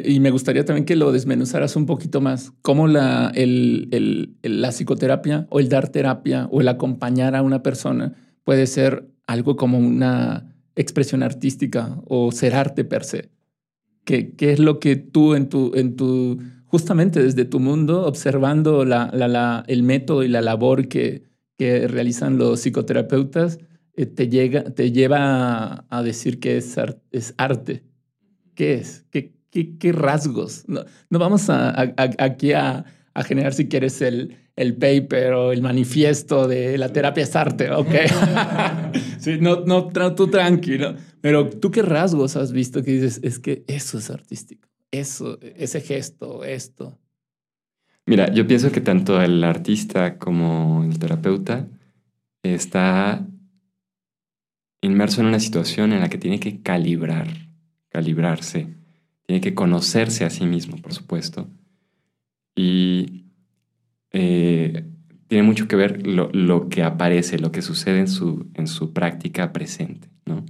y 0.05 0.19
me 0.19 0.29
gustaría 0.29 0.63
también 0.63 0.85
que 0.85 0.95
lo 0.95 1.11
desmenuzaras 1.11 1.75
un 1.75 1.85
poquito 1.85 2.21
más. 2.21 2.53
¿Cómo 2.61 2.87
la, 2.87 3.31
el, 3.35 4.35
la 4.43 4.71
psicoterapia 4.71 5.47
o 5.49 5.59
el 5.59 5.69
dar 5.69 5.89
terapia 5.89 6.47
o 6.51 6.61
el 6.61 6.67
acompañar 6.67 7.35
a 7.35 7.41
una 7.41 7.63
persona 7.63 8.13
puede 8.43 8.67
ser 8.67 9.09
algo 9.27 9.55
como 9.55 9.77
una 9.77 10.53
expresión 10.75 11.23
artística 11.23 11.97
o 12.05 12.31
ser 12.31 12.55
arte 12.55 12.85
per 12.85 13.03
se? 13.03 13.29
¿Qué, 14.05 14.35
qué 14.35 14.53
es 14.53 14.59
lo 14.59 14.79
que 14.79 14.95
tú 14.95 15.33
en 15.33 15.49
tu, 15.49 15.71
en 15.73 15.95
tu, 15.95 16.39
justamente 16.75 17.23
desde 17.23 17.45
tu 17.45 17.61
mundo, 17.61 18.05
observando 18.05 18.83
el 18.83 19.83
método 19.83 20.23
y 20.23 20.27
la 20.27 20.41
labor 20.41 20.89
que, 20.89 21.23
realizan 21.57 22.37
los 22.37 22.59
psicoterapeutas, 22.59 23.59
eh, 23.95 24.05
te, 24.05 24.27
llega, 24.27 24.65
te 24.65 24.91
lleva 24.91 25.85
a, 25.89 26.03
decir 26.03 26.41
que 26.41 26.57
es, 26.57 26.75
arte? 27.37 27.85
¿Qué 28.55 28.73
es? 28.73 29.05
¿Qué, 29.09 29.31
¿Qué, 29.49 29.91
rasgos? 29.93 30.65
No, 30.67 30.83
no 31.09 31.17
vamos 31.17 31.49
a, 31.49 31.93
aquí 31.95 32.51
a, 32.51 32.83
generar, 33.23 33.53
si 33.53 33.69
quieres, 33.69 34.01
el, 34.01 34.35
el 34.57 34.75
paper 34.75 35.31
o 35.31 35.53
el 35.53 35.61
manifiesto 35.61 36.45
de 36.45 36.77
la 36.77 36.89
terapia 36.89 37.23
es 37.23 37.37
arte, 37.37 37.71
¿ok? 37.71 37.95
sí, 39.19 39.37
no, 39.39 39.61
no, 39.61 39.87
tú 40.13 40.27
tranquilo. 40.27 40.95
Pero 41.21 41.49
tú 41.49 41.71
qué 41.71 41.83
rasgos 41.83 42.35
has 42.35 42.51
visto 42.51 42.83
que 42.83 42.91
dices, 42.91 43.21
es 43.23 43.39
que 43.39 43.63
eso 43.67 43.97
es 43.97 44.09
artístico, 44.09 44.67
eso, 44.91 45.39
ese 45.41 45.81
gesto, 45.81 46.43
esto. 46.43 46.97
Mira, 48.05 48.31
yo 48.31 48.45
pienso 48.47 48.71
que 48.71 48.81
tanto 48.81 49.21
el 49.21 49.43
artista 49.43 50.17
como 50.17 50.83
el 50.83 50.99
terapeuta 50.99 51.67
está 52.43 53.25
inmerso 54.81 55.21
en 55.21 55.27
una 55.27 55.39
situación 55.39 55.91
en 55.91 56.01
la 56.01 56.09
que 56.09 56.19
tiene 56.19 56.39
que 56.39 56.61
calibrar, 56.61 57.27
calibrarse 57.89 58.75
tiene 59.25 59.41
que 59.41 59.53
conocerse 59.53 60.23
a 60.23 60.29
sí 60.29 60.45
mismo, 60.45 60.77
por 60.77 60.93
supuesto. 60.93 61.49
Y 62.55 63.25
eh, 64.11 64.85
tiene 65.27 65.43
mucho 65.43 65.67
que 65.67 65.75
ver 65.75 66.05
lo, 66.05 66.69
que 66.69 66.83
aparece, 66.83 67.39
lo 67.39 67.51
que 67.51 67.61
sucede 67.61 67.99
en 67.99 68.07
su, 68.07 68.47
en 68.53 68.67
su 68.67 68.93
práctica 68.93 69.51
presente, 69.51 70.09
¿no? 70.25 70.45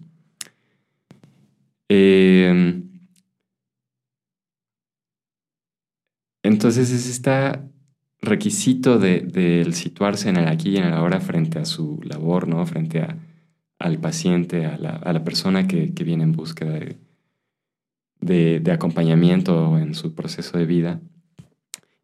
Em, 1.87 2.94
entonces 6.47 6.91
es 6.91 7.09
este 7.09 7.59
requisito 8.21 8.99
del 8.99 9.31
de, 9.31 9.71
situarse 9.71 10.29
en 10.29 10.37
el 10.37 10.47
aquí 10.47 10.69
y 10.69 10.77
en 10.77 10.85
el 10.85 10.93
ahora 10.93 11.19
frente 11.19 11.59
a 11.59 11.65
su 11.65 11.99
labor, 12.03 12.47
¿no? 12.47 12.65
Frente 12.65 13.01
a, 13.01 13.17
al 13.79 13.99
paciente, 13.99 14.65
a 14.65 14.77
la, 14.77 15.23
persona 15.23 15.67
que, 15.67 15.93
que, 15.93 16.03
viene 16.03 16.23
en 16.23 16.31
búsqueda 16.31 16.79
de, 18.21 18.59
de, 18.59 18.71
acompañamiento 18.71 19.77
en 19.77 19.95
su 19.95 20.13
proceso 20.13 20.57
de 20.57 20.65
vida. 20.65 21.01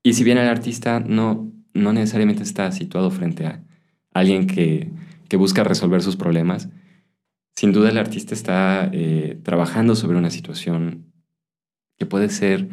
Y 0.03 0.13
si 0.13 0.23
bien 0.23 0.37
el 0.37 0.47
artista 0.47 0.99
no, 0.99 1.51
no 1.73 1.93
necesariamente 1.93 2.43
está 2.43 2.71
situado 2.71 3.11
frente 3.11 3.45
a 3.45 3.63
alguien 4.13 4.47
que, 4.47 4.91
busca 5.37 5.63
resolver 5.63 6.01
sus 6.01 6.17
problemas, 6.17 6.67
sin 7.55 7.71
duda 7.71 7.89
el 7.89 7.97
artista 7.97 8.33
está 8.33 8.89
eh, 8.91 9.39
trabajando 9.43 9.95
sobre 9.95 10.17
una 10.17 10.29
situación 10.29 11.13
que 11.97 12.05
puede 12.05 12.27
ser, 12.27 12.67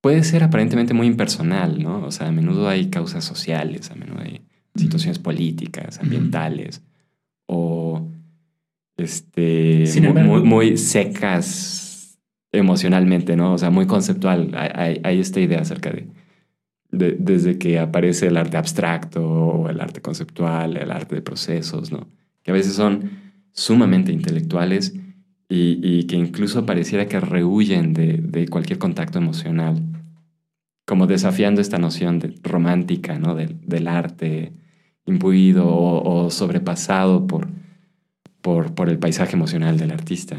puede 0.00 0.24
ser 0.24 0.44
aparentemente 0.44 0.94
muy 0.94 1.06
impersonal, 1.06 1.82
¿no? 1.82 2.04
O 2.04 2.10
sea, 2.10 2.28
a 2.28 2.32
menudo 2.32 2.68
hay 2.68 2.90
causas 2.90 3.24
sociales, 3.24 3.90
a 3.90 3.94
menudo 3.94 4.20
hay 4.20 4.42
situaciones 4.74 5.18
políticas, 5.18 5.98
ambientales, 5.98 6.82
o 7.46 8.08
este, 8.96 9.84
muy 10.44 10.76
secas 10.76 12.18
emocionalmente, 12.52 13.36
¿no? 13.36 13.54
O 13.54 13.58
sea, 13.58 13.70
muy 13.70 13.86
conceptual. 13.86 14.52
Hay, 14.54 15.20
esta 15.20 15.40
idea 15.40 15.60
acerca 15.60 15.90
de, 15.90 16.08
desde 16.90 17.58
que 17.58 17.78
aparece 17.78 18.28
el 18.28 18.36
arte 18.36 18.56
abstracto 18.56 19.26
o 19.26 19.68
el 19.68 19.80
arte 19.80 20.00
conceptual, 20.00 20.76
el 20.76 20.90
arte 20.90 21.16
de 21.16 21.22
procesos, 21.22 21.92
¿no? 21.92 22.08
Que 22.42 22.50
a 22.50 22.54
veces 22.54 22.74
son 22.74 23.10
sumamente 23.52 24.12
intelectuales 24.12 24.94
y, 25.48 26.04
que 26.04 26.16
incluso 26.16 26.66
pareciera 26.66 27.06
que 27.06 27.20
rehuyen 27.20 27.94
de, 27.94 28.46
cualquier 28.50 28.78
contacto 28.78 29.18
emocional, 29.18 29.82
como 30.84 31.06
desafiando 31.06 31.60
esta 31.60 31.78
noción 31.78 32.18
de, 32.18 32.34
romántica 32.42 33.18
¿no? 33.18 33.34
del, 33.34 33.88
arte 33.88 34.52
imbuido 35.06 35.66
o, 35.66 36.30
sobrepasado 36.30 37.26
por, 37.26 37.48
por, 38.42 38.88
el 38.88 38.98
paisaje 38.98 39.36
emocional 39.36 39.78
del 39.78 39.90
artista. 39.90 40.36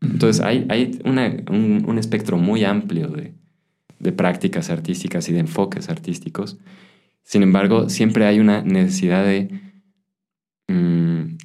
Entonces 0.00 0.44
hay, 0.44 0.66
hay 0.68 0.98
un, 1.04 1.98
espectro 1.98 2.38
muy 2.38 2.64
amplio 2.64 3.08
de, 3.08 3.32
prácticas 4.12 4.70
artísticas 4.70 5.28
y 5.28 5.32
de 5.32 5.40
enfoques 5.40 5.88
artísticos. 5.88 6.58
Sin 7.24 7.42
embargo, 7.42 7.88
siempre 7.88 8.26
hay 8.26 8.40
una 8.40 8.62
necesidad 8.62 9.24
de, 9.24 9.48
mm, 10.68 11.36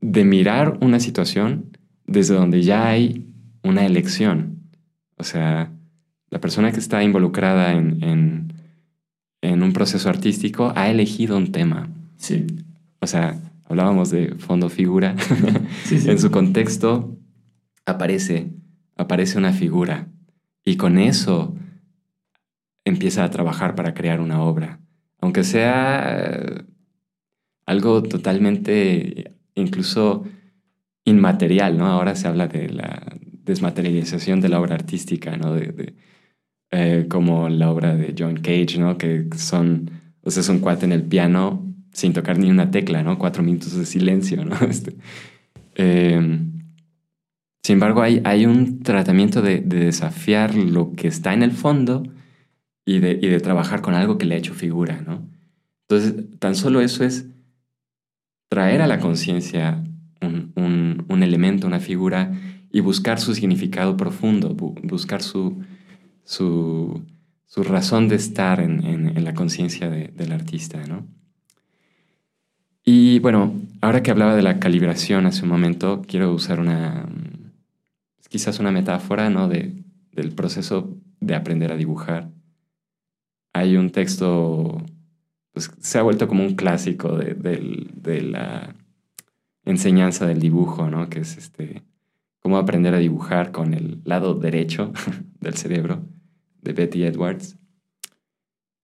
de 0.00 0.24
mirar 0.24 0.78
una 0.82 1.00
situación 1.00 1.73
desde 2.06 2.34
donde 2.34 2.62
ya 2.62 2.88
hay 2.88 3.26
una 3.62 3.86
elección. 3.86 4.70
O 5.16 5.24
sea, 5.24 5.72
la 6.30 6.40
persona 6.40 6.72
que 6.72 6.80
está 6.80 7.02
involucrada 7.02 7.72
en, 7.72 8.52
un 9.42 9.72
proceso 9.72 10.08
artístico 10.08 10.72
ha 10.74 10.90
elegido 10.90 11.36
un 11.36 11.52
tema. 11.52 11.88
Sí. 12.16 12.46
O 13.00 13.06
sea, 13.06 13.40
hablábamos 13.64 14.10
de 14.10 14.34
fondo 14.34 14.68
figura. 14.68 15.14
en 15.90 16.18
su 16.18 16.30
contexto 16.30 17.16
aparece, 17.86 18.52
aparece 18.96 19.38
una 19.38 19.52
figura 19.52 20.08
y 20.64 20.76
con 20.76 20.98
eso 20.98 21.54
empieza 22.84 23.24
a 23.24 23.30
trabajar 23.30 23.74
para 23.74 23.94
crear 23.94 24.20
una 24.20 24.42
obra. 24.42 24.80
Aunque 25.20 25.44
sea 25.44 26.64
algo 27.66 28.02
totalmente 28.02 29.34
incluso 29.54 30.24
inmaterial, 31.04 31.76
¿no? 31.76 31.86
Ahora 31.86 32.14
se 32.16 32.28
habla 32.28 32.48
de 32.48 32.68
la 32.68 33.16
desmaterialización 33.44 34.40
de 34.40 34.48
la 34.48 34.60
obra 34.60 34.74
artística, 34.74 35.36
¿no? 35.36 35.54
De, 35.54 35.94
eh, 36.70 37.06
como 37.08 37.48
la 37.48 37.70
obra 37.70 37.94
de 37.94 38.14
John 38.18 38.36
Cage, 38.36 38.78
¿no? 38.78 38.98
Que 38.98 39.28
son, 39.36 39.90
o 40.22 40.30
sea, 40.30 40.40
es 40.40 40.48
un 40.48 40.60
cuate 40.60 40.86
en 40.86 40.92
el 40.92 41.04
piano 41.04 41.74
sin 41.92 42.12
tocar 42.12 42.38
ni 42.38 42.50
una 42.50 42.70
tecla, 42.70 43.02
¿no? 43.02 43.18
Cuatro 43.18 43.42
minutos 43.42 43.76
de 43.76 43.86
silencio, 43.86 44.44
¿no? 44.44 44.56
Este, 44.68 44.96
em, 45.76 46.52
sin 47.62 47.74
embargo, 47.74 48.02
hay, 48.02 48.20
hay 48.24 48.46
un 48.46 48.82
tratamiento 48.82 49.40
de, 49.42 49.60
desafiar 49.60 50.54
lo 50.54 50.94
que 50.94 51.08
está 51.08 51.32
en 51.32 51.42
el 51.42 51.52
fondo 51.52 52.02
y 52.84 52.98
de, 52.98 53.18
y 53.22 53.28
de 53.28 53.40
trabajar 53.40 53.80
con 53.80 53.94
algo 53.94 54.18
que 54.18 54.26
le 54.26 54.34
ha 54.34 54.38
hecho 54.38 54.54
figura, 54.54 55.00
¿no? 55.00 55.28
Entonces, 55.88 56.38
tan 56.38 56.54
solo 56.56 56.80
eso 56.80 57.04
es 57.04 57.26
traer 58.48 58.82
a 58.82 58.86
la 58.86 58.98
conciencia 58.98 59.82
un, 60.26 61.22
elemento, 61.22 61.66
una 61.66 61.80
figura, 61.80 62.32
y 62.70 62.80
buscar 62.80 63.20
su 63.20 63.34
significado 63.34 63.96
profundo, 63.96 64.54
buscar 64.54 65.22
su, 65.22 65.62
su, 66.24 67.02
razón 67.56 68.08
de 68.08 68.16
estar 68.16 68.60
en, 68.60 69.24
la 69.24 69.34
conciencia 69.34 69.88
del 69.88 70.32
artista. 70.32 70.84
¿no? 70.86 71.06
Y 72.84 73.20
bueno, 73.20 73.54
ahora 73.80 74.02
que 74.02 74.10
hablaba 74.10 74.34
de 74.34 74.42
la 74.42 74.58
calibración 74.58 75.26
hace 75.26 75.44
un 75.44 75.50
momento, 75.50 76.02
quiero 76.06 76.32
usar 76.32 76.60
una, 76.60 77.08
quizás 78.28 78.58
una 78.58 78.72
metáfora 78.72 79.30
¿no? 79.30 79.48
de, 79.48 79.72
del 80.12 80.32
proceso 80.32 80.96
de 81.20 81.34
aprender 81.34 81.72
a 81.72 81.76
dibujar. 81.76 82.28
Hay 83.52 83.76
un 83.76 83.90
texto, 83.90 84.82
pues 85.52 85.70
se 85.78 85.98
ha 85.98 86.02
vuelto 86.02 86.26
como 86.26 86.42
un 86.42 86.56
clásico 86.56 87.16
de, 87.16 87.34
de 87.34 88.20
la 88.22 88.74
enseñanza 89.64 90.26
del 90.26 90.40
dibujo, 90.40 90.90
¿no? 90.90 91.08
Que 91.08 91.20
es 91.20 91.36
este, 91.36 91.82
cómo 92.40 92.58
aprender 92.58 92.94
a 92.94 92.98
dibujar 92.98 93.52
con 93.52 93.74
el 93.74 94.00
lado 94.04 94.34
derecho 94.34 94.92
del 95.40 95.54
cerebro, 95.54 96.04
de 96.62 96.72
Betty 96.72 97.04
Edwards, 97.04 97.56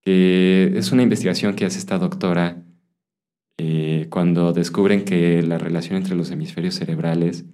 que 0.02 0.72
es 0.76 0.92
una 0.92 1.02
investigación 1.02 1.54
que 1.54 1.66
hace 1.66 1.78
esta 1.78 1.98
doctora 1.98 2.62
eh, 3.58 4.06
cuando 4.08 4.52
descubren 4.52 5.04
que 5.04 5.42
la 5.42 5.58
relación 5.58 5.96
entre 5.96 6.16
los 6.16 6.30
hemisferios 6.30 6.74
cerebrales 6.74 7.44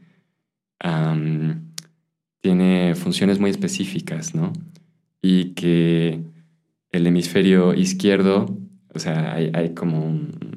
tiene 2.41 2.95
funciones 2.95 3.41
muy 3.41 3.51
específicas, 3.51 4.37
¿no? 4.37 4.53
Y 5.21 5.55
que 5.55 6.23
el 6.93 7.07
hemisferio 7.09 7.75
izquierdo, 7.75 8.57
o 8.95 8.99
sea, 9.01 9.35
hay 9.35 9.75
como 9.75 10.07
un, 10.07 10.56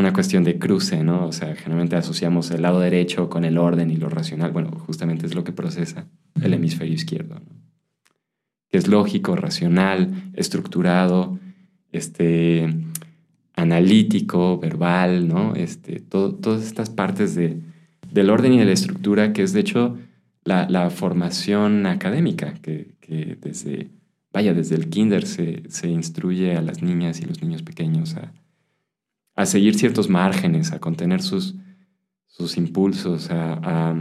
una 0.00 0.12
cuestión 0.12 0.44
de 0.44 0.58
cruce, 0.58 1.04
¿no? 1.04 1.26
O 1.26 1.32
sea, 1.32 1.54
generalmente 1.54 1.96
asociamos 1.96 2.50
el 2.50 2.62
lado 2.62 2.80
derecho 2.80 3.30
con 3.30 3.44
el 3.44 3.58
orden 3.58 3.90
y 3.90 3.96
lo 3.96 4.08
racional. 4.08 4.50
Bueno, 4.50 4.70
justamente 4.86 5.26
es 5.26 5.34
lo 5.34 5.44
que 5.44 5.52
procesa 5.52 6.06
el 6.42 6.54
hemisferio 6.54 6.94
izquierdo, 6.94 7.36
¿no? 7.36 7.60
Que 8.68 8.78
es 8.78 8.88
lógico, 8.88 9.36
racional, 9.36 10.30
estructurado, 10.34 11.38
este, 11.92 12.68
analítico, 13.54 14.58
verbal, 14.58 15.28
¿no? 15.28 15.54
Este, 15.54 16.00
todas 16.00 16.64
estas 16.64 16.90
partes 16.90 17.34
de, 17.34 17.60
del 18.10 18.30
orden 18.30 18.54
y 18.54 18.58
de 18.58 18.64
la 18.64 18.72
estructura, 18.72 19.32
que 19.32 19.42
es 19.42 19.52
de 19.52 19.60
hecho 19.60 19.98
la, 20.44 20.90
formación 20.90 21.86
académica, 21.86 22.54
que, 22.62 22.94
desde, 23.40 23.90
vaya, 24.32 24.54
desde 24.54 24.76
el 24.76 24.88
kinder 24.88 25.26
se, 25.26 25.62
se 25.68 25.88
instruye 25.88 26.56
a 26.56 26.62
las 26.62 26.82
niñas 26.82 27.20
y 27.20 27.24
los 27.24 27.42
niños 27.42 27.62
pequeños 27.62 28.16
a 28.16 28.32
a 29.40 29.46
seguir 29.46 29.74
ciertos 29.74 30.10
márgenes, 30.10 30.72
a 30.72 30.80
contener 30.80 31.22
sus, 31.22 31.54
sus 32.26 32.56
impulsos, 32.56 33.28
a, 33.30 33.96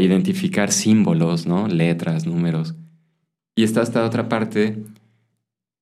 identificar 0.00 0.70
símbolos, 0.70 1.46
¿no? 1.46 1.68
letras, 1.68 2.24
números. 2.24 2.76
Y 3.56 3.64
está 3.64 3.82
esta 3.82 4.04
otra 4.06 4.28
parte, 4.28 4.84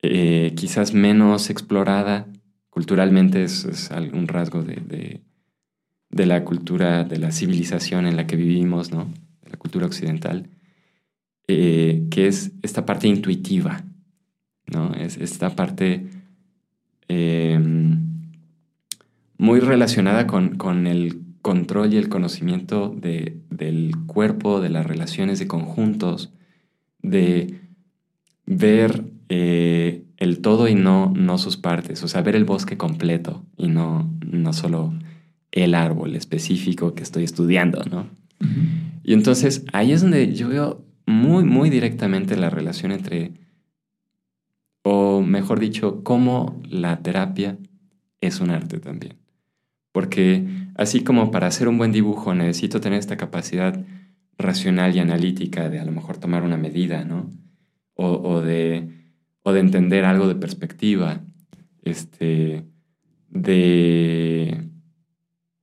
eh, 0.02 0.52
quizás 0.56 0.94
menos 0.94 1.50
explorada, 1.50 2.26
culturalmente 2.70 3.44
es, 3.44 3.90
un 4.12 4.26
rasgo 4.26 4.62
de, 4.62 5.20
de, 6.08 6.26
la 6.26 6.44
cultura, 6.44 7.04
de 7.04 7.18
la 7.18 7.30
civilización 7.30 8.06
en 8.06 8.16
la 8.16 8.26
que 8.26 8.36
vivimos, 8.36 8.90
¿no? 8.90 9.12
de 9.42 9.50
la 9.50 9.58
cultura 9.58 9.86
occidental, 9.86 10.48
eh, 11.46 12.06
que 12.10 12.28
es 12.28 12.52
esta 12.62 12.86
parte 12.86 13.06
intuitiva, 13.06 13.84
¿no? 14.66 14.92
es 14.94 15.18
esta 15.18 15.54
parte 15.54 16.08
Em, 17.08 18.00
muy 19.38 19.60
relacionada 19.60 20.26
con, 20.26 20.86
el 20.86 21.20
control 21.42 21.94
y 21.94 21.96
el 21.98 22.08
conocimiento 22.08 22.94
del 22.98 23.92
cuerpo, 24.06 24.60
de 24.60 24.70
las 24.70 24.86
relaciones 24.86 25.38
de 25.38 25.46
conjuntos, 25.46 26.32
de 27.02 27.60
ver 28.46 29.04
eh, 29.28 30.04
el 30.16 30.40
todo 30.40 30.68
y 30.68 30.74
no, 30.74 31.12
no 31.14 31.38
sus 31.38 31.56
partes, 31.56 32.02
o 32.02 32.08
sea, 32.08 32.22
ver 32.22 32.34
el 32.34 32.44
bosque 32.44 32.76
completo 32.76 33.44
y 33.56 33.68
no, 33.68 34.10
no 34.26 34.52
solo 34.52 34.94
el 35.52 35.74
árbol 35.74 36.16
específico 36.16 36.94
que 36.94 37.02
estoy 37.02 37.24
estudiando, 37.24 37.82
¿no? 37.84 38.08
Y 39.02 39.14
entonces 39.14 39.64
ahí 39.72 39.92
es 39.92 40.02
donde 40.02 40.34
yo 40.34 40.48
veo 40.48 40.84
muy, 41.06 41.44
muy 41.44 41.70
directamente 41.70 42.36
la 42.36 42.50
relación 42.50 42.92
entre 42.92 43.32
o 44.88 45.20
mejor 45.20 45.58
dicho, 45.58 46.04
cómo 46.04 46.62
la 46.70 47.02
terapia 47.02 47.58
es 48.20 48.38
un 48.38 48.50
arte 48.50 48.78
también. 48.78 49.18
Porque 49.90 50.46
así 50.76 51.02
como 51.02 51.32
para 51.32 51.48
hacer 51.48 51.66
un 51.66 51.76
buen 51.76 51.90
dibujo 51.90 52.32
necesito 52.36 52.80
tener 52.80 53.00
esta 53.00 53.16
capacidad 53.16 53.84
racional 54.38 54.94
y 54.94 55.00
analítica 55.00 55.68
de 55.70 55.80
a 55.80 55.84
lo 55.84 55.90
mejor 55.90 56.18
tomar 56.18 56.44
una 56.44 56.56
medida, 56.56 57.04
¿no? 57.04 57.32
O, 57.96 58.40
de, 58.42 58.88
o 59.42 59.52
de 59.52 59.58
entender 59.58 60.04
algo 60.04 60.28
de 60.28 60.36
perspectiva, 60.36 61.20
este, 61.82 62.64
de, 63.28 64.68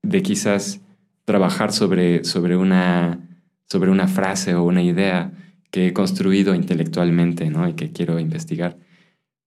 de 0.02 0.22
quizás 0.22 0.82
trabajar 1.24 1.72
sobre, 1.72 2.26
sobre, 2.26 2.58
una, 2.58 3.26
sobre 3.70 3.90
una 3.90 4.10
frase 4.10 4.54
o 4.56 4.64
una 4.64 4.84
idea 4.84 5.32
que 5.72 5.88
he 5.88 5.94
construido 5.94 6.56
intelectualmente, 6.56 7.50
¿no? 7.50 7.70
Y 7.70 7.74
que 7.74 7.94
quiero 7.94 8.20
investigar 8.20 8.78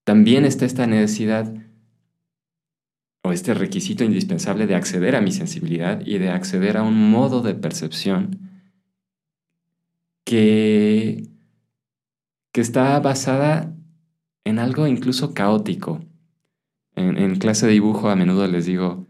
también 0.07 0.45
está 0.45 0.65
esta 0.65 0.87
necesidad 0.87 1.53
o 3.25 3.33
este 3.33 3.55
requisito 3.55 4.05
indispensable 4.05 4.69
de 4.69 4.77
acceder 4.77 5.17
a 5.17 5.21
mi 5.21 5.33
sensibilidad 5.33 6.01
y 6.07 6.19
de 6.19 6.31
acceder 6.31 6.77
a 6.77 6.85
un 6.85 7.11
modo 7.11 7.43
de 7.43 7.57
percepción 7.57 8.39
que, 10.25 11.27
que 12.53 12.61
está 12.61 13.01
basada 13.01 13.75
en 14.45 14.61
algo 14.61 14.87
incluso 14.87 15.35
caótico. 15.35 16.05
En, 16.95 17.35
clase 17.41 17.67
de 17.67 17.73
dibujo 17.73 18.09
a 18.09 18.15
menudo 18.15 18.47
les 18.47 18.65
digo, 18.65 19.09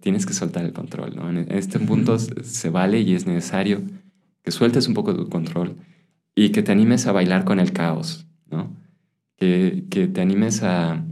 tienes 0.00 0.24
que 0.24 0.32
soltar 0.32 0.64
el 0.64 0.72
control. 0.72 1.14
¿no? 1.14 1.28
En 1.28 1.52
este 1.52 1.78
punto 1.78 2.18
se 2.18 2.70
vale 2.70 3.00
y 3.00 3.14
es 3.14 3.26
necesario 3.26 3.82
que 4.42 4.50
sueltes 4.50 4.88
un 4.88 4.94
poco 4.94 5.14
tu 5.14 5.28
control 5.28 5.76
y 6.34 6.52
que 6.52 6.62
te 6.62 6.72
animes 6.72 7.06
a 7.06 7.12
bailar 7.12 7.44
con 7.44 7.60
el 7.60 7.74
caos. 7.74 8.26
¿no? 8.50 8.82
Que, 9.36 10.10
te 10.12 10.20
animes 10.20 10.62
a, 10.62 11.04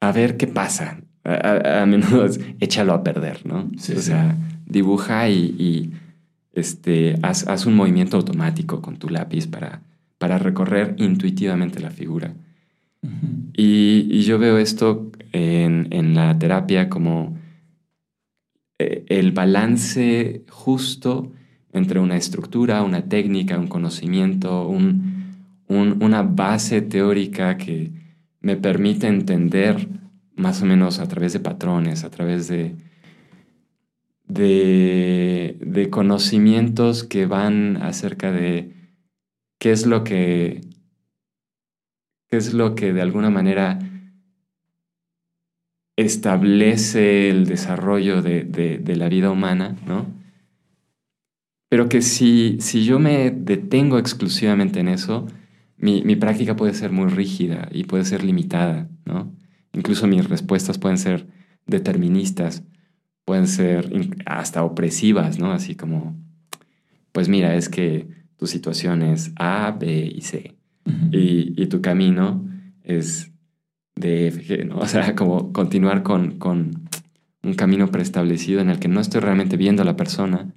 a 0.00 0.12
ver 0.12 0.36
qué 0.36 0.46
pasa. 0.46 1.00
a, 1.24 1.84
menudo 1.86 2.26
es 2.26 2.40
échalo 2.60 2.94
a 2.94 3.02
perder, 3.02 3.46
¿no? 3.46 3.70
o 3.76 4.00
sea, 4.00 4.36
dibuja 4.66 5.28
y, 5.28 5.92
este, 6.52 7.18
haz, 7.22 7.66
un 7.66 7.74
movimiento 7.74 8.16
automático 8.16 8.80
con 8.80 8.96
tu 8.96 9.08
lápiz 9.08 9.46
para, 9.46 9.82
para 10.18 10.38
recorrer 10.38 10.94
intuitivamente 10.98 11.80
la 11.80 11.90
figura. 11.90 12.34
y, 13.52 14.20
yo 14.22 14.38
veo 14.38 14.58
esto 14.58 15.10
en, 15.32 15.88
en 15.90 16.14
la 16.14 16.38
terapia 16.38 16.88
como 16.88 17.36
eh, 18.78 19.06
el 19.08 19.32
balance 19.32 20.44
justo 20.50 21.32
entre 21.72 21.98
una 21.98 22.16
estructura, 22.16 22.82
una 22.82 23.08
técnica, 23.08 23.58
un 23.58 23.68
conocimiento, 23.68 24.66
una 25.68 26.22
base 26.22 26.82
teórica 26.82 27.56
que 27.56 27.92
me 28.40 28.56
permite 28.56 29.08
entender 29.08 29.88
más 30.36 30.62
o 30.62 30.66
menos 30.66 30.98
a 31.00 31.08
través 31.08 31.32
de 31.32 31.40
patrones, 31.40 32.04
a 32.04 32.10
través 32.10 32.46
de, 32.48 32.76
de, 34.28 35.88
conocimientos 35.90 37.04
que 37.04 37.26
van 37.26 37.78
acerca 37.78 38.30
de 38.30 38.72
qué 39.58 39.72
es 39.72 39.86
lo 39.86 40.04
que, 40.04 40.60
qué 42.28 42.36
es 42.36 42.52
lo 42.54 42.74
que 42.74 42.92
de 42.92 43.02
alguna 43.02 43.30
manera 43.30 43.78
establece 45.96 47.30
el 47.30 47.46
desarrollo 47.46 48.20
de, 48.20 48.82
la 48.96 49.08
vida 49.08 49.30
humana, 49.30 49.76
¿no? 49.86 50.06
Pero 51.68 51.88
que 51.88 52.02
si, 52.02 52.58
si 52.60 52.84
yo 52.84 52.98
me 52.98 53.30
detengo 53.30 53.98
exclusivamente 53.98 54.80
en 54.80 54.88
eso, 54.88 55.26
mi, 55.78 56.02
mi, 56.02 56.16
práctica 56.16 56.56
puede 56.56 56.74
ser 56.74 56.90
muy 56.90 57.08
rígida 57.08 57.68
y 57.70 57.84
puede 57.84 58.04
ser 58.04 58.24
limitada, 58.24 58.88
¿no? 59.04 59.32
Incluso 59.72 60.06
mis 60.06 60.28
respuestas 60.28 60.78
pueden 60.78 60.98
ser 60.98 61.26
deterministas, 61.66 62.62
pueden 63.24 63.46
ser 63.46 63.90
hasta 64.24 64.62
opresivas, 64.64 65.38
¿no? 65.38 65.52
Así 65.52 65.74
como, 65.74 66.16
pues 67.12 67.28
mira, 67.28 67.54
es 67.56 67.68
que 67.68 68.08
tu 68.36 68.46
situación 68.46 69.02
es 69.02 69.32
A, 69.36 69.76
B 69.78 70.10
y 70.14 70.20
C. 70.22 70.56
y, 71.10 71.60
y, 71.60 71.66
tu 71.66 71.82
camino 71.82 72.48
es 72.82 73.32
D, 73.96 74.28
F, 74.28 74.42
G, 74.44 74.66
¿no? 74.66 74.78
O 74.80 74.86
sea, 74.86 75.14
como 75.14 75.52
continuar 75.52 76.02
con, 76.02 76.38
con 76.38 76.88
un 77.42 77.54
camino 77.54 77.88
preestablecido 77.88 78.60
en 78.60 78.70
el 78.70 78.78
que 78.78 78.88
no 78.88 79.00
estoy 79.00 79.20
realmente 79.20 79.56
viendo 79.56 79.82
a 79.82 79.86
la 79.86 79.96
persona, 79.96 80.54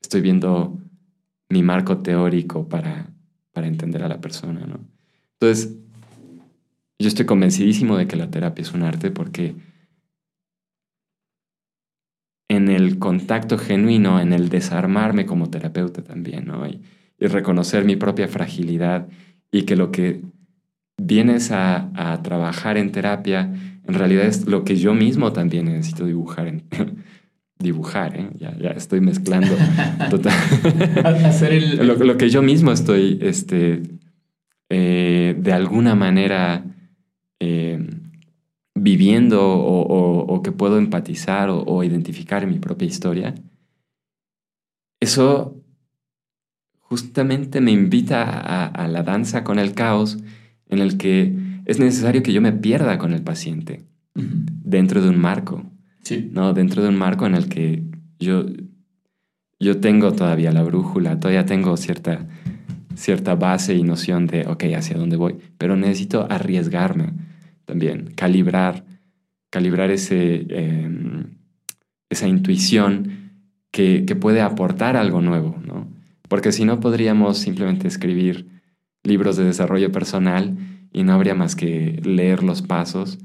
estoy 0.00 0.20
viendo 0.20 0.78
mi 1.48 1.62
marco 1.62 1.98
teórico 1.98 2.68
para, 2.68 3.10
para 3.58 3.66
entender 3.66 4.04
a 4.04 4.08
la 4.08 4.20
persona, 4.20 4.64
¿no? 4.68 4.78
Entonces, 5.40 5.74
yo 6.96 7.08
estoy 7.08 7.26
convencidísimo 7.26 7.96
de 7.96 8.06
que 8.06 8.14
la 8.14 8.30
terapia 8.30 8.62
es 8.62 8.72
un 8.72 8.84
arte 8.84 9.10
porque 9.10 9.56
en 12.48 12.68
el 12.68 13.00
contacto 13.00 13.58
genuino, 13.58 14.20
en 14.20 14.32
el 14.32 14.48
desarmarme 14.48 15.26
como 15.26 15.50
terapeuta 15.50 16.04
también, 16.04 16.46
¿no? 16.46 16.68
Y, 16.68 16.80
reconocer 17.18 17.84
mi 17.84 17.96
propia 17.96 18.28
fragilidad 18.28 19.08
y 19.50 19.62
que 19.62 19.74
lo 19.74 19.90
que 19.90 20.22
vienes 21.02 21.50
a, 21.50 22.20
trabajar 22.22 22.76
en 22.76 22.92
terapia 22.92 23.52
en 23.84 23.94
realidad 23.94 24.26
es 24.26 24.46
lo 24.46 24.62
que 24.62 24.76
yo 24.76 24.94
mismo 24.94 25.32
también 25.32 25.64
necesito 25.64 26.06
dibujar. 26.06 26.46
En, 26.46 26.62
dibujar, 27.58 28.16
¿eh? 28.16 28.30
ya, 28.38 28.56
ya, 28.56 28.70
estoy 28.70 29.00
mezclando. 29.00 29.54
Total. 30.10 30.32
lo, 32.00 32.16
que 32.16 32.30
yo 32.30 32.42
mismo 32.42 32.72
estoy, 32.72 33.18
este, 33.20 33.82
eh, 34.68 35.34
de 35.38 35.52
alguna 35.52 35.94
manera 35.94 36.64
eh, 37.40 37.84
viviendo 38.74 39.40
o, 39.42 40.42
que 40.42 40.52
puedo 40.52 40.78
empatizar 40.78 41.50
o, 41.50 41.82
identificar 41.82 42.44
en 42.44 42.50
mi 42.50 42.58
propia 42.60 42.86
historia, 42.86 43.34
eso 45.00 45.56
justamente 46.78 47.60
me 47.60 47.72
invita 47.72 48.22
a, 48.22 48.88
la 48.88 49.02
danza 49.02 49.42
con 49.42 49.58
el 49.58 49.74
caos 49.74 50.18
en 50.68 50.78
el 50.78 50.96
que 50.96 51.34
es 51.66 51.80
necesario 51.80 52.22
que 52.22 52.32
yo 52.32 52.40
me 52.40 52.52
pierda 52.52 52.98
con 52.98 53.12
el 53.12 53.22
paciente 53.22 53.84
dentro 54.14 55.02
de 55.02 55.08
un 55.08 55.18
marco. 55.18 55.64
¿No? 56.16 56.52
Dentro 56.52 56.82
de 56.82 56.88
un 56.88 56.96
marco 56.96 57.26
en 57.26 57.34
el 57.34 57.48
que 57.48 57.82
yo, 58.18 58.46
yo 59.60 59.80
tengo 59.80 60.12
todavía 60.12 60.52
la 60.52 60.62
brújula, 60.62 61.18
todavía 61.20 61.46
tengo 61.46 61.76
cierta, 61.76 62.26
cierta 62.94 63.34
base 63.34 63.74
y 63.74 63.82
noción 63.82 64.26
de, 64.26 64.46
ok, 64.46 64.64
hacia 64.76 64.96
dónde 64.96 65.16
voy, 65.16 65.36
pero 65.58 65.76
necesito 65.76 66.26
arriesgarme 66.30 67.12
también, 67.64 68.12
calibrar, 68.14 68.84
calibrar 69.50 69.90
ese, 69.90 70.46
em, 70.48 71.38
esa 72.10 72.26
intuición 72.26 73.28
que, 73.70 74.16
puede 74.20 74.40
aportar 74.40 74.96
algo 74.96 75.20
nuevo, 75.20 75.56
¿no? 75.64 75.86
Porque 76.28 76.52
si 76.52 76.64
no 76.64 76.80
podríamos 76.80 77.38
simplemente 77.38 77.86
escribir 77.86 78.48
libros 79.04 79.36
de 79.36 79.44
desarrollo 79.44 79.92
personal 79.92 80.56
y 80.92 81.04
no 81.04 81.12
habría 81.12 81.34
más 81.34 81.54
que 81.54 82.00
leer 82.04 82.42
los 82.42 82.62
pasos 82.62 83.18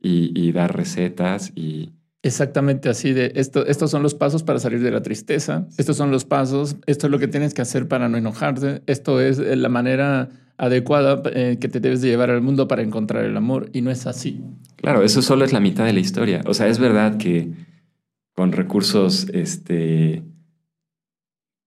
y, 0.00 0.52
dar 0.52 0.76
recetas 0.76 1.52
y... 1.54 1.92
Exactamente 2.28 2.90
así 2.90 3.12
de 3.12 3.32
esto, 3.36 3.64
estos 3.66 3.90
son 3.90 4.02
los 4.02 4.14
pasos 4.14 4.42
para 4.42 4.58
salir 4.58 4.80
de 4.80 4.90
la 4.90 5.02
tristeza, 5.02 5.66
estos 5.78 5.96
son 5.96 6.10
los 6.10 6.26
pasos, 6.26 6.76
esto 6.84 7.06
es 7.06 7.10
lo 7.10 7.18
que 7.18 7.26
tienes 7.26 7.54
que 7.54 7.62
hacer 7.62 7.88
para 7.88 8.10
no 8.10 8.18
enojarte, 8.18 8.82
esto 8.86 9.18
es 9.20 9.38
la 9.38 9.70
manera 9.70 10.28
adecuada 10.58 11.22
eh, 11.32 11.56
que 11.58 11.68
te 11.68 11.80
debes 11.80 12.02
de 12.02 12.08
llevar 12.08 12.30
al 12.30 12.42
mundo 12.42 12.68
para 12.68 12.82
encontrar 12.82 13.24
el 13.24 13.34
amor 13.34 13.70
y 13.72 13.80
no 13.80 13.90
es 13.90 14.06
así. 14.06 14.42
Claro, 14.76 15.02
eso 15.02 15.22
solo 15.22 15.46
es 15.46 15.54
la 15.54 15.60
mitad 15.60 15.86
de 15.86 15.94
la 15.94 16.00
historia. 16.00 16.42
O 16.46 16.52
sea, 16.52 16.66
es 16.66 16.78
verdad 16.78 17.16
que 17.16 17.50
con 18.34 18.52
recursos 18.52 19.28
este, 19.32 20.22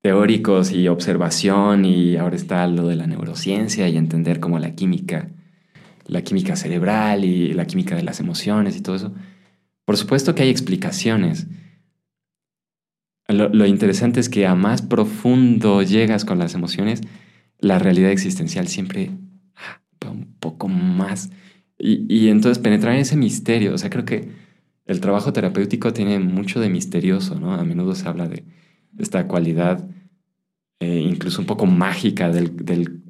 teóricos 0.02 0.72
y 0.72 0.88
observación 0.90 1.86
y 1.86 2.18
ahora 2.18 2.36
está 2.36 2.68
lo 2.68 2.88
de 2.88 2.98
la 2.98 3.08
neurociencia 3.08 3.90
y 3.90 3.98
entender 3.98 4.40
cómo 4.40 4.60
la 4.60 4.76
química, 4.76 5.30
la 6.06 6.22
química 6.22 6.56
cerebral 6.56 7.26
y 7.26 7.54
la 7.54 7.66
química 7.66 7.96
de 7.96 8.04
las 8.04 8.20
emociones 8.20 8.78
y 8.78 8.82
todo 8.82 8.96
eso. 8.96 9.12
Por 9.92 9.98
supuesto 9.98 10.34
que 10.34 10.44
hay 10.44 10.50
explicaciones. 10.50 11.48
Lo, 13.28 13.66
interesante 13.66 14.22
es 14.22 14.30
que 14.30 14.48
a 14.48 14.56
más 14.56 14.82
profundo 14.82 15.84
llegas 15.84 16.24
con 16.24 16.40
las 16.40 16.54
emociones, 16.54 17.02
la 17.60 17.78
realidad 17.78 18.12
existencial 18.12 18.70
siempre 18.70 19.12
ah, 19.54 19.82
va 20.02 20.12
un 20.12 20.34
poco 20.40 20.70
más. 20.70 21.30
Y, 21.78 22.30
entonces 22.30 22.64
penetrar 22.64 22.94
en 22.94 23.02
ese 23.02 23.18
misterio, 23.18 23.74
o 23.74 23.78
sea, 23.78 23.90
creo 23.90 24.06
que 24.06 24.30
el 24.86 25.02
trabajo 25.02 25.34
terapéutico 25.34 25.92
tiene 25.92 26.20
mucho 26.20 26.62
de 26.62 26.70
misterioso, 26.70 27.38
¿no? 27.38 27.54
A 27.54 27.66
menudo 27.66 27.94
se 27.94 28.08
habla 28.08 28.30
de 28.30 28.46
esta 28.98 29.28
cualidad 29.28 29.86
eh, 30.80 31.02
incluso 31.06 31.42
un 31.42 31.48
poco 31.48 31.66
mágica 31.66 32.32
del, 32.32 32.56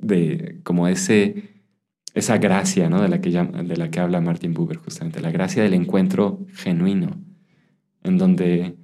de 0.01 0.57
como 0.63 0.87
ese, 0.87 1.60
esa 2.13 2.37
gracia, 2.37 2.89
¿no? 2.89 3.01
De 3.01 3.07
la, 3.07 3.21
que 3.21 3.29
de 3.31 3.77
la 3.77 3.89
que 3.89 3.99
habla 3.99 4.21
Martin 4.21 4.53
Buber 4.53 4.77
justamente, 4.77 5.21
la 5.21 5.31
gracia 5.31 5.63
del 5.63 5.73
encuentro 5.73 6.45
genuino, 6.53 7.21
en 8.03 8.17
donde 8.17 8.75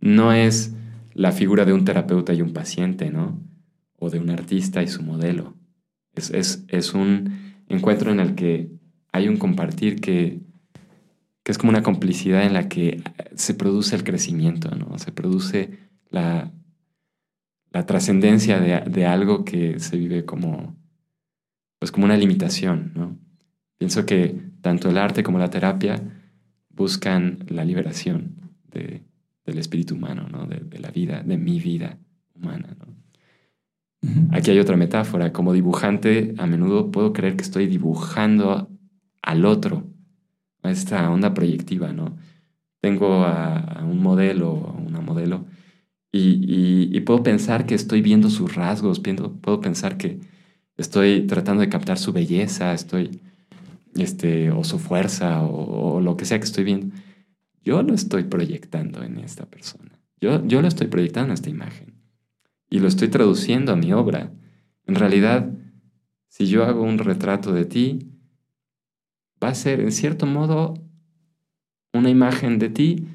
no 0.00 0.32
es 0.32 0.74
la 1.14 1.32
figura 1.32 1.64
de 1.64 1.72
un 1.72 1.84
terapeuta 1.84 2.34
y 2.34 2.42
un 2.42 2.52
paciente, 2.52 3.10
¿no? 3.10 3.40
o 3.98 4.10
de 4.10 4.18
un 4.18 4.30
artista 4.30 4.82
y 4.82 4.88
su 4.88 5.02
modelo. 5.02 5.54
Es, 6.14 6.30
es, 6.30 6.64
es 6.68 6.94
un 6.94 7.54
encuentro 7.68 8.10
en 8.10 8.20
el 8.20 8.34
que 8.34 8.70
hay 9.12 9.28
un 9.28 9.36
compartir 9.36 10.00
que, 10.00 10.40
que, 11.42 11.52
es 11.52 11.58
como 11.58 11.70
una 11.70 11.82
complicidad 11.82 12.44
en 12.44 12.52
la 12.52 12.68
que 12.68 13.02
se 13.34 13.54
produce 13.54 13.96
el 13.96 14.04
crecimiento, 14.04 14.70
¿no? 14.74 14.98
Se 14.98 15.12
produce 15.12 15.78
la, 16.10 16.52
la 17.70 17.86
trascendencia 17.86 18.60
de, 18.60 18.80
de, 18.88 19.06
algo 19.06 19.44
que 19.44 19.78
se 19.78 19.96
vive 19.96 20.24
como, 20.24 20.76
pues 21.78 21.90
como 21.92 22.06
una 22.06 22.16
limitación, 22.16 22.92
¿no? 22.94 23.18
Pienso 23.78 24.06
que 24.06 24.40
tanto 24.62 24.88
el 24.88 24.98
arte 24.98 25.22
como 25.22 25.38
la 25.38 25.50
terapia 25.50 26.02
buscan 26.70 27.44
la 27.48 27.64
liberación 27.64 28.36
de, 28.70 29.02
del 29.44 29.58
espíritu 29.58 29.94
humano, 29.94 30.28
¿no? 30.30 30.46
De, 30.46 30.60
de 30.60 30.78
la 30.78 30.90
vida, 30.90 31.22
de 31.22 31.36
mi 31.36 31.60
vida 31.60 31.98
humana, 32.34 32.76
¿no? 32.78 32.96
Aquí 34.32 34.50
hay 34.50 34.58
otra 34.58 34.76
metáfora. 34.76 35.32
Como 35.32 35.52
dibujante, 35.52 36.34
a 36.38 36.46
menudo 36.46 36.90
puedo 36.90 37.12
creer 37.12 37.36
que 37.36 37.42
estoy 37.42 37.66
dibujando 37.66 38.70
al 39.22 39.44
otro. 39.44 39.84
Esta 40.62 41.10
onda 41.10 41.34
proyectiva, 41.34 41.92
¿no? 41.92 42.16
Tengo 42.80 43.24
a, 43.24 43.84
un 43.84 44.00
modelo, 44.00 44.68
a 44.68 44.80
una 44.80 45.00
modelo, 45.00 45.46
y, 46.12 47.00
puedo 47.00 47.22
pensar 47.22 47.66
que 47.66 47.74
estoy 47.74 48.00
viendo 48.00 48.30
sus 48.30 48.54
rasgos, 48.54 49.00
puedo 49.00 49.60
pensar 49.60 49.96
que 49.96 50.18
estoy 50.76 51.26
tratando 51.26 51.62
de 51.62 51.68
captar 51.68 51.98
su 51.98 52.12
belleza, 52.12 52.74
estoy, 52.74 53.20
este, 53.94 54.50
o 54.50 54.64
su 54.64 54.78
fuerza, 54.78 55.42
o, 55.42 56.00
lo 56.00 56.16
que 56.16 56.24
sea 56.24 56.38
que 56.38 56.44
estoy 56.44 56.64
viendo. 56.64 56.94
Yo 57.62 57.82
lo 57.82 57.94
estoy 57.94 58.24
proyectando 58.24 59.02
en 59.02 59.18
esta 59.18 59.46
persona. 59.46 59.98
Yo, 60.20 60.44
yo 60.46 60.62
lo 60.62 60.68
estoy 60.68 60.86
proyectando 60.86 61.28
en 61.28 61.34
esta 61.34 61.50
imagen 61.50 61.94
y 62.70 62.78
lo 62.78 62.88
estoy 62.88 63.08
traduciendo 63.08 63.72
a 63.72 63.76
mi 63.76 63.92
obra. 63.92 64.32
En 64.86 64.94
realidad, 64.94 65.50
si 66.28 66.46
yo 66.46 66.64
hago 66.64 66.82
un 66.82 66.98
retrato 66.98 67.52
de 67.52 67.64
ti, 67.64 68.10
va 69.42 69.48
a 69.48 69.54
ser 69.54 69.80
en 69.80 69.92
cierto 69.92 70.26
modo 70.26 70.74
una 71.92 72.10
imagen 72.10 72.58
de 72.58 72.68
ti, 72.68 73.06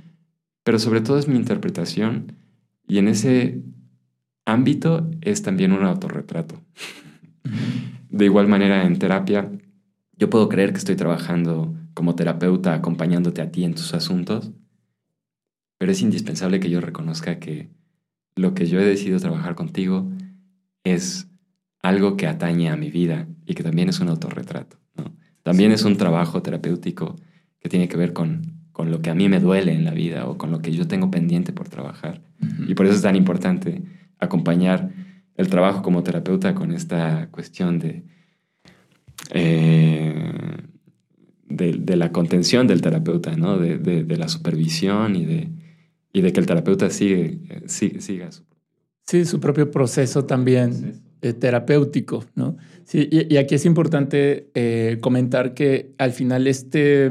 pero 0.63 0.79
sobre 0.79 1.01
todo 1.01 1.17
es 1.17 1.27
mi 1.27 1.35
interpretación 1.35 2.33
y 2.87 2.97
en 2.97 3.07
ese 3.07 3.61
ámbito 4.45 5.09
es 5.21 5.43
también 5.43 5.71
un 5.71 5.83
autorretrato. 5.83 6.61
De 8.09 8.25
igual 8.25 8.47
manera, 8.47 8.85
en 8.85 8.99
terapia, 8.99 9.51
yo 10.17 10.29
puedo 10.29 10.49
creer 10.49 10.71
que 10.71 10.79
estoy 10.79 10.95
trabajando 10.95 11.75
como 11.93 12.15
terapeuta 12.15 12.73
acompañándote 12.73 13.41
a 13.41 13.51
ti 13.51 13.63
en 13.63 13.73
tus 13.73 13.93
asuntos, 13.93 14.51
pero 15.77 15.91
es 15.91 16.01
indispensable 16.01 16.59
que 16.59 16.69
yo 16.69 16.81
reconozca 16.81 17.39
que 17.39 17.69
lo 18.35 18.53
que 18.53 18.67
yo 18.67 18.79
he 18.79 18.85
decidido 18.85 19.19
trabajar 19.19 19.55
contigo 19.55 20.11
es 20.83 21.27
algo 21.81 22.17
que 22.17 22.27
atañe 22.27 22.69
a 22.69 22.77
mi 22.77 22.91
vida 22.91 23.27
y 23.45 23.55
que 23.55 23.63
también 23.63 23.89
es 23.89 23.99
un 23.99 24.09
autorretrato. 24.09 24.77
También 25.43 25.71
es 25.71 25.83
un 25.83 25.97
trabajo 25.97 26.41
terapéutico 26.43 27.15
que 27.59 27.69
tiene 27.69 27.87
que 27.87 27.97
ver 27.97 28.13
con, 28.13 28.61
con 28.71 28.91
lo 28.91 29.01
que 29.01 29.09
a 29.09 29.15
mí 29.15 29.27
me 29.27 29.39
duele 29.39 29.73
en 29.73 29.85
la 29.85 29.91
vida 29.91 30.27
o 30.27 30.37
con 30.37 30.51
lo 30.51 30.61
que 30.61 30.71
yo 30.71 30.87
tengo 30.87 31.09
pendiente 31.09 31.51
por 31.51 31.67
trabajar. 31.67 32.21
Y 32.67 32.75
por 32.75 32.85
eso 32.85 32.95
es 32.95 33.01
tan 33.01 33.15
importante 33.15 33.81
acompañar 34.19 34.91
el 35.41 35.49
trabajo 35.49 35.81
como 35.81 36.03
terapeuta 36.03 36.55
con 36.55 36.71
esta 36.71 37.27
cuestión 37.31 37.79
de, 37.79 38.03
eh, 39.31 40.31
de, 41.47 41.95
la 41.95 42.11
contención 42.11 42.67
del 42.67 42.81
terapeuta, 42.81 43.35
¿no? 43.35 43.57
de, 43.57 43.77
de, 43.77 44.17
la 44.17 44.27
supervisión 44.27 45.15
y 45.15 45.25
de, 45.25 45.49
y 46.13 46.21
de 46.21 46.33
que 46.33 46.39
el 46.39 46.45
terapeuta 46.45 46.89
sigue, 46.89 47.39
siga 47.67 48.31
su... 48.31 48.43
Sí, 49.05 49.25
su 49.25 49.39
propio 49.39 49.69
proceso 49.71 50.25
también 50.25 51.01
eh, 51.21 51.33
terapéutico. 51.33 52.25
¿no? 52.35 52.57
Sí, 52.83 53.09
y, 53.11 53.37
aquí 53.37 53.55
es 53.55 53.65
importante 53.65 54.49
eh, 54.53 54.97
comentar 55.01 55.53
que 55.53 55.93
al 55.97 56.13
final 56.13 56.47
este, 56.47 57.09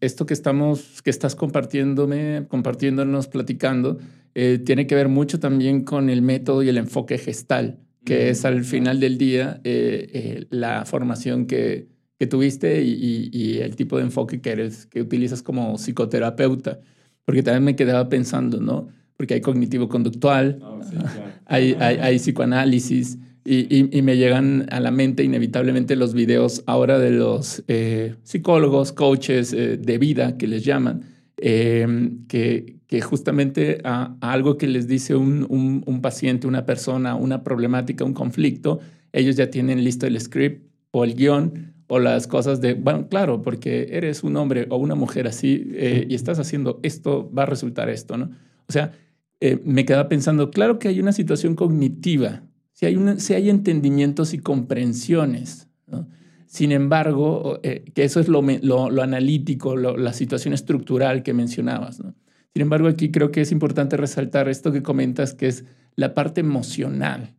esto 0.00 0.26
que, 0.26 0.34
estamos, 0.34 1.02
que 1.02 1.10
estás 1.10 1.34
compartiéndome, 1.34 2.46
compartiéndonos, 2.48 3.28
platicando, 3.28 3.98
eh, 4.34 4.60
tiene 4.64 4.86
que 4.86 4.94
ver 4.94 5.08
mucho 5.08 5.40
también 5.40 5.82
con 5.82 6.08
el 6.08 6.22
método 6.22 6.62
y 6.62 6.68
el 6.68 6.78
enfoque 6.78 7.18
gestal, 7.18 7.80
que 8.04 8.30
es 8.30 8.44
al 8.44 8.64
final 8.64 9.00
del 9.00 9.18
día 9.18 9.60
eh, 9.64 10.08
eh, 10.12 10.46
la 10.50 10.84
formación 10.84 11.46
que, 11.46 11.88
que 12.18 12.26
tuviste 12.26 12.82
y, 12.82 13.58
el 13.58 13.74
tipo 13.76 13.96
de 13.96 14.04
enfoque 14.04 14.40
que 14.40 14.50
eres, 14.50 14.86
que 14.86 15.00
utilizas 15.00 15.42
como 15.42 15.76
psicoterapeuta. 15.76 16.80
Porque 17.24 17.42
también 17.42 17.64
me 17.64 17.76
quedaba 17.76 18.08
pensando, 18.08 18.60
¿no? 18.60 18.88
Porque 19.16 19.34
hay 19.34 19.40
cognitivo-conductual, 19.40 20.58
oh, 20.62 20.80
hay, 21.46 21.76
hay, 21.78 21.96
hay, 21.96 22.18
psicoanálisis. 22.18 23.18
Y, 23.44 23.96
y, 23.96 24.02
me 24.02 24.16
llegan 24.16 24.66
a 24.70 24.80
la 24.80 24.90
mente 24.90 25.24
inevitablemente 25.24 25.96
los 25.96 26.14
videos 26.14 26.62
ahora 26.66 26.98
de 26.98 27.10
los 27.10 27.62
psicólogos, 28.22 28.92
coaches 28.92 29.50
de 29.50 29.98
vida 29.98 30.36
que 30.36 30.46
les 30.46 30.64
llaman, 30.64 31.04
que, 31.36 32.79
que 32.90 33.00
justamente 33.00 33.80
a, 33.84 34.16
algo 34.20 34.58
que 34.58 34.66
les 34.66 34.88
dice 34.88 35.14
un, 35.14 35.46
un, 35.48 36.00
paciente, 36.02 36.48
una 36.48 36.66
persona, 36.66 37.14
una 37.14 37.44
problemática, 37.44 38.04
un 38.04 38.14
conflicto, 38.14 38.80
ellos 39.12 39.36
ya 39.36 39.48
tienen 39.48 39.84
listo 39.84 40.08
el 40.08 40.20
script 40.20 40.68
o 40.90 41.04
el 41.04 41.14
guion 41.14 41.72
o 41.86 42.00
las 42.00 42.26
cosas 42.26 42.60
de, 42.60 42.74
bueno, 42.74 43.06
claro, 43.08 43.42
porque 43.42 43.90
eres 43.92 44.24
un 44.24 44.36
hombre 44.36 44.66
o 44.70 44.76
una 44.76 44.96
mujer 44.96 45.28
así 45.28 45.70
eh, 45.72 46.04
y 46.10 46.16
estás 46.16 46.40
haciendo 46.40 46.80
esto, 46.82 47.30
va 47.32 47.44
a 47.44 47.46
resultar 47.46 47.88
esto, 47.88 48.16
¿no? 48.16 48.32
O 48.68 48.72
sea, 48.72 48.90
eh, 49.38 49.60
me 49.64 49.84
quedaba 49.84 50.08
pensando, 50.08 50.50
claro 50.50 50.80
que 50.80 50.88
hay 50.88 50.98
una 50.98 51.12
situación 51.12 51.54
cognitiva, 51.54 52.42
si 52.72 52.86
hay, 52.86 52.96
una, 52.96 53.20
si 53.20 53.34
hay 53.34 53.50
entendimientos 53.50 54.34
y 54.34 54.38
comprensiones, 54.40 55.68
¿no? 55.86 56.08
Sin 56.46 56.72
embargo, 56.72 57.60
eh, 57.62 57.84
que 57.94 58.02
eso 58.02 58.18
es 58.18 58.26
lo, 58.26 58.42
lo, 58.42 58.90
lo 58.90 59.02
analítico, 59.02 59.76
la 59.76 60.12
situación 60.12 60.54
estructural 60.54 61.22
que 61.22 61.34
mencionabas, 61.34 62.00
¿no? 62.00 62.16
Sin 62.54 62.62
embargo, 62.62 62.88
aquí 62.88 63.10
creo 63.10 63.30
que 63.30 63.42
es 63.42 63.52
importante 63.52 63.96
resaltar 63.96 64.48
esto 64.48 64.72
que 64.72 64.82
comentas, 64.82 65.34
que 65.34 65.46
es 65.46 65.64
la 65.94 66.14
parte 66.14 66.40
emocional, 66.40 67.36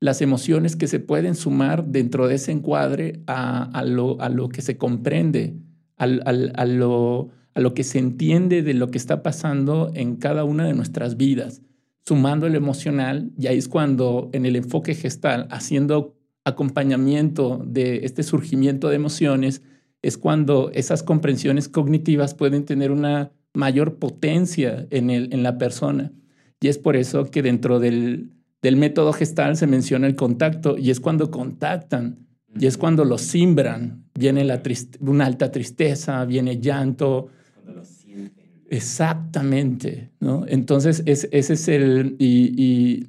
las 0.00 0.22
emociones 0.22 0.76
que 0.76 0.88
se 0.88 1.00
pueden 1.00 1.34
sumar 1.34 1.86
dentro 1.86 2.28
de 2.28 2.36
ese 2.36 2.52
encuadre 2.52 3.22
a, 3.26 3.82
lo, 3.86 4.20
a 4.20 4.28
lo, 4.28 4.48
que 4.48 4.62
se 4.62 4.76
comprende, 4.76 5.56
a, 5.96 6.06
lo, 6.06 7.30
a 7.54 7.60
lo 7.60 7.74
que 7.74 7.84
se 7.84 7.98
entiende 7.98 8.62
de 8.62 8.74
lo 8.74 8.90
que 8.90 8.98
está 8.98 9.22
pasando 9.22 9.90
en 9.94 10.16
cada 10.16 10.44
una 10.44 10.66
de 10.66 10.74
nuestras 10.74 11.16
vidas, 11.16 11.62
sumando 12.04 12.46
el 12.46 12.54
emocional, 12.54 13.32
y 13.38 13.48
ahí 13.48 13.58
es 13.58 13.68
cuando 13.68 14.30
en 14.32 14.46
el 14.46 14.56
enfoque 14.56 14.94
gestal, 14.94 15.48
haciendo 15.50 16.16
acompañamiento 16.44 17.60
de 17.66 18.04
este 18.04 18.22
surgimiento 18.22 18.88
de 18.88 18.96
emociones, 18.96 19.62
es 20.02 20.16
cuando 20.16 20.70
esas 20.72 21.02
comprensiones 21.02 21.68
cognitivas 21.68 22.34
pueden 22.34 22.64
tener 22.64 22.92
una 22.92 23.32
mayor 23.56 23.98
potencia 23.98 24.86
en, 24.90 25.10
el, 25.10 25.32
en 25.32 25.42
la 25.42 25.58
persona. 25.58 26.12
Y 26.60 26.68
es 26.68 26.78
por 26.78 26.96
eso 26.96 27.30
que 27.30 27.42
dentro 27.42 27.80
del, 27.80 28.30
del 28.62 28.76
método 28.76 29.12
gestal 29.12 29.56
se 29.56 29.66
menciona 29.66 30.06
el 30.06 30.16
contacto 30.16 30.76
y 30.78 30.90
es 30.90 31.00
cuando 31.00 31.30
contactan 31.30 32.26
y 32.58 32.66
es 32.66 32.76
cuando 32.76 33.04
lo 33.04 33.18
simbran. 33.18 34.04
Viene 34.14 34.44
la 34.44 34.62
una 35.00 35.26
alta 35.26 35.50
tristeza, 35.50 36.24
viene 36.24 36.60
llanto. 36.60 37.28
Cuando 37.54 37.80
lo 37.80 37.84
sienten. 37.84 38.44
Exactamente, 38.70 40.10
¿no? 40.20 40.44
Entonces, 40.48 41.02
es, 41.06 41.28
ese 41.32 41.54
es 41.54 41.68
el... 41.68 42.16
Y, 42.18 43.08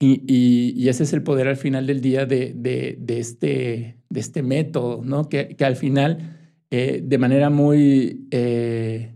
y, 0.00 0.74
y, 0.80 0.88
ese 0.88 1.04
es 1.04 1.12
el 1.12 1.22
poder 1.22 1.48
al 1.48 1.56
final 1.56 1.86
del 1.86 2.00
día 2.00 2.26
de, 2.26 2.52
de, 2.54 2.98
de 3.00 3.18
este, 3.18 3.96
de 4.10 4.20
este 4.20 4.42
método, 4.42 5.02
¿no? 5.02 5.28
Que, 5.28 5.56
que 5.56 5.64
al 5.64 5.76
final, 5.76 6.36
eh, 6.70 7.02
de 7.02 7.18
manera 7.18 7.50
muy... 7.50 8.26
Eh, 8.30 9.13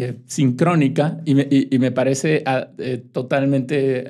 eh, 0.00 0.14
sincrónica 0.26 1.20
y 1.24 1.34
me, 1.34 1.48
me 1.76 1.90
parece 1.90 2.44
ah, 2.46 2.68
eh, 2.78 3.02
totalmente, 3.10 4.04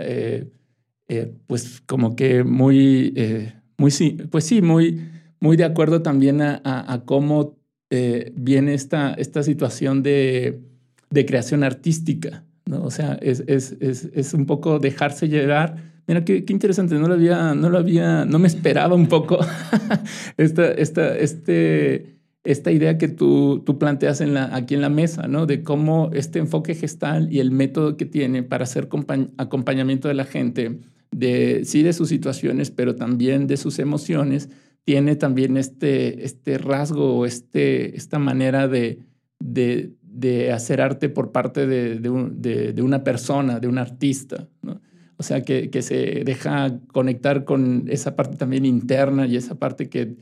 eh, 1.09 1.33
pues 1.47 1.81
como 1.87 2.15
que 2.15 2.45
muy, 2.45 3.15
muy, 3.79 3.91
pues 4.31 4.45
sí, 4.45 4.61
muy, 4.61 5.01
muy 5.41 5.57
de 5.57 5.65
acuerdo 5.65 6.03
también 6.03 6.43
a, 6.43 6.61
a, 6.63 7.05
cómo 7.07 7.57
viene 8.35 8.75
esta, 8.75 9.15
esta 9.15 9.43
situación 9.43 10.03
de, 10.03 10.61
de 11.09 11.25
creación 11.25 11.65
artística, 11.65 12.45
¿no? 12.67 12.83
O 12.83 12.91
sea, 12.91 13.19
es, 13.23 13.43
es, 13.47 13.75
es, 13.81 14.11
es 14.13 14.35
un 14.35 14.45
poco 14.45 14.81
dejarse 14.81 15.27
llevar. 15.27 15.77
Mira, 16.07 16.23
qué, 16.23 16.45
qué, 16.45 16.53
interesante, 16.53 16.97
no 16.97 17.09
lo 17.09 17.15
había, 17.15 17.55
no 17.55 17.71
lo 17.71 17.79
había, 17.79 18.27
no 18.27 18.39
me 18.39 18.49
esperaba 18.49 18.95
un 18.95 19.07
poco 19.07 19.39
esta, 20.37 20.71
esta, 20.71 21.17
este 21.17 22.18
esta 22.45 22.71
idea 22.71 22.99
que 22.99 23.09
tú, 23.09 23.63
tú 23.65 23.79
planteas 23.79 24.21
aquí 24.21 24.75
en 24.75 24.81
la 24.81 24.89
mesa, 24.89 25.29
¿no? 25.29 25.47
De 25.47 25.63
cómo 25.63 26.11
este 26.13 26.39
enfoque 26.39 26.75
gestal 26.75 27.33
y 27.33 27.41
el 27.41 27.51
método 27.51 27.97
que 27.97 28.07
tiene 28.07 28.43
para 28.43 28.65
hacer 28.65 28.89
acompañamiento 29.37 30.09
de 30.09 30.15
la 30.15 30.25
gente, 30.25 30.81
de, 31.11 31.63
sí 31.65 31.83
de 31.83 31.93
sus 31.93 32.09
situaciones, 32.09 32.71
pero 32.71 32.95
también 32.95 33.47
de 33.47 33.57
sus 33.57 33.79
emociones, 33.79 34.49
tiene 34.85 35.17
también 35.17 35.57
este, 35.57 36.25
este 36.25 36.57
rasgo 36.57 37.27
este, 37.27 37.97
esta 37.97 38.19
manera 38.19 38.69
de, 38.69 39.01
de, 39.39 39.93
de 40.01 40.53
hacer 40.53 40.81
arte 40.81 41.09
por 41.11 41.33
parte 41.33 41.67
de, 41.67 41.99
de, 41.99 42.83
una 42.83 43.05
persona, 43.05 43.61
de 43.61 43.69
un 43.69 43.77
artista. 43.79 44.49
O 45.19 45.23
sea, 45.23 45.43
que, 45.43 45.69
que 45.69 45.83
se 45.83 46.23
deja 46.25 46.79
conectar 46.93 47.45
con 47.45 47.87
esa 47.89 48.17
parte 48.17 48.37
también 48.37 48.65
interna 48.65 49.27
y 49.27 49.37
esa 49.37 49.57
parte 49.57 49.91
que 49.91 50.17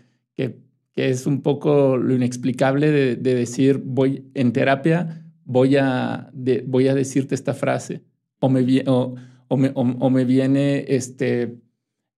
que 0.96 1.10
es 1.10 1.26
un 1.26 1.42
poco 1.42 1.98
lo 1.98 2.14
inexplicable 2.14 2.90
de, 2.90 3.16
decir, 3.16 3.82
voy 3.84 4.24
en 4.32 4.52
terapia, 4.52 5.22
voy 5.44 5.76
a, 5.76 6.30
voy 6.66 6.88
a 6.88 6.94
decirte 6.94 7.34
esta 7.34 7.52
frase, 7.52 8.02
o 8.40 8.48
me, 8.48 8.82
o, 8.86 9.14
o 9.46 9.56
me, 9.58 9.72
o, 9.74 10.10
me 10.10 10.24
viene 10.24 10.86
este... 10.88 11.58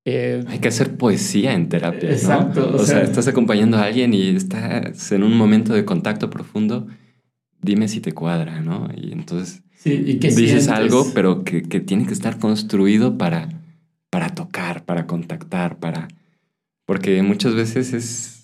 Eh, 0.05 0.45
Hay 0.47 0.61
que 0.61 0.69
hacer 0.69 0.97
poesía 0.97 1.55
en 1.55 1.69
terapia. 1.69 2.09
Exacto. 2.09 2.71
O, 2.73 2.79
sea, 2.85 3.03
estás 3.03 3.27
acompañando 3.27 3.77
a 3.79 3.83
alguien 3.83 4.15
y 4.15 4.29
estás 4.29 5.11
en 5.11 5.25
un 5.25 5.37
momento 5.37 5.75
de 5.75 5.85
contacto 5.85 6.31
profundo, 6.31 6.87
dime 7.61 7.89
si 7.89 8.01
te 8.01 8.13
cuadra, 8.13 8.61
¿no? 8.61 8.89
Y 8.97 9.11
entonces 9.13 9.65
¿y 9.85 10.15
dices 10.19 10.69
algo, 10.69 11.11
pero 11.15 11.43
que, 11.43 11.63
que, 11.63 11.81
tiene 11.81 12.07
que 12.07 12.13
estar 12.13 12.39
construido 12.39 13.19
para, 13.19 13.49
para 14.09 14.29
tocar, 14.37 14.85
para 14.85 15.09
contactar, 15.09 15.81
para... 15.81 16.07
Porque 16.87 17.21
muchas 17.23 17.55
veces 17.55 17.93
es 17.93 18.38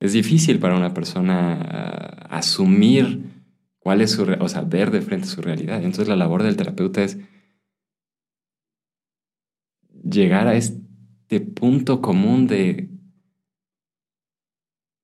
es 0.00 0.12
difícil 0.12 0.58
para 0.58 0.76
una 0.76 0.94
persona 0.94 1.60
ah, 1.60 2.36
asumir 2.36 3.36
cuál 3.78 4.00
es 4.00 4.12
su, 4.12 4.22
o 4.22 4.48
sea, 4.48 4.62
ver 4.62 4.90
de 4.90 5.00
frente 5.00 5.26
su 5.26 5.40
realidad. 5.40 5.78
Entonces 5.78 6.08
la 6.08 6.16
labor 6.16 6.42
del 6.42 6.56
terapeuta 6.56 7.02
es 7.02 7.18
llegar 10.02 10.48
a 10.48 10.56
este 10.56 11.40
punto 11.40 12.00
común 12.00 12.46
de 12.46 12.90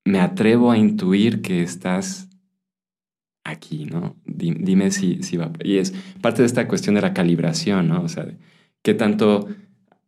me 0.05 0.20
atrevo 0.20 0.70
a 0.70 0.78
intuir 0.78 1.43
que 1.43 1.62
estás 1.62 2.28
aquí, 3.45 3.84
¿no? 3.86 4.16
Dime 4.24 4.90
si, 4.90 5.22
si 5.22 5.36
va. 5.36 5.53
Y 5.64 5.78
es 5.78 5.93
parte 6.20 6.43
de 6.43 6.47
esta 6.47 6.68
cuestión 6.68 6.95
de 6.95 7.03
la 7.03 7.14
calibración, 7.14 7.88
¿no? 7.88 8.03
O 8.03 8.09
sea, 8.09 8.26
qué 8.82 8.95
tanto 8.95 9.49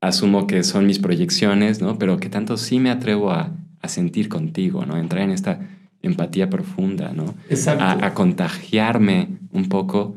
asumo 0.00 0.46
que 0.46 0.62
son 0.62 0.86
mis 0.86 0.98
proyecciones, 0.98 1.80
¿no? 1.80 1.98
Pero 1.98 2.18
qué 2.18 2.28
tanto 2.28 2.56
sí 2.56 2.80
me 2.80 2.90
atrevo 2.90 3.30
a 3.30 3.56
a 3.84 3.88
sentir 3.88 4.28
contigo, 4.28 4.84
¿no? 4.84 4.96
Entrar 4.96 5.22
en 5.22 5.30
esta 5.30 5.60
empatía 6.02 6.50
profunda, 6.50 7.12
¿no? 7.12 7.34
Exacto. 7.48 7.84
A, 7.84 8.06
a 8.06 8.14
contagiarme 8.14 9.28
un 9.52 9.68
poco 9.68 10.16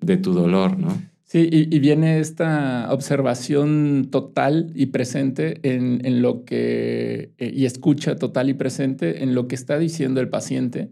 de 0.00 0.16
tu 0.16 0.32
dolor, 0.32 0.78
¿no? 0.78 0.96
Sí, 1.28 1.46
y, 1.52 1.78
viene 1.78 2.20
esta 2.20 2.88
observación 2.90 4.08
total 4.10 4.72
y 4.74 4.86
presente 4.86 5.60
en, 5.62 6.00
en 6.06 6.22
lo 6.22 6.46
que, 6.46 7.34
eh, 7.36 7.52
y 7.54 7.66
escucha 7.66 8.16
total 8.16 8.48
y 8.48 8.54
presente 8.54 9.22
en 9.22 9.34
lo 9.34 9.46
que 9.46 9.54
está 9.54 9.78
diciendo 9.78 10.22
el 10.22 10.30
paciente, 10.30 10.88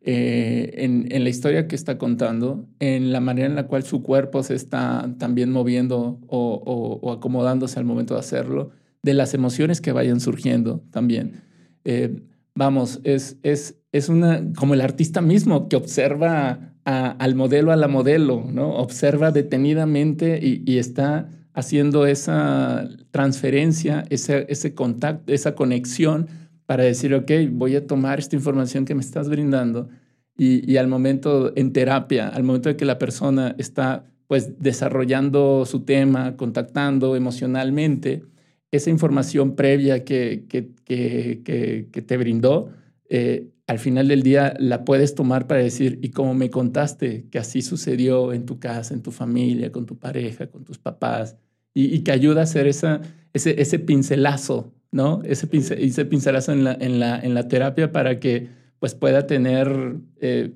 eh, 0.00 0.72
en, 0.76 1.06
en, 1.10 1.22
la 1.22 1.28
historia 1.28 1.68
que 1.68 1.76
está 1.76 1.98
contando, 1.98 2.66
en 2.80 3.12
la 3.12 3.20
manera 3.20 3.46
en 3.46 3.56
la 3.56 3.66
cual 3.66 3.82
su 3.82 4.02
cuerpo 4.02 4.42
se 4.42 4.54
está 4.54 5.14
también 5.18 5.52
moviendo 5.52 6.18
o, 6.28 6.62
o, 6.64 7.06
o 7.06 7.12
acomodándose 7.12 7.78
al 7.78 7.84
momento 7.84 8.14
de 8.14 8.20
hacerlo, 8.20 8.70
de 9.02 9.12
las 9.12 9.34
emociones 9.34 9.82
que 9.82 9.92
vayan 9.92 10.18
surgiendo 10.18 10.82
también. 10.92 11.43
Eh, 11.84 12.22
vamos, 12.54 13.00
es, 13.04 13.36
es, 13.42 13.76
es 13.92 14.08
una, 14.08 14.42
como 14.56 14.74
el 14.74 14.80
artista 14.80 15.20
mismo 15.20 15.68
que 15.68 15.76
observa 15.76 16.74
al 16.84 17.34
modelo, 17.34 17.72
a 17.72 17.76
la 17.76 17.88
modelo, 17.88 18.44
¿no? 18.52 18.74
Observa 18.74 19.30
detenidamente 19.30 20.38
y, 20.42 20.76
está 20.76 21.30
haciendo 21.54 22.06
esa 22.06 22.88
transferencia, 23.10 24.04
ese, 24.10 24.44
ese 24.50 24.74
contacto, 24.74 25.32
esa 25.32 25.54
conexión 25.54 26.28
para 26.66 26.84
decir, 26.84 27.14
ok, 27.14 27.30
voy 27.52 27.76
a 27.76 27.86
tomar 27.86 28.18
esta 28.18 28.36
información 28.36 28.84
que 28.84 28.94
me 28.94 29.00
estás 29.00 29.30
brindando 29.30 29.88
y, 30.36 30.70
y, 30.70 30.76
al 30.76 30.88
momento 30.88 31.56
en 31.56 31.72
terapia, 31.72 32.28
al 32.28 32.42
momento 32.42 32.68
de 32.68 32.76
que 32.76 32.84
la 32.84 32.98
persona 32.98 33.54
está 33.56 34.04
pues 34.26 34.60
desarrollando 34.60 35.64
su 35.64 35.80
tema, 35.80 36.36
contactando 36.36 37.16
emocionalmente, 37.16 38.24
esa 38.76 38.90
información 38.90 39.54
previa 39.56 40.04
que, 40.04 40.46
que, 40.48 40.70
que, 40.84 41.88
que 41.90 42.02
te 42.02 42.16
brindó, 42.16 42.70
eh, 43.08 43.50
al 43.66 43.78
final 43.78 44.08
del 44.08 44.22
día 44.22 44.54
la 44.58 44.84
puedes 44.84 45.14
tomar 45.14 45.46
para 45.46 45.62
decir, 45.62 45.98
y 46.02 46.10
como 46.10 46.34
me 46.34 46.50
contaste 46.50 47.26
que 47.30 47.38
así 47.38 47.62
sucedió 47.62 48.32
en 48.32 48.44
tu 48.44 48.58
casa, 48.58 48.92
en 48.94 49.02
tu 49.02 49.10
familia, 49.10 49.72
con 49.72 49.86
tu 49.86 49.98
pareja, 49.98 50.48
con 50.48 50.64
tus 50.64 50.78
papás, 50.78 51.36
y, 51.72 52.00
que 52.00 52.12
ayuda 52.12 52.40
a 52.40 52.44
hacer 52.44 52.66
esa, 52.66 53.00
ese, 53.32 53.60
ese 53.60 53.78
pincelazo, 53.78 54.72
¿no? 54.92 55.22
Ese, 55.24 55.46
pincel, 55.46 55.82
ese 55.82 56.04
pincelazo 56.04 56.52
en 56.52 56.64
la, 56.64 56.74
en, 56.74 57.00
la, 57.00 57.18
en 57.18 57.34
la 57.34 57.48
terapia 57.48 57.90
para 57.90 58.20
que 58.20 58.48
pues 58.78 58.94
pueda 58.94 59.26
tener 59.26 59.96
eh, 60.20 60.52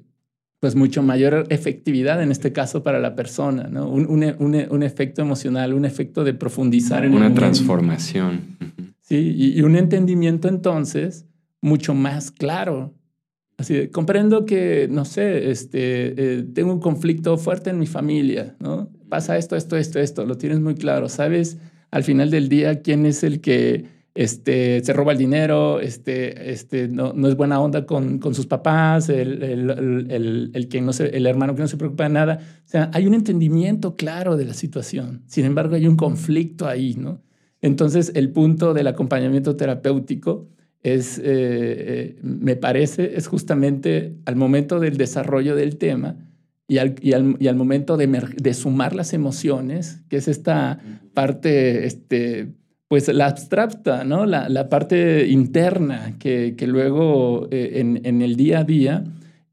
pues 0.60 0.74
mucho 0.74 1.02
mayor 1.02 1.46
efectividad 1.50 2.22
en 2.22 2.32
este 2.32 2.52
caso 2.52 2.82
para 2.82 2.98
la 2.98 3.14
persona, 3.14 3.68
¿no? 3.68 3.88
Un, 3.88 4.06
un, 4.06 4.66
un, 4.70 4.82
efecto 4.82 5.22
emocional, 5.22 5.72
un 5.72 5.84
efecto 5.84 6.24
de 6.24 6.34
profundizar 6.34 7.04
en 7.04 7.14
Una 7.14 7.32
transformación. 7.32 8.56
Sí, 9.00 9.34
y, 9.36 9.58
y 9.58 9.62
un 9.62 9.76
entendimiento 9.76 10.48
entonces 10.48 11.26
mucho 11.60 11.94
más 11.94 12.30
claro 12.30 12.98
Así 13.58 13.88
comprendo 13.88 14.46
que, 14.46 14.86
no 14.88 15.04
sé, 15.04 15.50
este, 15.50 16.38
eh, 16.38 16.44
tengo 16.54 16.72
un 16.72 16.78
conflicto 16.78 17.36
fuerte 17.36 17.70
en 17.70 17.78
mi 17.80 17.86
familia, 17.86 18.54
¿no? 18.60 18.88
Pasa 19.08 19.36
esto, 19.36 19.56
esto, 19.56 19.76
esto, 19.76 19.98
esto, 19.98 20.24
lo 20.24 20.38
tienes 20.38 20.60
muy 20.60 20.76
claro. 20.76 21.08
Sabes 21.08 21.58
al 21.90 22.04
final 22.04 22.30
del 22.30 22.48
día 22.48 22.82
quién 22.82 23.04
es 23.04 23.24
el 23.24 23.40
que 23.40 23.86
este, 24.18 24.82
se 24.82 24.92
roba 24.94 25.12
el 25.12 25.18
dinero, 25.18 25.78
este, 25.78 26.50
este, 26.50 26.88
no, 26.88 27.12
no 27.12 27.28
es 27.28 27.36
buena 27.36 27.60
onda 27.60 27.86
con, 27.86 28.18
con 28.18 28.34
sus 28.34 28.48
papás, 28.48 29.08
el, 29.10 29.44
el, 29.44 29.70
el, 30.10 30.50
el, 30.54 30.68
que 30.68 30.80
no 30.80 30.92
se, 30.92 31.16
el 31.16 31.24
hermano 31.24 31.54
que 31.54 31.62
no 31.62 31.68
se 31.68 31.76
preocupa 31.76 32.02
de 32.02 32.10
nada. 32.10 32.40
O 32.64 32.68
sea, 32.68 32.90
hay 32.92 33.06
un 33.06 33.14
entendimiento 33.14 33.94
claro 33.94 34.36
de 34.36 34.44
la 34.44 34.54
situación. 34.54 35.22
Sin 35.26 35.44
embargo, 35.44 35.76
hay 35.76 35.86
un 35.86 35.96
conflicto 35.96 36.66
ahí, 36.66 36.96
¿no? 36.98 37.22
Entonces, 37.60 38.10
el 38.16 38.32
punto 38.32 38.74
del 38.74 38.88
acompañamiento 38.88 39.54
terapéutico 39.54 40.48
es, 40.82 41.18
eh, 41.18 41.22
eh, 41.24 42.18
me 42.20 42.56
parece, 42.56 43.16
es 43.16 43.28
justamente 43.28 44.16
al 44.24 44.34
momento 44.34 44.80
del 44.80 44.96
desarrollo 44.96 45.54
del 45.54 45.76
tema 45.76 46.16
y 46.66 46.78
al, 46.78 46.96
y 47.00 47.12
al, 47.12 47.36
y 47.38 47.46
al 47.46 47.54
momento 47.54 47.96
de, 47.96 48.08
de, 48.36 48.54
sumar 48.54 48.96
las 48.96 49.12
emociones, 49.12 50.02
que 50.08 50.16
es 50.16 50.26
esta 50.26 50.80
parte, 51.14 51.86
este, 51.86 52.57
pues 52.88 53.08
la 53.08 53.26
abstracta, 53.26 54.04
¿no? 54.04 54.26
La, 54.26 54.48
la 54.48 54.68
parte 54.68 55.28
interna 55.28 56.16
que, 56.18 56.54
que 56.56 56.66
luego 56.66 57.46
eh, 57.50 57.72
en, 57.80 58.00
en, 58.04 58.22
el 58.22 58.36
día 58.36 58.60
a 58.60 58.64
día 58.64 59.04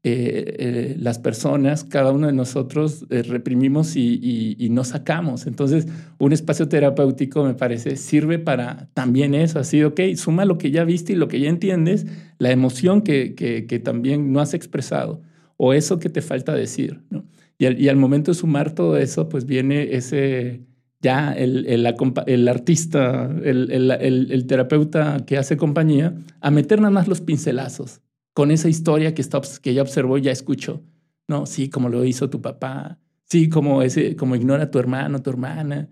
eh, 0.02 0.56
eh, 0.58 0.96
las 0.98 1.18
personas, 1.18 1.84
cada 1.84 2.12
uno 2.12 2.28
de 2.28 2.32
nosotros 2.32 3.04
reprimimos 3.10 3.96
y, 3.96 4.56
y, 4.58 4.70
no 4.70 4.84
sacamos. 4.84 5.46
Entonces, 5.46 5.88
un 6.18 6.32
espacio 6.32 6.68
terapéutico 6.68 7.44
me 7.44 7.54
parece 7.54 7.96
sirve 7.96 8.38
para 8.38 8.88
también 8.94 9.34
eso, 9.34 9.58
así, 9.58 9.82
ok, 9.82 10.00
suma 10.14 10.44
lo 10.44 10.58
que 10.58 10.70
ya 10.70 10.84
viste 10.84 11.12
y 11.12 11.16
lo 11.16 11.28
que 11.28 11.40
ya 11.40 11.48
entiendes, 11.48 12.06
la 12.38 12.52
emoción 12.52 13.02
que, 13.02 13.34
que, 13.34 13.66
que 13.66 13.78
también 13.80 14.32
no 14.32 14.40
has 14.40 14.54
expresado 14.54 15.22
o 15.56 15.72
eso 15.72 15.98
que 15.98 16.08
te 16.08 16.22
falta 16.22 16.54
decir. 16.54 17.00
¿no? 17.10 17.24
Y, 17.58 17.88
al, 17.88 17.96
momento 17.96 18.30
de 18.30 18.34
sumar 18.36 18.74
todo 18.74 18.96
eso, 18.98 19.28
pues 19.28 19.46
viene 19.46 19.94
ese, 19.94 20.60
ya 21.00 21.32
el, 21.32 21.66
el, 21.66 22.48
artista, 22.48 23.30
el, 23.44 23.70
el, 23.70 24.46
terapeuta 24.46 25.24
que 25.26 25.38
hace 25.38 25.56
compañía, 25.56 26.14
a 26.40 26.50
meter 26.50 26.80
nada 26.80 26.90
más 26.90 27.08
los 27.08 27.20
pincelazos 27.20 28.00
con 28.32 28.50
esa 28.50 28.68
historia 28.68 29.14
que, 29.14 29.22
está, 29.22 29.40
que 29.62 29.72
ya 29.72 29.82
observó, 29.82 30.18
ya 30.18 30.30
escuchó. 30.30 30.82
No, 31.28 31.46
sí, 31.46 31.70
como 31.70 31.88
lo 31.88 32.04
hizo 32.04 32.28
tu 32.28 32.42
papá. 32.42 32.98
Sí, 33.24 33.48
como, 33.48 33.82
ese, 33.82 34.14
como 34.14 34.36
ignora 34.36 34.64
a 34.64 34.70
tu 34.70 34.78
hermano, 34.78 35.22
tu 35.22 35.30
hermana. 35.30 35.88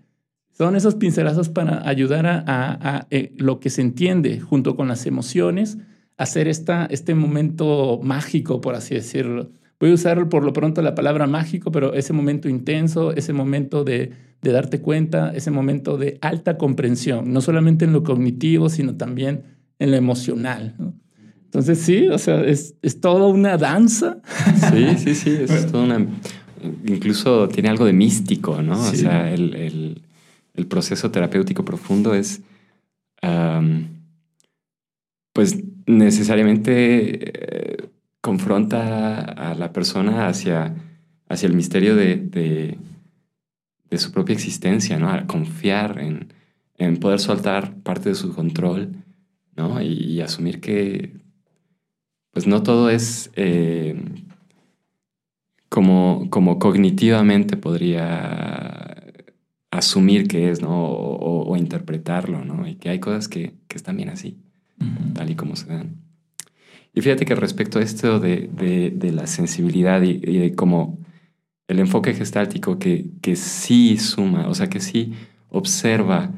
Son 0.51 0.75
esos 0.75 0.95
pincelazos 0.95 1.49
para 1.49 1.87
ayudar 1.87 2.27
a, 2.27 2.43
a, 2.47 3.07
eh, 3.09 3.33
lo 3.37 3.59
que 3.59 3.69
se 3.69 3.81
entiende 3.81 4.39
junto 4.39 4.75
con 4.75 4.87
las 4.87 5.05
emociones, 5.05 5.79
hacer 6.17 6.47
esta, 6.47 6.85
este 6.85 7.13
momento 7.15 7.99
mágico, 8.01 8.61
por 8.61 8.75
así 8.75 8.95
decirlo. 8.95 9.49
Voy 9.79 9.91
a 9.91 9.93
usar 9.93 10.29
por 10.29 10.43
lo 10.43 10.53
pronto 10.53 10.81
la 10.81 10.95
palabra 10.95 11.27
mágico, 11.27 11.71
pero 11.71 11.93
ese 11.93 12.13
momento 12.13 12.47
intenso, 12.47 13.11
ese 13.11 13.33
momento 13.33 13.83
de, 13.83 14.13
de 14.41 14.51
darte 14.51 14.81
cuenta, 14.81 15.33
ese 15.35 15.51
momento 15.51 15.97
de 15.97 16.17
alta 16.21 16.57
comprensión, 16.57 17.33
no 17.33 17.41
solamente 17.41 17.85
en 17.85 17.93
lo 17.93 18.03
cognitivo, 18.03 18.69
sino 18.69 18.95
también 18.95 19.43
en 19.79 19.91
lo 19.91 19.97
emocional. 19.97 20.75
¿no? 20.77 20.93
Entonces 21.55 21.79
sí, 21.79 22.07
o 22.09 22.17
sea, 22.17 22.43
es, 22.43 22.75
es 22.81 22.99
toda 22.99 23.27
una 23.27 23.57
danza. 23.57 24.17
Sí, 24.71 24.97
sí, 24.97 25.15
sí, 25.15 25.37
es 25.39 25.67
toda 25.71 25.85
una... 25.85 26.05
Incluso 26.85 27.47
tiene 27.47 27.69
algo 27.69 27.85
de 27.85 27.93
místico, 27.93 28.61
¿no? 28.61 28.79
O 28.79 28.93
sea, 28.93 29.31
el, 29.31 29.53
el, 29.55 30.01
el, 30.53 30.67
proceso 30.67 31.11
terapéutico 31.11 31.63
profundo 31.63 32.15
es, 32.15 32.41
um, 33.21 33.85
pues 35.31 35.63
necesariamente 35.85 37.29
eh, 37.29 37.74
confronta 38.25 39.19
a 39.19 39.53
la 39.53 39.71
persona 39.71 40.27
hacia, 40.27 40.73
hacia 41.29 41.45
el 41.45 41.53
misterio 41.53 41.95
de, 41.95 42.15
de, 42.15 42.79
de, 43.91 43.97
su 43.99 44.11
propia 44.11 44.33
existencia, 44.33 44.97
¿no? 44.97 45.11
A 45.11 45.27
confiar 45.27 45.99
en, 45.99 46.33
en 46.79 46.97
poder 46.97 47.19
soltar 47.19 47.75
parte 47.83 48.09
de 48.09 48.15
su 48.15 48.33
control, 48.33 48.95
¿no? 49.55 49.79
y, 49.79 49.93
y 49.93 50.21
asumir 50.21 50.59
que 50.59 51.13
pues 52.31 52.47
no 52.47 52.63
todo 52.63 52.89
es 52.89 53.29
eh, 53.35 53.95
como, 55.69 56.27
como 56.31 56.57
cognitivamente 56.57 57.57
podría 57.57 59.03
asumir 59.69 60.27
que 60.27 60.49
es, 60.49 60.63
¿no? 60.63 60.71
O, 60.71 61.55
interpretarlo, 61.57 62.43
¿no? 62.43 62.67
Y 62.67 62.75
que 62.75 62.89
hay 62.89 62.99
cosas 62.99 63.27
que, 63.27 63.53
que 63.67 63.77
están 63.77 63.97
bien 63.97 64.09
así, 64.09 64.39
tal 65.13 65.29
y 65.29 65.35
como 65.35 65.55
se 65.55 65.67
dan. 65.67 66.04
Y 66.95 67.01
fíjate 67.01 67.25
que 67.25 67.35
respecto 67.35 67.79
a 67.79 67.81
esto 67.81 68.19
de, 68.21 68.47
de, 68.47 69.11
la 69.11 69.27
sensibilidad 69.27 70.01
y, 70.01 70.17
de 70.17 70.55
como 70.55 70.97
el 71.67 71.79
enfoque 71.79 72.13
gestáltico 72.13 72.79
que, 72.79 73.11
que 73.21 73.35
sí 73.35 73.97
suma, 73.97 74.47
o 74.47 74.55
sea, 74.55 74.69
que 74.69 74.79
sí 74.79 75.13
observa, 75.49 76.31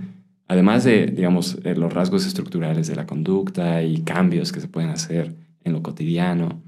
además 0.47 0.83
de, 0.83 1.05
digamos, 1.05 1.59
los 1.63 1.93
rasgos 1.93 2.25
estructurales 2.25 2.87
de 2.87 2.95
la 2.95 3.05
conducta 3.05 3.83
y 3.83 4.01
cambios 4.01 4.51
que 4.51 4.59
se 4.59 4.67
pueden 4.67 4.89
hacer, 4.89 5.35
en 5.63 5.73
lo 5.73 5.83
cotidiano, 5.83 6.63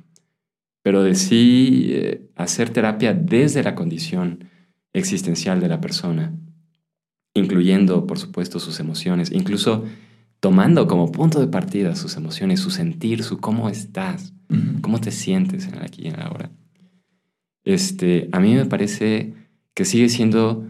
pero 0.84 1.04
de 1.04 1.16
sí 1.16 1.88
eh, 1.92 2.30
hacer 2.36 2.70
terapia 2.70 3.14
desde 3.14 3.64
la 3.64 3.76
condición 3.76 4.46
existencial 4.94 5.60
de 5.60 5.70
la 5.70 5.82
persona, 5.82 6.34
incluyendo, 7.34 8.06
por 8.06 8.20
supuesto, 8.20 8.60
sus 8.60 8.80
emociones, 8.80 9.32
incluso 9.32 9.86
tomando 10.40 10.88
como 10.88 11.12
punto 11.12 11.40
de 11.40 11.48
partida 11.48 11.96
sus 11.96 12.16
emociones, 12.16 12.60
su 12.60 12.72
sentir, 12.72 13.24
su 13.24 13.40
cómo 13.40 13.70
estás, 13.70 14.34
cómo 14.82 15.00
te 15.00 15.12
sientes 15.12 15.68
en 15.68 15.76
el 15.76 15.84
aquí 15.84 16.04
y 16.04 16.08
en 16.08 16.16
el 16.16 16.22
ahora. 16.22 16.52
Este, 17.64 18.30
a 18.32 18.40
mí 18.40 18.56
me 18.56 18.66
parece 18.66 19.34
que 19.74 19.86
sigue 19.86 20.10
siendo 20.10 20.66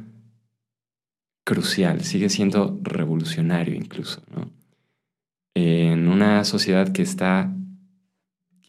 crucial, 1.44 2.04
sigue 2.04 2.30
siendo 2.30 2.80
revolucionario 2.84 3.76
incluso, 3.76 4.22
¿no? 4.34 4.52
En 5.56 6.08
una 6.08 6.44
sociedad 6.44 6.92
que 6.92 7.02
está 7.02 7.54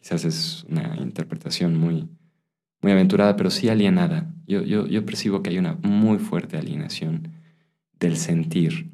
Quizás 0.00 0.24
es 0.24 0.64
una 0.68 0.96
interpretación 0.98 1.78
muy, 1.78 2.08
muy 2.80 2.92
aventurada, 2.92 3.36
pero 3.36 3.50
sí 3.50 3.68
alienada. 3.68 4.32
Yo, 4.46 4.62
yo, 4.62 4.86
yo 4.86 5.04
percibo 5.04 5.42
que 5.42 5.50
hay 5.50 5.58
una 5.58 5.74
muy 5.82 6.18
fuerte 6.18 6.56
alienación 6.56 7.28
del 7.98 8.16
sentir. 8.16 8.90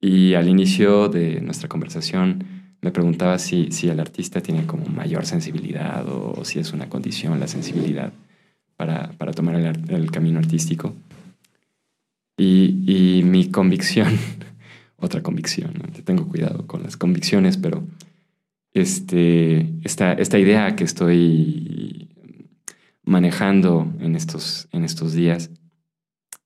Y 0.00 0.34
al 0.34 0.48
inicio 0.48 1.08
de 1.08 1.40
nuestra 1.40 1.68
conversación 1.68 2.44
me 2.80 2.92
preguntaba 2.92 3.38
si, 3.38 3.72
si 3.72 3.88
el 3.88 3.98
artista 3.98 4.40
tiene 4.40 4.66
como 4.66 4.86
mayor 4.86 5.26
sensibilidad 5.26 6.06
o, 6.08 6.44
si 6.44 6.60
es 6.60 6.72
una 6.72 6.88
condición 6.88 7.40
la 7.40 7.48
sensibilidad 7.48 8.12
para, 8.76 9.10
para 9.18 9.32
tomar 9.32 9.56
el, 9.56 9.90
el, 9.90 10.10
camino 10.12 10.38
artístico. 10.38 10.94
Y, 12.36 12.84
y 12.86 13.24
mi 13.24 13.50
convicción, 13.50 14.16
otra 14.96 15.22
convicción, 15.22 15.72
tengo 16.04 16.28
cuidado 16.28 16.66
con 16.68 16.84
las 16.84 16.96
convicciones, 16.96 17.56
pero 17.56 17.82
este, 18.72 19.72
esta, 19.82 20.12
esta 20.12 20.38
idea 20.38 20.76
que 20.76 20.84
estoy 20.84 22.08
manejando 23.02 23.92
en 23.98 24.14
estos, 24.14 24.68
en 24.70 24.84
estos 24.84 25.14
días, 25.14 25.50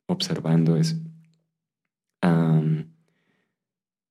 observando, 0.06 0.76
es 0.76 0.96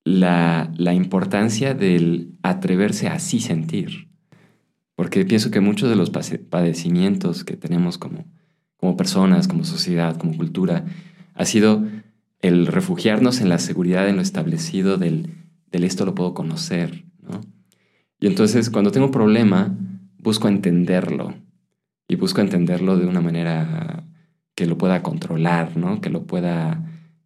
la, 0.04 0.72
la, 0.76 0.94
importancia 0.94 1.74
del 1.74 2.38
atreverse 2.42 3.08
a 3.08 3.14
así 3.14 3.40
sentir. 3.40 4.08
Porque 4.94 5.24
pienso 5.24 5.50
que 5.50 5.60
muchos 5.60 5.88
de 5.88 5.96
los 5.96 6.10
padecimientos 6.10 7.44
que 7.44 7.56
tenemos 7.56 7.98
como, 7.98 8.24
como 8.76 8.96
personas, 8.96 9.48
como 9.48 9.64
sociedad, 9.64 10.16
como 10.16 10.36
cultura, 10.36 10.84
ha 11.34 11.44
sido 11.44 11.84
el 12.40 12.66
refugiarnos 12.66 13.40
en 13.40 13.48
la 13.48 13.58
seguridad 13.58 14.08
en 14.08 14.16
lo 14.16 14.22
establecido 14.22 14.98
del, 14.98 15.30
del 15.70 15.84
esto 15.84 16.04
lo 16.04 16.14
puedo 16.14 16.34
conocer, 16.34 17.04
¿no? 17.20 17.40
Y 18.20 18.26
entonces 18.26 18.70
cuando 18.70 18.92
tengo 18.92 19.06
un 19.06 19.12
problema, 19.12 19.76
busco 20.18 20.48
entenderlo 20.48 21.34
y 22.06 22.16
busco 22.16 22.40
entenderlo 22.40 22.96
de 22.96 23.06
una 23.06 23.20
manera 23.20 24.04
que 24.54 24.66
lo 24.66 24.78
pueda 24.78 25.02
controlar, 25.02 25.76
¿no? 25.76 26.00
Que 26.00 26.10
lo 26.10 26.24
pueda 26.24 26.84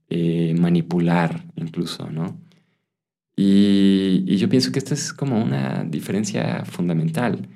eh, 0.09 0.55
manipular 0.59 1.45
incluso, 1.57 2.11
¿no? 2.11 2.39
Y, 3.37 4.37
yo 4.37 4.49
pienso 4.49 4.73
que 4.73 4.79
esta 4.79 4.95
es 4.95 5.13
como 5.13 5.43
una 5.43 5.85
diferencia 5.85 6.65
fundamental 6.65 7.49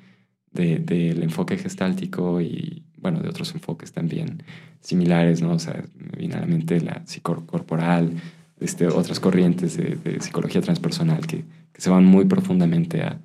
del 0.51 1.23
enfoque 1.23 1.57
gestáltico 1.57 2.39
y, 2.41 2.83
bueno, 2.97 3.19
de 3.21 3.29
otros 3.29 3.53
enfoques 3.53 3.91
también 3.91 4.43
similares, 4.79 5.41
¿no? 5.41 5.53
O 5.53 5.59
sea, 5.59 5.83
me 5.95 6.17
viene 6.17 6.35
a 6.35 6.41
la 6.41 6.45
mente 6.45 6.81
la 6.81 7.01
psicocorporal, 7.05 8.11
este, 8.59 8.87
otras 8.87 9.19
corrientes 9.19 9.77
de, 9.77 10.19
psicología 10.21 10.61
transpersonal 10.61 11.25
que, 11.25 11.45
que, 11.73 11.81
se 11.81 11.89
van 11.89 12.05
muy 12.05 12.25
profundamente 12.25 13.01
a, 13.01 13.19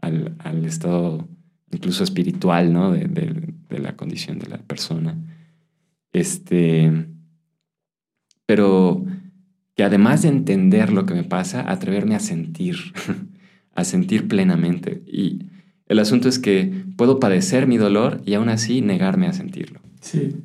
al, 0.00 0.34
al 0.38 0.64
estado 0.64 1.28
incluso 1.70 2.04
espiritual, 2.04 2.72
¿no? 2.72 2.92
De, 2.92 3.06
de, 3.06 3.78
la 3.78 3.96
condición 3.96 4.38
de 4.38 4.48
la 4.48 4.58
persona. 4.58 5.16
Este, 6.12 7.06
pero 8.44 9.04
que 9.80 9.84
además 9.84 10.20
de 10.20 10.28
entender 10.28 10.92
lo 10.92 11.06
que 11.06 11.14
me 11.14 11.24
pasa, 11.24 11.64
atreverme 11.66 12.14
a 12.14 12.20
sentir, 12.20 12.76
a 13.74 13.84
sentir 13.84 14.28
plenamente. 14.28 15.02
Y 15.06 15.46
el 15.86 16.00
asunto 16.00 16.28
es 16.28 16.38
que 16.38 16.70
puedo 16.98 17.18
padecer 17.18 17.66
mi 17.66 17.78
dolor 17.78 18.20
y 18.26 18.34
aún 18.34 18.50
así 18.50 18.82
negarme 18.82 19.26
a 19.26 19.32
sentirlo. 19.32 19.80
Sí. 20.02 20.36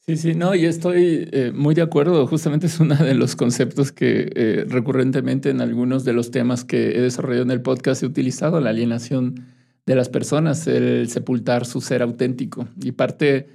Sí, 0.00 0.16
sí, 0.16 0.34
no, 0.34 0.56
y 0.56 0.64
estoy 0.64 1.28
eh, 1.30 1.52
muy 1.54 1.76
de 1.76 1.82
acuerdo. 1.82 2.26
Justamente 2.26 2.66
es 2.66 2.80
uno 2.80 2.96
de 2.96 3.14
los 3.14 3.36
conceptos 3.36 3.92
que 3.92 4.32
eh, 4.34 4.64
recurrentemente 4.68 5.50
en 5.50 5.60
algunos 5.60 6.04
de 6.04 6.12
los 6.12 6.32
temas 6.32 6.64
que 6.64 6.98
he 6.98 7.00
desarrollado 7.00 7.44
en 7.44 7.52
el 7.52 7.62
podcast 7.62 8.02
he 8.02 8.06
utilizado, 8.06 8.58
la 8.58 8.70
alienación 8.70 9.44
de 9.86 9.94
las 9.94 10.08
personas, 10.08 10.66
el 10.66 11.08
sepultar 11.10 11.64
su 11.64 11.80
ser 11.80 12.02
auténtico. 12.02 12.66
Y 12.82 12.90
parte, 12.90 13.50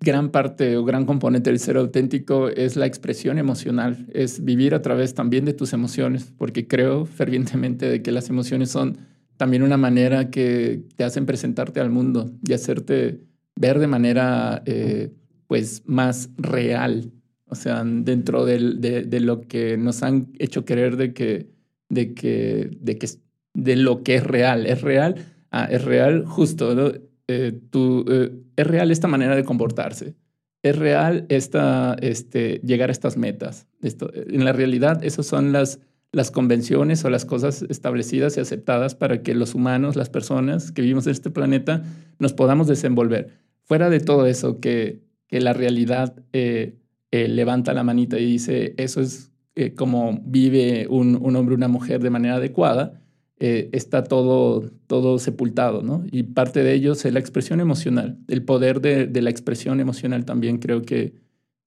gran 0.00 0.30
parte 0.30 0.76
o 0.76 0.84
gran 0.84 1.04
componente 1.04 1.50
del 1.50 1.58
ser 1.58 1.76
auténtico 1.76 2.48
es 2.48 2.76
la 2.76 2.86
expresión 2.86 3.38
emocional, 3.38 4.06
es 4.12 4.44
vivir 4.44 4.74
a 4.74 4.82
través 4.82 5.14
también 5.14 5.44
de 5.44 5.52
tus 5.52 5.72
emociones, 5.72 6.32
porque 6.36 6.66
creo 6.66 7.04
fervientemente 7.04 7.88
de 7.88 8.02
que 8.02 8.12
las 8.12 8.30
emociones 8.30 8.70
son 8.70 8.98
también 9.36 9.62
una 9.62 9.76
manera 9.76 10.30
que 10.30 10.82
te 10.96 11.04
hacen 11.04 11.26
presentarte 11.26 11.80
al 11.80 11.90
mundo 11.90 12.30
y 12.46 12.52
hacerte 12.52 13.20
ver 13.56 13.78
de 13.78 13.86
manera... 13.86 14.62
Eh, 14.66 15.12
pues 15.50 15.82
más 15.84 16.30
real, 16.36 17.10
o 17.46 17.56
sea, 17.56 17.82
dentro 17.84 18.44
de, 18.44 18.76
de, 19.04 19.20
lo 19.20 19.40
que 19.48 19.76
nos 19.76 20.04
han 20.04 20.28
hecho 20.38 20.64
creer 20.64 20.96
de 20.96 21.12
que, 21.12 21.50
de 21.88 22.14
que, 22.14 22.70
de 22.80 22.98
que, 22.98 23.08
de 23.54 23.74
lo 23.74 24.04
que 24.04 24.14
es 24.14 24.22
real, 24.22 24.64
es 24.64 24.80
real, 24.80 25.16
ah, 25.50 25.64
es 25.68 25.84
real 25.84 26.24
justo. 26.24 26.92
Eh, 27.26 27.58
eh, 27.72 28.32
es 28.60 28.66
real 28.66 28.90
esta 28.90 29.08
manera 29.08 29.36
de 29.36 29.44
comportarse, 29.44 30.14
es 30.62 30.76
real 30.76 31.26
esta, 31.28 31.96
este, 32.00 32.60
llegar 32.64 32.90
a 32.90 32.92
estas 32.92 33.16
metas. 33.16 33.66
Esto, 33.82 34.10
en 34.14 34.44
la 34.44 34.52
realidad, 34.52 35.02
esas 35.04 35.26
son 35.26 35.52
las, 35.52 35.80
las 36.12 36.30
convenciones 36.30 37.04
o 37.04 37.10
las 37.10 37.24
cosas 37.24 37.62
establecidas 37.68 38.36
y 38.36 38.40
aceptadas 38.40 38.94
para 38.94 39.22
que 39.22 39.34
los 39.34 39.54
humanos, 39.54 39.96
las 39.96 40.10
personas 40.10 40.72
que 40.72 40.82
vivimos 40.82 41.06
en 41.06 41.12
este 41.12 41.30
planeta, 41.30 41.82
nos 42.18 42.34
podamos 42.34 42.66
desenvolver. 42.66 43.30
Fuera 43.64 43.88
de 43.88 44.00
todo 44.00 44.26
eso 44.26 44.60
que 44.60 45.00
que 45.30 45.40
la 45.40 45.52
realidad 45.52 46.14
eh, 46.32 46.74
eh, 47.12 47.28
levanta 47.28 47.72
la 47.72 47.84
manita 47.84 48.18
y 48.18 48.26
dice, 48.26 48.74
eso 48.76 49.00
es 49.00 49.30
eh, 49.54 49.74
como 49.74 50.20
vive 50.24 50.86
un, 50.90 51.16
un, 51.20 51.36
hombre 51.36 51.54
o 51.54 51.56
una 51.56 51.68
mujer 51.68 52.02
de 52.02 52.10
manera 52.10 52.34
adecuada, 52.36 52.99
está 53.40 54.04
todo, 54.04 54.70
todo 54.86 55.18
sepultado, 55.18 55.82
¿no? 55.82 56.04
Y 56.12 56.24
parte 56.24 56.62
de 56.62 56.74
ello 56.74 56.92
es 56.92 57.10
la 57.10 57.20
expresión 57.20 57.60
emocional. 57.60 58.18
El 58.28 58.44
poder 58.44 58.82
de, 58.82 59.06
de 59.06 59.22
la 59.22 59.30
expresión 59.30 59.80
emocional 59.80 60.26
también 60.26 60.58
creo 60.58 60.82
que 60.82 61.14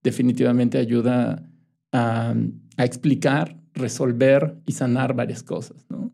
definitivamente 0.03 0.77
ayuda 0.77 1.49
a, 1.91 2.35
explicar, 2.77 3.55
resolver 3.73 4.57
y 4.65 4.73
sanar 4.73 5.15
varias 5.15 5.41
cosas, 5.41 5.85
¿no? 5.89 6.11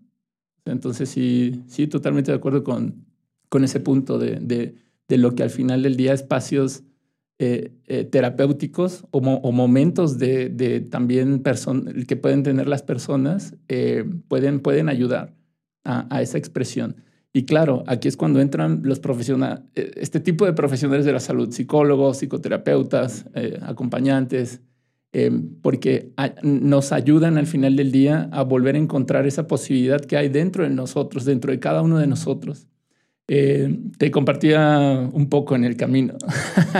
Entonces 0.66 1.10
sí, 1.10 1.64
sí, 1.68 1.88
totalmente 1.88 2.32
de 2.32 2.38
acuerdo 2.38 2.64
con, 2.64 3.06
con 3.50 3.64
ese 3.64 3.80
punto 3.80 4.20
de, 4.20 4.40
de, 4.40 4.76
de 5.08 5.18
lo 5.18 5.34
que 5.34 5.44
al 5.44 5.50
final 5.50 5.82
del 5.82 5.96
día 5.98 6.14
espacios 6.14 6.84
eh, 7.40 7.72
eh, 7.88 8.04
terapéuticos 8.04 9.06
o, 9.12 9.22
momentos 9.52 10.20
de, 10.20 10.50
de 10.50 10.82
también 10.82 11.42
que 12.08 12.18
pueden 12.18 12.44
tener 12.44 12.68
las 12.68 12.84
personas 12.84 13.56
eh, 13.70 14.04
pueden, 14.28 14.60
pueden 14.60 14.90
ayudar 14.90 15.34
a, 15.84 16.22
esa 16.22 16.38
expresión. 16.38 16.98
Y 17.32 17.46
claro, 17.46 17.84
aquí 17.88 18.08
es 18.08 18.18
cuando 18.18 18.42
entran 18.42 18.82
los 18.84 19.00
profesionales, 19.00 19.62
este 19.76 20.20
tipo 20.20 20.46
de 20.46 20.54
profesionales 20.54 21.06
de 21.06 21.14
la 21.14 21.20
salud, 21.20 21.52
psicólogos, 21.52 22.18
psicoterapeutas, 22.18 23.26
acompañantes, 23.62 24.62
porque 25.62 26.12
nos 26.42 26.92
ayudan 26.92 27.38
al 27.38 27.46
final 27.46 27.76
del 27.76 27.92
día 27.92 28.30
a 28.32 28.44
volver 28.44 28.76
a 28.76 28.80
encontrar 28.80 29.28
esa 29.28 29.48
posibilidad 29.48 30.02
que 30.02 30.18
hay 30.18 30.30
dentro 30.30 30.64
de 30.64 30.72
nosotros, 30.72 31.26
dentro 31.26 31.52
de 31.52 31.60
cada 31.60 31.82
uno 31.82 32.00
de 32.00 32.08
nosotros 32.08 32.68
eh, 33.32 33.78
te 34.00 34.10
compartía 34.10 35.08
un 35.14 35.30
poco 35.30 35.56
en 35.56 35.64
el 35.64 35.78
camino. 35.78 36.16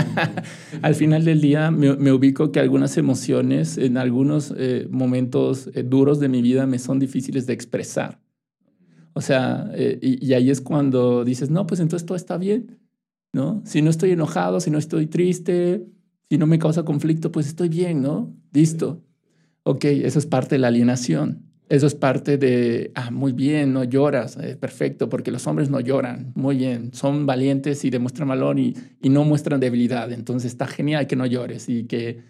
Al 0.82 0.96
final 0.96 1.24
del 1.24 1.42
día 1.42 1.70
me, 1.70 2.12
ubico 2.12 2.52
que 2.52 2.60
algunas 2.60 2.98
emociones 2.98 3.78
en 3.78 3.98
algunos 3.98 4.52
eh, 4.58 4.88
momentos 4.90 5.70
eh, 5.76 5.84
duros 5.84 6.20
de 6.20 6.28
mi 6.28 6.42
vida 6.42 6.66
me 6.66 6.80
son 6.80 6.98
difíciles 6.98 7.46
de 7.46 7.54
expresar. 7.54 8.20
O 9.20 9.22
sea, 9.22 9.70
y, 9.76 10.26
y, 10.26 10.34
ahí 10.34 10.50
es 10.50 10.62
cuando 10.62 11.26
dices, 11.26 11.50
no, 11.50 11.68
pues 11.68 11.82
entonces 11.82 12.06
todo 12.06 12.16
está 12.16 12.38
bien, 12.38 12.80
¿no? 13.34 13.62
Si 13.66 13.82
no 13.82 13.90
estoy 13.90 14.12
enojado, 14.12 14.62
si 14.62 14.72
no 14.72 14.78
estoy 14.78 15.08
triste, 15.08 15.86
si 16.30 16.38
no 16.38 16.48
me 16.48 16.58
causa 16.58 16.86
conflicto, 16.86 17.30
pues 17.30 17.46
estoy 17.46 17.68
bien, 17.68 18.02
¿no? 18.02 18.34
Listo. 18.54 19.04
Ok, 19.64 19.84
eso 19.84 20.20
es 20.20 20.26
parte 20.26 20.56
de 20.56 20.60
la 20.60 20.70
alienación. 20.70 21.49
Eso 21.70 21.86
es 21.86 21.94
parte 21.94 22.40
de, 22.40 22.92
ah, 22.96 23.12
muy 23.12 23.32
bien, 23.32 23.74
no 23.74 23.84
lloras, 23.84 24.38
eh, 24.38 24.58
perfecto, 24.60 25.08
porque 25.08 25.30
los 25.30 25.46
hombres 25.46 25.70
no 25.70 25.80
lloran, 25.80 26.32
muy 26.34 26.58
bien, 26.58 26.92
son 26.94 27.28
valientes 27.28 27.86
y 27.86 27.92
demuestran 27.92 28.28
valor 28.28 28.58
y, 28.58 28.76
y 29.04 29.10
no 29.10 29.24
muestran 29.24 29.60
debilidad, 29.60 30.12
entonces 30.12 30.52
está 30.52 30.66
genial 30.66 31.06
que 31.06 31.16
no 31.16 31.28
llores 31.28 31.70
y 31.70 31.84
que, 31.84 32.22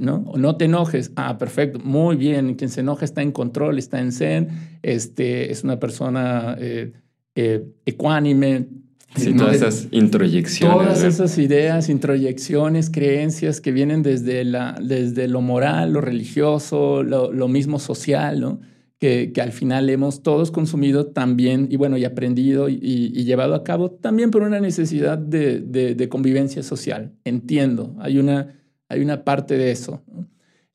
¿no? 0.00 0.32
no 0.36 0.56
te 0.56 0.64
enojes, 0.64 1.12
ah, 1.14 1.38
perfecto, 1.38 1.78
muy 1.78 2.16
bien, 2.16 2.56
quien 2.56 2.70
se 2.70 2.80
enoja 2.80 3.04
está 3.04 3.22
en 3.22 3.30
control, 3.30 3.78
está 3.78 4.00
en 4.00 4.10
zen, 4.10 4.48
este, 4.82 5.52
es 5.52 5.62
una 5.62 5.78
persona 5.78 6.56
eh, 6.58 6.92
eh, 7.36 7.64
ecuánime, 7.86 8.66
Sí, 9.14 9.34
todas 9.34 9.56
esas 9.56 9.88
introyecciones. 9.90 10.74
Todas 10.74 11.04
esas 11.04 11.36
ideas, 11.36 11.90
introyecciones, 11.90 12.88
creencias 12.88 13.60
que 13.60 13.70
vienen 13.70 14.02
desde, 14.02 14.42
la, 14.42 14.74
desde 14.82 15.28
lo 15.28 15.42
moral, 15.42 15.92
lo 15.92 16.00
religioso, 16.00 17.02
lo, 17.02 17.30
lo 17.30 17.46
mismo 17.46 17.78
social, 17.78 18.40
¿no? 18.40 18.60
Que, 19.02 19.32
al 19.42 19.50
final 19.50 19.90
hemos 19.90 20.22
todos 20.22 20.52
consumido 20.52 21.06
también 21.06 21.66
y 21.68 21.76
bueno, 21.76 21.96
y 21.96 22.04
aprendido 22.04 22.68
y, 22.68 23.24
llevado 23.24 23.56
a 23.56 23.64
cabo 23.64 23.90
también 23.90 24.30
por 24.30 24.42
una 24.42 24.60
necesidad 24.60 25.18
de, 25.18 26.08
convivencia 26.08 26.62
social. 26.62 27.10
Entiendo, 27.24 27.96
hay 27.98 28.18
una, 28.18 28.54
hay 28.88 29.00
una 29.00 29.24
parte 29.24 29.58
de 29.58 29.72
eso. 29.72 30.02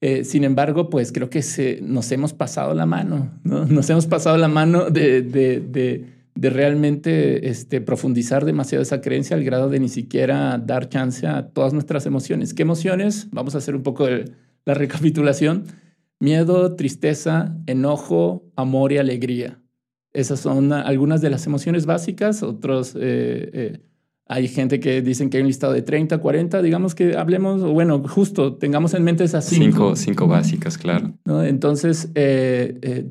Eh, 0.02 0.26
sin 0.26 0.44
embargo, 0.44 0.90
pues 0.90 1.14
creo 1.14 1.30
que 1.30 1.42
nos 1.82 2.12
hemos 2.12 2.34
pasado 2.34 2.74
la 2.74 2.86
mano, 2.86 3.32
¿no? 3.46 3.66
Nos 3.78 3.90
hemos 3.90 4.08
pasado 4.08 4.36
la 4.38 4.50
mano 4.50 4.90
de, 4.90 6.06
realmente 6.36 7.50
este, 7.50 7.80
profundizar 7.80 8.44
demasiado 8.44 8.82
esa 8.82 9.00
creencia 9.00 9.38
al 9.38 9.46
grado 9.46 9.70
de 9.70 9.80
ni 9.80 9.88
siquiera 9.88 10.58
dar 10.58 10.90
chance 10.90 11.26
a 11.26 11.48
todas 11.48 11.72
nuestras 11.72 12.06
emociones. 12.06 12.54
¿Qué 12.54 12.64
emociones? 12.64 13.30
Vamos 13.32 13.56
a 13.56 13.60
hacer 13.60 13.74
un 13.74 13.84
poco 13.84 14.06
la 14.66 14.74
recapitulación 14.74 15.64
Miedo, 16.20 16.76
tristeza, 16.76 17.55
enojo, 17.68 18.43
amor 18.55 18.91
y 18.91 18.97
alegría. 18.97 19.61
esas 20.13 20.39
son 20.39 20.74
algunas 20.74 21.22
de 21.22 21.30
las 21.30 21.45
emociones 21.45 21.86
básicas, 21.86 22.43
otros... 22.43 22.95
Eh, 22.95 23.49
eh, 23.53 23.82
hay 24.30 24.49
gente 24.49 24.82
que 24.82 25.01
dicen 25.01 25.30
que 25.30 25.38
hay 25.38 25.41
un 25.43 25.47
listado 25.47 25.72
de 25.72 25.82
30, 25.82 26.18
40, 26.18 26.61
digamos 26.61 26.95
que 26.95 27.15
hablemos, 27.15 27.61
bueno, 27.61 28.03
justo 28.05 28.55
tengamos 28.55 28.93
en 28.93 29.05
mente 29.05 29.24
esas 29.24 29.45
cinco. 29.45 29.95
Cinco, 29.95 30.28
básicas, 30.28 30.78
claro. 30.78 31.13
Entonces, 31.45 32.11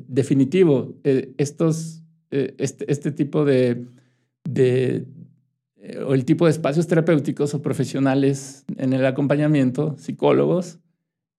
definitivo, 0.07 0.93
estos, 1.03 2.03
este, 2.29 2.91
este, 2.91 3.11
tipo 3.11 3.45
de, 3.45 3.87
de 4.43 5.07
o 6.05 6.13
el 6.13 6.25
tipo 6.25 6.45
de 6.45 6.51
espacios 6.51 6.85
terapéuticos 6.85 7.53
o 7.53 7.63
profesionales 7.63 8.65
en 8.77 8.93
el 8.93 9.05
acompañamiento, 9.05 9.95
psicólogos, 9.97 10.79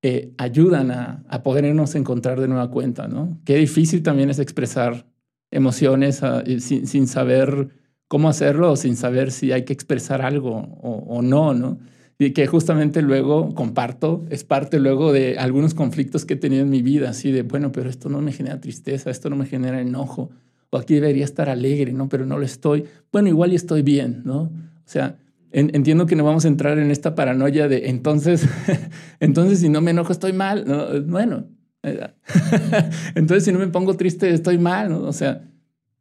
eh, 0.03 0.33
ayudan 0.39 0.91
a, 0.91 1.25
a, 1.29 1.43
podernos 1.43 1.95
encontrar 1.95 2.41
de 2.41 2.49
nueva 2.49 2.71
cuenta, 2.71 3.09
¿no? 3.09 3.41
Qué 3.45 3.57
difícil 3.57 4.03
también 4.03 4.31
es 4.31 4.39
expresar 4.39 5.07
emociones 5.51 6.23
ah, 6.23 6.43
sin, 6.61 6.87
sin, 6.87 7.07
saber 7.07 7.71
cómo 8.07 8.29
hacerlo 8.29 8.73
o 8.73 8.77
sin 8.77 8.97
saber 8.97 9.31
si 9.31 9.53
hay 9.53 9.65
que 9.65 9.73
expresar 9.73 10.23
algo 10.23 10.57
o, 10.81 11.23
no, 11.23 11.55
¿no? 11.55 11.79
Y 12.19 12.33
que 12.33 12.47
justamente 12.47 13.01
luego 13.03 13.55
comparto, 13.55 14.25
es 14.31 14.43
parte 14.45 14.81
luego 14.81 15.13
de 15.13 15.39
algunos 15.39 15.75
conflictos 15.75 16.25
que 16.25 16.35
he 16.35 16.37
tenido 16.37 16.63
en 16.63 16.71
mi 16.71 16.83
vida, 16.83 17.11
así 17.11 17.31
de, 17.31 17.43
bueno, 17.43 17.71
pero 17.71 17.89
esto 17.89 18.09
no 18.09 18.21
me 18.21 18.33
genera 18.33 18.61
tristeza, 18.61 19.11
esto 19.11 19.31
no 19.31 19.37
me 19.37 19.47
genera 19.47 19.81
enojo, 19.81 20.31
o 20.71 20.79
aquí 20.79 20.95
debería 20.95 21.25
estar 21.25 21.49
alegre, 21.49 21.93
¿no? 21.93 22.09
Pero 22.09 22.27
no 22.27 22.39
lo 22.39 22.45
estoy. 22.45 22.85
Bueno, 23.13 23.29
igual 23.29 23.53
y 23.53 23.57
estoy 23.57 23.83
bien, 23.83 24.23
¿no? 24.25 24.43
O 24.43 24.51
sea, 24.85 25.17
entiendo 25.53 26.07
que 26.07 26.17
no 26.17 26.25
vamos 26.25 26.45
a 26.45 26.49
entrar 26.49 26.79
en 26.79 26.91
esta 26.91 27.15
paranoia 27.15 27.69
de 27.69 27.89
entonces, 27.89 28.47
entonces 29.21 29.61
si 29.61 29.69
no 29.69 29.81
me 29.81 29.93
enojo 29.93 30.13
estoy 30.13 30.33
mal. 30.33 30.65
¿no? 30.67 31.01
Bueno, 31.03 31.49
entonces 33.15 33.45
si 33.45 33.53
no 33.53 33.59
me 33.59 33.69
pongo 33.69 33.97
triste 33.97 34.31
estoy 34.31 34.59
mal. 34.59 34.91
¿no? 34.91 35.01
O 35.03 35.13
sea, 35.13 35.49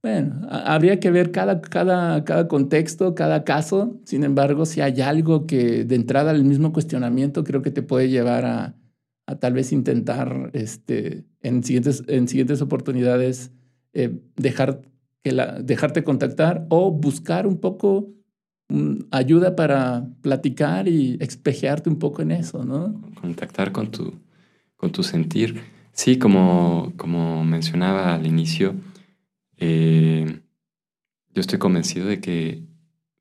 bueno, 0.01 0.47
habría 0.49 0.99
que 0.99 1.11
ver 1.11 1.31
cada, 1.31 1.59
cada, 1.61 2.23
cada 2.23 2.47
contexto, 2.47 3.15
cada 3.15 3.43
caso. 3.43 3.99
Sin 4.05 4.23
embargo, 4.23 4.65
si 4.65 4.81
hay 4.81 5.01
algo 5.01 5.47
que 5.47 5.83
de 5.83 5.95
entrada 5.95 6.31
el 6.31 6.43
mismo 6.43 6.71
cuestionamiento 6.71 7.43
creo 7.43 7.61
que 7.61 7.71
te 7.71 7.81
puede 7.81 8.09
llevar 8.09 8.45
a, 8.45 8.75
a 9.27 9.35
tal 9.35 9.53
vez 9.53 9.71
intentar 9.71 10.49
este, 10.53 11.25
en, 11.41 11.63
siguientes, 11.63 12.03
en 12.07 12.27
siguientes 12.27 12.61
oportunidades 12.61 13.51
eh, 13.93 14.19
dejar 14.35 14.81
que 15.23 15.33
la, 15.33 15.61
dejarte 15.61 16.03
contactar 16.03 16.65
o 16.69 16.91
buscar 16.91 17.45
un 17.45 17.57
poco 17.57 18.13
ayuda 19.11 19.55
para 19.55 20.07
platicar 20.21 20.87
y 20.87 21.17
espejearte 21.19 21.89
un 21.89 21.99
poco 21.99 22.21
en 22.21 22.31
eso, 22.31 22.63
¿no? 22.63 23.01
Contactar 23.21 23.71
con 23.71 23.91
tu, 23.91 24.13
con 24.75 24.91
tu 24.91 25.03
sentir. 25.03 25.61
Sí, 25.93 26.19
como, 26.19 26.93
como 26.97 27.43
mencionaba 27.43 28.13
al 28.13 28.27
inicio, 28.27 28.75
eh, 29.57 30.41
yo 31.33 31.41
estoy 31.41 31.59
convencido 31.59 32.07
de 32.07 32.19
que 32.19 32.63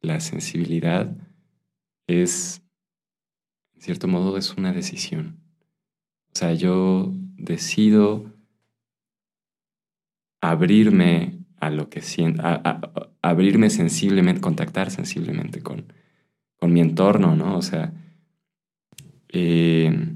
la 0.03 0.21
sensibilidad 0.21 1.17
es, 2.07 2.63
en 3.75 3.81
cierto 3.81 4.09
modo, 4.09 4.37
es 4.37 4.55
una 4.57 4.73
decisión. 4.73 5.41
O 6.33 6.39
sea, 6.39 6.53
yo 6.53 7.13
decido 7.37 8.31
abrirme 10.41 11.36
a 11.59 11.71
lo 11.71 11.89
que 11.89 12.03
siento, 12.03 12.43
abrirme 13.23 13.71
sensiblemente, 13.71 14.41
contactar 14.41 14.91
sensiblemente 14.91 15.63
con, 15.63 15.93
con 16.57 16.73
mi 16.73 16.81
entorno, 16.81 17.35
¿no? 17.35 17.57
O 17.57 17.63
sea, 17.63 17.93
eh, 19.29 20.15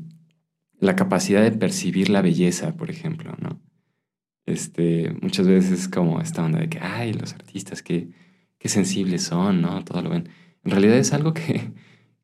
la 0.79 0.97
capacidad 0.97 1.43
de 1.43 1.53
percibir 1.53 2.09
la 2.09 2.23
belleza, 2.23 2.77
por 2.77 2.91
ejemplo, 2.91 3.35
¿no? 3.41 3.61
Este, 4.47 5.15
muchas 5.21 5.47
veces 5.47 5.81
es 5.81 5.89
como 5.89 6.21
esta 6.21 6.45
onda 6.45 6.59
de 6.59 6.69
que, 6.69 6.79
ay, 6.81 7.13
los 7.13 7.35
artistas, 7.35 7.83
qué, 7.83 8.11
qué 8.59 8.69
sensibles 8.69 9.23
son, 9.25 9.61
¿no? 9.61 9.85
Todo 9.85 10.03
lo 10.03 10.11
ven. 10.11 10.29
En 10.65 10.71
realidad 10.71 10.97
es 10.97 11.13
algo 11.13 11.35
que, 11.35 11.73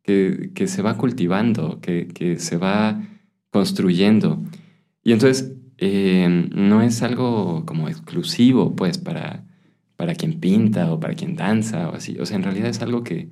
que, 0.02 0.50
que 0.54 0.66
se 0.66 0.82
va 0.82 0.96
cultivando, 0.96 1.80
que, 1.80 2.08
que, 2.08 2.38
se 2.38 2.56
va 2.56 3.02
construyendo. 3.50 4.42
Y 5.02 5.12
entonces 5.12 5.54
eh, 5.78 6.48
no 6.54 6.82
es 6.82 7.02
algo 7.02 7.64
como 7.66 7.88
exclusivo, 7.88 8.74
pues, 8.74 8.98
para, 8.98 9.44
para 9.96 10.14
quien 10.14 10.40
pinta 10.40 10.92
o 10.92 11.00
para 11.00 11.14
quien 11.14 11.36
danza 11.36 11.90
o 11.90 11.94
así. 11.94 12.18
O 12.18 12.26
sea, 12.26 12.36
en 12.36 12.42
realidad 12.44 12.68
es 12.68 12.80
algo 12.82 13.04
que, 13.04 13.28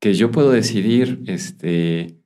que 0.00 0.14
yo 0.14 0.30
puedo 0.30 0.50
decidir, 0.50 1.22
este, 1.26 2.16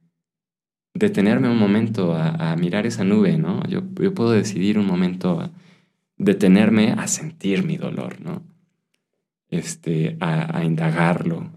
detenerme 0.94 1.48
un 1.48 1.58
momento 1.58 2.14
a, 2.14 2.54
mirar 2.56 2.86
esa 2.86 3.04
nube, 3.04 3.38
¿no? 3.38 3.66
Yo, 3.66 3.82
yo, 4.00 4.14
puedo 4.14 4.32
decidir 4.32 4.78
un 4.78 4.86
momento 4.86 5.40
a 5.40 5.50
detenerme 6.16 6.92
a 6.92 7.08
sentir 7.08 7.64
mi 7.64 7.76
dolor, 7.76 8.20
¿no? 8.20 8.42
Este, 9.48 10.16
a, 10.20 10.64
indagarlo. 10.64 11.50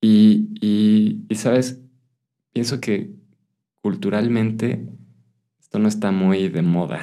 y, 0.00 0.48
y, 0.60 1.26
y, 1.28 1.34
¿sabes? 1.34 1.80
Pienso 2.52 2.80
que 2.80 3.10
culturalmente 3.82 4.86
esto 5.68 5.78
no 5.80 5.88
está 5.88 6.12
muy 6.12 6.48
de 6.48 6.62
moda. 6.62 6.98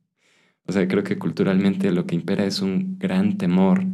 o 0.66 0.72
sea, 0.72 0.88
creo 0.88 1.04
que 1.04 1.18
culturalmente 1.18 1.92
lo 1.92 2.06
que 2.06 2.14
impera 2.14 2.46
es 2.46 2.62
un 2.62 2.98
gran 2.98 3.36
temor 3.36 3.84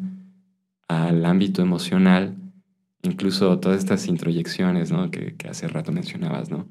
al 0.87 1.25
ámbito 1.25 1.63
emocional, 1.63 2.37
incluso 3.03 3.59
todas 3.59 3.79
estas 3.79 4.07
introyecciones 4.07 4.93
¿no? 4.93 5.11
que, 5.11 5.35
hace 5.51 5.67
rato 5.67 5.91
mencionabas, 5.91 6.49
¿no? 6.49 6.69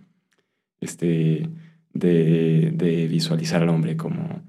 Este, 0.80 1.50
de, 1.94 3.08
visualizar 3.12 3.62
al 3.62 3.70
hombre 3.70 3.98
como 3.98 4.41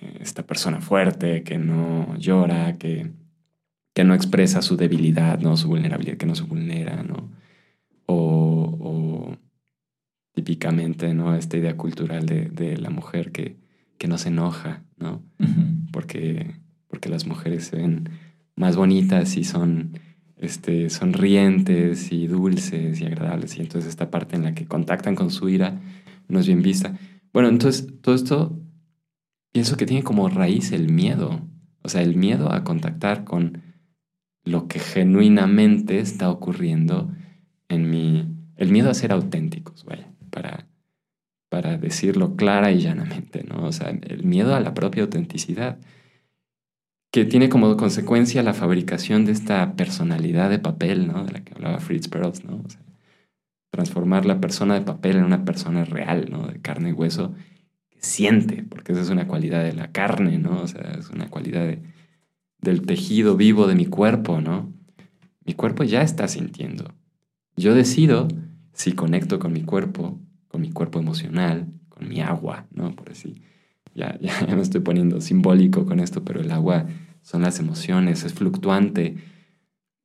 eh, 0.00 0.18
esta 0.18 0.44
persona 0.44 0.80
fuerte, 0.80 1.44
que 1.44 1.58
no 1.58 2.16
llora, 2.18 2.76
que, 2.76 3.12
que 3.92 4.02
no 4.02 4.14
expresa 4.14 4.62
su 4.62 4.76
debilidad, 4.76 5.38
¿no? 5.38 5.56
su 5.56 5.68
vulnerabilidad, 5.68 6.16
que 6.16 6.26
no 6.26 6.34
se 6.34 6.42
vulnera, 6.42 7.04
¿no? 7.04 7.30
o 8.06 9.38
típicamente, 10.34 11.14
¿no? 11.14 11.34
Esta 11.34 11.56
idea 11.56 11.76
cultural 11.76 12.26
de, 12.26 12.76
la 12.76 12.90
mujer 12.90 13.30
que, 13.32 13.56
que, 13.98 14.08
no 14.08 14.18
se 14.18 14.28
enoja, 14.28 14.82
¿no? 14.98 15.22
porque, 15.92 16.56
porque 16.88 17.08
las 17.08 17.26
mujeres 17.26 17.66
se 17.66 17.76
ven 17.76 18.10
más 18.56 18.76
bonitas 18.76 19.36
y 19.36 19.44
son 19.44 19.98
este, 20.36 20.90
sonrientes 20.90 22.12
y 22.12 22.26
dulces 22.26 23.00
y 23.00 23.06
agradables. 23.06 23.56
Y 23.56 23.60
entonces 23.60 23.88
esta 23.88 24.10
parte 24.10 24.34
en 24.36 24.42
la 24.42 24.54
que 24.54 24.66
contactan 24.66 25.14
con 25.14 25.30
su 25.30 25.48
ira 25.48 25.80
no 26.28 26.40
es 26.40 26.46
bien 26.46 26.62
vista. 26.62 26.98
Bueno, 27.32 27.48
entonces 27.48 27.86
todo 28.00 28.14
esto 28.14 28.60
pienso 29.52 29.76
que 29.76 29.86
tiene 29.86 30.02
como 30.02 30.28
raíz 30.28 30.72
el 30.72 30.92
miedo. 30.92 31.48
O 31.82 31.88
sea, 31.88 32.02
el 32.02 32.16
miedo 32.16 32.52
a 32.52 32.64
contactar 32.64 33.24
con 33.24 33.62
lo 34.44 34.66
que 34.66 34.80
genuinamente 34.80 36.00
está 36.00 36.28
ocurriendo 36.28 37.12
en 37.68 37.88
mi... 37.88 38.28
El 38.56 38.70
miedo 38.70 38.88
a 38.88 38.94
ser 38.94 39.12
auténticos, 39.12 39.84
vaya 39.84 40.13
para, 40.34 40.66
para 41.48 41.78
decirlo 41.78 42.34
clara 42.34 42.72
y 42.72 42.80
llanamente, 42.80 43.44
¿no? 43.44 43.64
O 43.64 43.72
sea, 43.72 43.90
el 43.90 44.24
miedo 44.24 44.54
a 44.54 44.60
la 44.60 44.74
propia 44.74 45.04
autenticidad, 45.04 45.78
que 47.12 47.24
tiene 47.24 47.48
como 47.48 47.76
consecuencia 47.76 48.42
la 48.42 48.54
fabricación 48.54 49.24
de 49.24 49.30
esta 49.30 49.76
personalidad 49.76 50.50
de 50.50 50.58
papel, 50.58 51.06
¿no? 51.06 51.24
De 51.24 51.32
la 51.32 51.44
que 51.44 51.54
hablaba 51.54 51.78
Fritz 51.78 52.08
Perls, 52.08 52.44
¿no? 52.44 52.60
O 52.64 52.68
sea, 52.68 52.80
transformar 53.70 54.26
la 54.26 54.40
persona 54.40 54.74
de 54.74 54.80
papel 54.80 55.16
en 55.16 55.24
una 55.24 55.44
persona 55.44 55.84
real, 55.84 56.26
¿no? 56.28 56.48
De 56.48 56.60
carne 56.60 56.90
y 56.90 56.92
hueso, 56.92 57.32
que 57.90 58.02
siente, 58.02 58.64
porque 58.68 58.92
esa 58.92 59.02
es 59.02 59.10
una 59.10 59.28
cualidad 59.28 59.62
de 59.62 59.74
la 59.74 59.92
carne, 59.92 60.38
¿no? 60.38 60.60
O 60.60 60.66
sea, 60.66 60.96
es 60.98 61.10
una 61.10 61.30
cualidad 61.30 61.78
del 62.60 62.82
tejido 62.82 63.36
vivo 63.36 63.68
de 63.68 63.76
mi 63.76 63.86
cuerpo, 63.86 64.40
¿no? 64.40 64.72
Mi 65.44 65.54
cuerpo 65.54 65.84
ya 65.84 66.02
está 66.02 66.26
sintiendo. 66.26 66.94
Yo 67.56 67.74
decido 67.74 68.26
si 68.74 68.92
conecto 68.92 69.38
con 69.38 69.52
mi 69.52 69.62
cuerpo 69.62 70.20
con 70.54 70.60
mi 70.60 70.70
cuerpo 70.70 71.00
emocional, 71.00 71.66
con 71.88 72.08
mi 72.08 72.20
agua, 72.20 72.68
¿no? 72.70 72.94
Por 72.94 73.10
así. 73.10 73.42
Ya, 73.92 74.16
ya, 74.20 74.54
me 74.54 74.62
estoy 74.62 74.82
poniendo 74.82 75.20
simbólico 75.20 75.84
con 75.84 75.98
esto, 75.98 76.24
pero 76.24 76.40
el 76.40 76.52
agua 76.52 76.86
son 77.22 77.42
las 77.42 77.58
emociones, 77.58 78.22
es 78.22 78.34
fluctuante, 78.34 79.16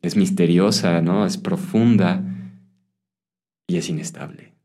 es 0.01 0.15
misteriosa, 0.15 1.03
¿no? 1.03 1.27
Es 1.27 1.37
profunda 1.37 2.23
y 3.67 3.77
es 3.77 3.89
inestable. 3.89 4.55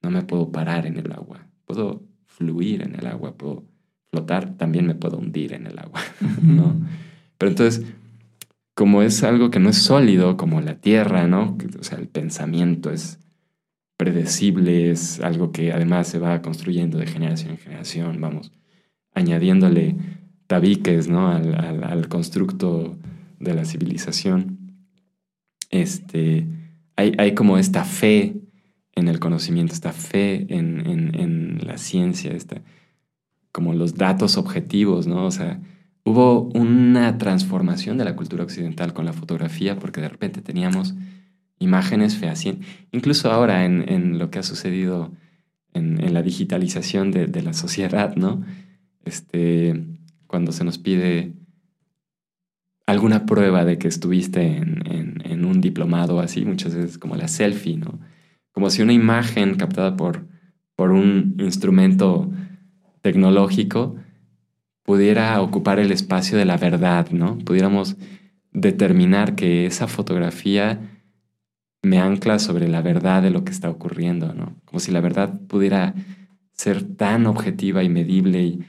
No 0.00 0.08
me 0.08 0.22
puedo 0.22 0.50
parar 0.50 0.86
en 0.86 0.96
el 0.96 1.12
agua. 1.12 1.46
Puedo 1.66 2.02
fluir 2.24 2.80
en 2.80 2.94
el 2.94 3.06
agua, 3.06 3.36
puedo 3.36 3.66
flotar, 4.10 4.56
también 4.56 4.86
me 4.86 4.94
puedo 4.94 5.18
hundir 5.18 5.52
en 5.52 5.66
el 5.66 5.78
agua, 5.78 6.00
¿no? 6.42 6.80
Pero 7.36 7.50
entonces, 7.50 7.84
como 8.74 9.02
es 9.02 9.22
algo 9.22 9.50
que 9.50 9.60
no 9.60 9.70
es 9.70 9.78
sólido, 9.78 10.36
como 10.36 10.60
la 10.60 10.80
tierra, 10.80 11.26
¿no? 11.26 11.56
O 11.78 11.84
sea, 11.84 11.98
el 11.98 12.08
pensamiento 12.08 12.90
es 12.90 13.20
predecible, 13.96 14.90
es 14.90 15.20
algo 15.20 15.52
que 15.52 15.72
además 15.72 16.08
se 16.08 16.18
va 16.18 16.42
construyendo 16.42 16.98
de 16.98 17.06
generación 17.06 17.52
en 17.52 17.58
generación, 17.58 18.20
vamos, 18.20 18.52
añadiéndole 19.14 19.96
tabiques 20.46 21.08
¿no? 21.08 21.28
al, 21.28 22.08
constructo 22.08 22.98
de 23.38 23.54
la 23.54 23.64
civilización. 23.64 24.58
Este, 25.70 26.46
hay, 26.96 27.34
como 27.34 27.58
esta 27.58 27.84
fe 27.84 28.36
en 28.94 29.08
el 29.08 29.18
conocimiento, 29.18 29.72
esta 29.72 29.92
fe 29.92 30.46
en, 30.48 31.58
la 31.64 31.78
ciencia, 31.78 32.32
esta, 32.32 32.62
como 33.52 33.74
los 33.74 33.94
datos 33.94 34.36
objetivos, 34.36 35.06
¿no? 35.06 35.26
O 35.26 35.30
sea, 35.30 35.60
hubo 36.04 36.42
una 36.54 37.16
transformación 37.18 37.96
de 37.96 38.04
la 38.04 38.14
cultura 38.14 38.44
occidental 38.44 38.92
con 38.92 39.06
la 39.06 39.14
fotografía 39.14 39.76
porque 39.78 40.02
de 40.02 40.08
repente 40.08 40.42
teníamos 40.42 40.94
imágenes 41.58 42.16
fehacientes. 42.16 42.68
Incluso 42.92 43.32
ahora 43.32 43.64
en, 43.64 44.18
lo 44.18 44.30
que 44.30 44.38
ha 44.38 44.42
sucedido 44.42 45.12
en, 45.72 46.12
la 46.12 46.22
digitalización 46.22 47.10
de, 47.10 47.42
la 47.42 47.54
sociedad, 47.54 48.14
¿no? 48.16 48.44
Este, 49.04 49.82
cuando 50.26 50.52
se 50.52 50.64
nos 50.64 50.78
pide 50.78 51.32
alguna 52.86 53.24
prueba 53.24 53.64
de 53.64 53.78
que 53.78 53.88
estuviste 53.88 54.58
en, 54.58 55.44
un 55.44 55.60
diplomado 55.60 56.20
así, 56.20 56.44
muchas 56.44 56.74
veces 56.74 56.96
como 56.96 57.16
la 57.16 57.28
selfie, 57.28 57.76
¿no? 57.76 57.98
Como 58.52 58.70
si 58.70 58.82
una 58.82 58.92
imagen 58.92 59.56
captada 59.56 59.96
por 59.96 60.26
un 60.78 61.36
instrumento 61.38 62.30
tecnológico 63.02 63.96
pudiera 64.84 65.40
ocupar 65.40 65.78
el 65.78 65.90
espacio 65.90 66.38
de 66.38 66.44
la 66.44 66.56
verdad, 66.56 67.10
¿no? 67.10 67.38
Pudiéramos 67.38 67.96
determinar 68.52 69.34
que 69.34 69.66
esa 69.66 69.88
fotografía 69.88 70.80
me 71.82 71.98
ancla 71.98 72.38
sobre 72.38 72.68
la 72.68 72.82
verdad 72.82 73.22
de 73.22 73.30
lo 73.30 73.44
que 73.44 73.52
está 73.52 73.68
ocurriendo, 73.68 74.32
¿no? 74.34 74.54
Como 74.64 74.80
si 74.80 74.92
la 74.92 75.00
verdad 75.00 75.40
pudiera 75.48 75.94
ser 76.52 76.82
tan 76.82 77.26
objetiva 77.26 77.82
y 77.82 77.88
medible. 77.88 78.42
Y... 78.42 78.64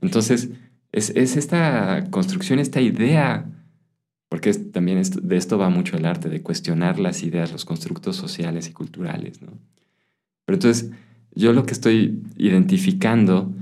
Entonces, 0.00 0.50
es, 0.92 1.10
esta 1.10 2.08
construcción, 2.10 2.58
esta 2.58 2.80
idea, 2.80 3.46
porque 4.28 4.52
también 4.54 5.02
de 5.02 5.36
esto 5.36 5.58
va 5.58 5.70
mucho 5.70 5.96
el 5.96 6.06
arte, 6.06 6.28
de 6.28 6.42
cuestionar 6.42 6.98
las 6.98 7.22
ideas, 7.22 7.52
los 7.52 7.64
constructos 7.64 8.16
sociales 8.16 8.68
y 8.68 8.72
culturales, 8.72 9.42
¿no? 9.42 9.52
Pero 10.44 10.56
entonces, 10.56 10.90
yo 11.34 11.52
lo 11.52 11.66
que 11.66 11.72
estoy 11.72 12.22
identificando 12.36 13.52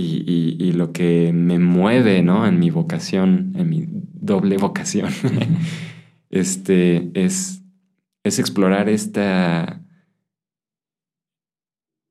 y, 0.00 0.72
lo 0.72 0.92
que 0.92 1.32
me 1.32 1.58
mueve, 1.58 2.22
¿no? 2.22 2.46
En 2.46 2.58
mi 2.58 2.70
vocación, 2.70 3.52
en 3.56 3.68
mi 3.68 3.86
doble 3.88 4.56
vocación, 4.56 5.10
este, 6.30 7.10
es, 7.14 7.62
es 8.24 8.38
explorar 8.38 8.88
esta, 8.88 9.82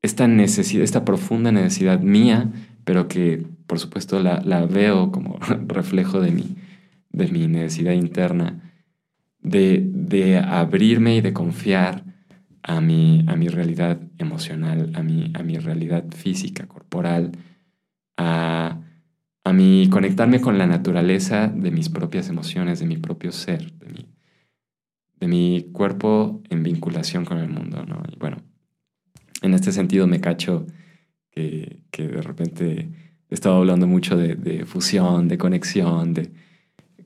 esta 0.02 0.28
necesidad, 0.28 0.84
esta 0.84 1.06
profunda 1.06 1.52
necesidad 1.52 2.00
mía, 2.02 2.52
pero 2.84 3.08
que 3.08 3.46
por 3.68 3.80
supuesto 3.80 4.20
la, 4.20 4.66
veo 4.66 5.12
como 5.12 5.40
reflejo 5.68 6.20
de 6.22 6.32
mi, 6.32 6.58
de 7.12 7.28
mi 7.28 7.48
necesidad 7.48 7.94
interna, 7.94 8.74
de, 9.42 9.84
de 9.86 10.38
abrirme 10.38 11.16
y 11.16 11.22
de 11.22 11.34
confiar 11.34 12.04
a 12.64 12.82
mi, 12.82 13.24
a 13.28 13.36
mi 13.36 13.48
realidad 13.48 14.00
emocional, 14.18 14.92
a 14.96 15.04
mi, 15.04 15.32
a 15.34 15.44
mi 15.44 15.58
realidad 15.58 16.06
física, 16.14 16.68
corporal, 16.68 17.32
a, 18.20 18.82
a 19.46 19.54
mi 19.54 19.88
conectarme 19.90 20.42
con 20.42 20.58
la 20.58 20.68
naturaleza 20.68 21.48
de 21.48 21.72
mis 21.72 21.90
propias 21.90 22.28
emociones, 22.30 22.80
de 22.80 22.86
mi 22.86 22.98
propio 22.98 23.32
ser, 23.32 23.72
de 23.78 23.88
mi, 23.88 24.06
de 25.20 25.28
mi 25.28 25.70
cuerpo 25.72 26.44
en 26.50 26.62
vinculación 26.62 27.24
con 27.24 27.38
el 27.38 27.50
mundo. 27.50 27.86
¿no? 27.86 28.04
Y 28.12 28.18
bueno, 28.20 28.38
en 29.42 29.54
este 29.54 29.72
sentido 29.72 30.06
me 30.06 30.20
cacho 30.20 30.68
que, 31.32 31.82
que 31.92 32.08
de 32.08 32.22
repente 32.22 32.90
he 33.30 33.34
estado 33.34 33.56
hablando 33.56 33.88
mucho 33.88 34.18
de, 34.18 34.66
fusión, 34.66 35.30
de 35.30 35.38
conexión, 35.38 36.14
de 36.14 36.32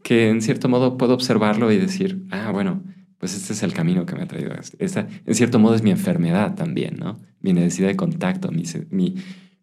que 0.03 0.29
en 0.29 0.41
cierto 0.41 0.67
modo 0.67 0.97
puedo 0.97 1.13
observarlo 1.13 1.71
y 1.71 1.77
decir, 1.77 2.25
ah, 2.31 2.51
bueno, 2.51 2.81
pues 3.19 3.35
este 3.35 3.53
es 3.53 3.61
el 3.63 3.73
camino 3.73 4.05
que 4.05 4.15
me 4.15 4.23
ha 4.23 4.27
traído. 4.27 4.51
Esta, 4.79 5.07
en 5.25 5.35
cierto 5.35 5.59
modo 5.59 5.75
es 5.75 5.83
mi 5.83 5.91
enfermedad 5.91 6.55
también, 6.55 6.97
¿no? 6.97 7.19
Mi 7.39 7.53
necesidad 7.53 7.87
de 7.87 7.95
contacto, 7.95 8.51
mi, 8.51 9.15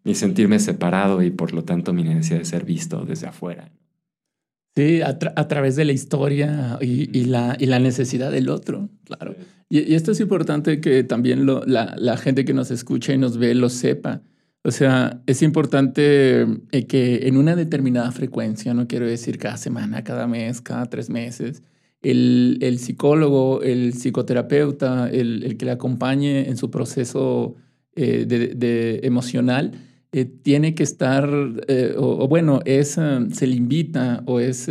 mi 0.03 0.15
sentirme 0.15 0.59
separado 0.59 1.21
y 1.21 1.31
por 1.31 1.53
lo 1.53 1.63
tanto 1.63 1.93
mi 1.93 2.03
necesidad 2.03 2.39
de 2.39 2.45
ser 2.45 2.65
visto 2.65 3.05
desde 3.05 3.27
afuera. 3.27 3.71
Sí, 4.75 5.01
a, 5.01 5.17
través 5.19 5.75
de 5.75 5.83
la 5.83 5.91
historia 5.91 6.77
y, 6.79 7.25
la, 7.25 7.57
y, 7.59 7.65
la, 7.65 7.79
necesidad 7.79 8.31
del 8.31 8.47
otro, 8.47 8.89
claro. 9.03 9.35
Y, 9.67 9.95
esto 9.95 10.13
es 10.13 10.21
importante 10.21 10.79
que 10.79 11.03
también 11.03 11.45
lo, 11.45 11.65
la, 11.65 11.93
la, 11.97 12.15
gente 12.15 12.45
que 12.45 12.53
nos 12.53 12.71
escucha 12.71 13.13
y 13.13 13.17
nos 13.17 13.37
ve 13.37 13.53
lo 13.53 13.67
sepa. 13.69 14.21
O 14.63 14.71
sea, 14.71 15.21
es 15.25 15.41
importante 15.41 16.45
eh, 16.71 16.85
que 16.87 17.27
en 17.27 17.35
una 17.35 17.57
determinada 17.57 18.11
frecuencia, 18.13 18.73
no 18.73 18.87
quiero 18.87 19.07
decir 19.07 19.39
cada 19.39 19.57
semana, 19.57 20.05
cada 20.05 20.25
mes, 20.25 20.61
cada 20.61 20.85
tres 20.85 21.09
meses, 21.09 21.63
el, 22.01 22.57
el 22.61 22.79
psicólogo, 22.79 23.61
el 23.63 23.93
psicoterapeuta, 23.93 25.09
el, 25.09 25.43
el, 25.43 25.57
que 25.57 25.65
le 25.65 25.71
acompañe 25.71 26.47
en 26.47 26.55
su 26.55 26.71
proceso 26.71 27.55
eh, 27.95 28.25
de, 28.25 28.55
de 28.55 29.01
emocional, 29.03 29.73
eh, 30.13 30.25
tiene 30.25 30.75
que 30.75 30.83
estar, 30.83 31.29
eh, 31.69 31.95
o, 31.97 32.27
bueno, 32.27 32.59
es, 32.65 32.97
eh, 32.97 33.27
se 33.31 33.47
le 33.47 33.55
invita 33.55 34.23
o 34.25 34.41
es 34.41 34.69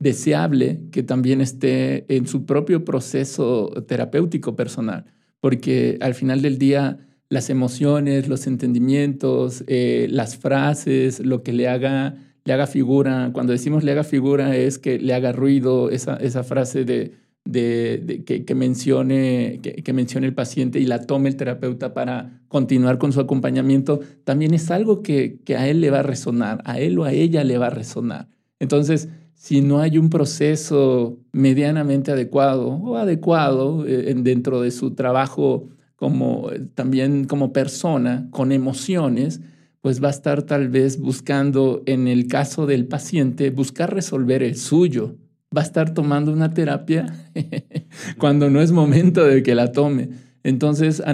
deseable 0.00 0.80
que 0.90 1.04
también 1.04 1.40
esté 1.40 2.04
en 2.14 2.26
su 2.26 2.46
propio 2.46 2.84
proceso 2.84 3.70
terapéutico 3.86 4.56
personal, 4.56 5.04
porque 5.40 5.98
al 6.00 6.14
final 6.14 6.42
del 6.42 6.58
día 6.58 6.98
las 7.28 7.48
emociones, 7.48 8.28
los 8.28 8.46
entendimientos, 8.48 9.64
las 9.68 10.36
frases, 10.36 11.20
lo 11.20 11.42
que 11.42 11.52
le 11.52 11.68
haga, 11.68 12.16
le 12.44 12.52
haga 12.52 12.66
figura, 12.66 13.30
cuando 13.32 13.52
decimos 13.52 13.84
le 13.84 13.92
haga 13.92 14.04
figura 14.04 14.56
es 14.56 14.78
que 14.78 14.98
le 14.98 15.14
haga 15.14 15.32
ruido, 15.32 15.90
esa, 15.90 16.16
esa 16.16 16.42
frase 16.42 16.84
de 16.84 17.12
de, 17.46 18.44
que, 18.46 18.54
mencione, 18.54 19.60
que, 19.62 19.92
mencione 19.92 20.26
el 20.26 20.34
paciente 20.34 20.80
y 20.80 20.84
la 20.84 21.02
tome 21.06 21.28
el 21.28 21.36
terapeuta 21.36 21.94
para 21.94 22.40
continuar 22.48 22.98
con 22.98 23.12
su 23.12 23.20
acompañamiento, 23.20 24.00
también 24.24 24.54
es 24.54 24.70
algo 24.70 25.02
que, 25.02 25.40
que 25.44 25.56
a 25.56 25.68
él 25.68 25.80
le 25.80 25.90
va 25.90 26.00
a 26.00 26.02
resonar, 26.02 26.62
a 26.64 26.78
él 26.78 26.98
o 26.98 27.04
a 27.04 27.12
ella 27.12 27.44
le 27.44 27.58
va 27.58 27.66
a 27.66 27.70
resonar. 27.70 28.28
Entonces, 28.58 29.08
si 29.34 29.60
no 29.60 29.80
hay 29.80 29.98
un 29.98 30.10
proceso 30.10 31.18
medianamente 31.32 32.10
adecuado 32.10 32.68
o 32.68 32.96
adecuado 32.96 33.86
eh, 33.86 34.14
dentro 34.16 34.60
de 34.60 34.70
su 34.70 34.94
trabajo 34.94 35.68
como 35.94 36.50
también 36.74 37.24
como 37.26 37.52
persona 37.52 38.28
con 38.30 38.52
emociones, 38.52 39.40
pues 39.80 40.02
va 40.02 40.08
a 40.08 40.10
estar 40.10 40.42
tal 40.42 40.68
vez 40.68 40.98
buscando, 40.98 41.82
en 41.86 42.08
el 42.08 42.26
caso 42.26 42.66
del 42.66 42.86
paciente, 42.86 43.50
buscar 43.50 43.94
resolver 43.94 44.42
el 44.42 44.56
suyo, 44.56 45.16
va 45.56 45.62
a 45.62 45.64
estar 45.64 45.94
tomando 45.94 46.32
una 46.32 46.52
terapia 46.52 47.30
cuando 48.18 48.50
no 48.50 48.60
es 48.60 48.72
momento 48.72 49.24
de 49.24 49.42
que 49.42 49.54
la 49.54 49.72
tome. 49.72 50.10
Entonces 50.46 51.02
a, 51.04 51.12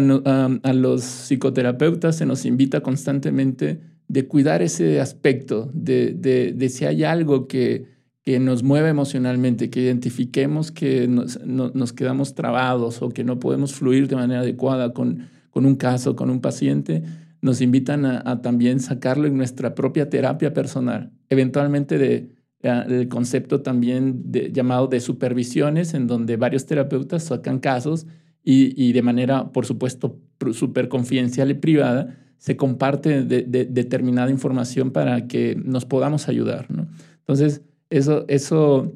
los 0.75 1.01
psicoterapeutas 1.03 2.17
se 2.17 2.27
nos 2.27 2.45
invita 2.45 2.83
constantemente 2.83 3.81
de 4.07 4.29
cuidar 4.29 4.61
ese 4.61 5.01
aspecto, 5.01 5.71
de, 5.73 6.69
si 6.69 6.85
hay 6.85 7.03
algo 7.03 7.49
que, 7.49 7.87
que, 8.21 8.39
nos 8.39 8.63
mueve 8.63 8.91
emocionalmente, 8.91 9.71
que 9.71 9.81
identifiquemos 9.81 10.71
que 10.71 11.09
nos, 11.09 11.93
quedamos 11.95 12.35
trabados 12.35 13.01
o 13.01 13.09
que 13.09 13.25
no 13.25 13.39
podemos 13.39 13.73
fluir 13.73 14.07
de 14.07 14.17
manera 14.17 14.41
adecuada 14.41 14.93
con, 14.93 15.31
con 15.49 15.65
un 15.65 15.77
caso, 15.77 16.15
con 16.15 16.29
un 16.29 16.43
paciente, 16.43 17.03
nos 17.41 17.63
invitan 17.63 18.05
a, 18.05 18.43
también 18.43 18.81
sacarlo 18.81 19.27
en 19.27 19.39
nuestra 19.39 19.75
propia 19.75 20.11
terapia 20.11 20.53
personal, 20.53 21.11
eventualmente 21.31 21.97
de 21.97 22.29
el 22.63 23.09
concepto 23.09 23.63
también 23.63 24.31
de, 24.31 24.53
llamado 24.53 24.89
de 24.89 25.01
supervisiones, 25.01 25.95
en 25.95 26.07
donde 26.07 26.37
varios 26.37 26.67
terapeutas 26.67 27.25
sacan 27.25 27.61
casos 27.61 28.07
y, 28.44 28.93
de 28.93 29.02
manera, 29.02 29.52
por 29.52 29.66
supuesto, 29.66 30.19
súper 30.52 30.89
confidencial 30.89 31.51
y 31.51 31.55
privada, 31.55 32.16
se 32.39 32.56
comparte 32.56 33.23
de, 33.23 33.44
determinada 33.44 34.31
información 34.31 34.90
para 34.90 35.28
que 35.28 35.55
nos 35.55 35.85
podamos 35.85 36.28
ayudar. 36.28 36.69
¿no? 36.70 36.89
Entonces, 37.20 37.62
eso, 37.89 38.24
eso, 38.27 38.93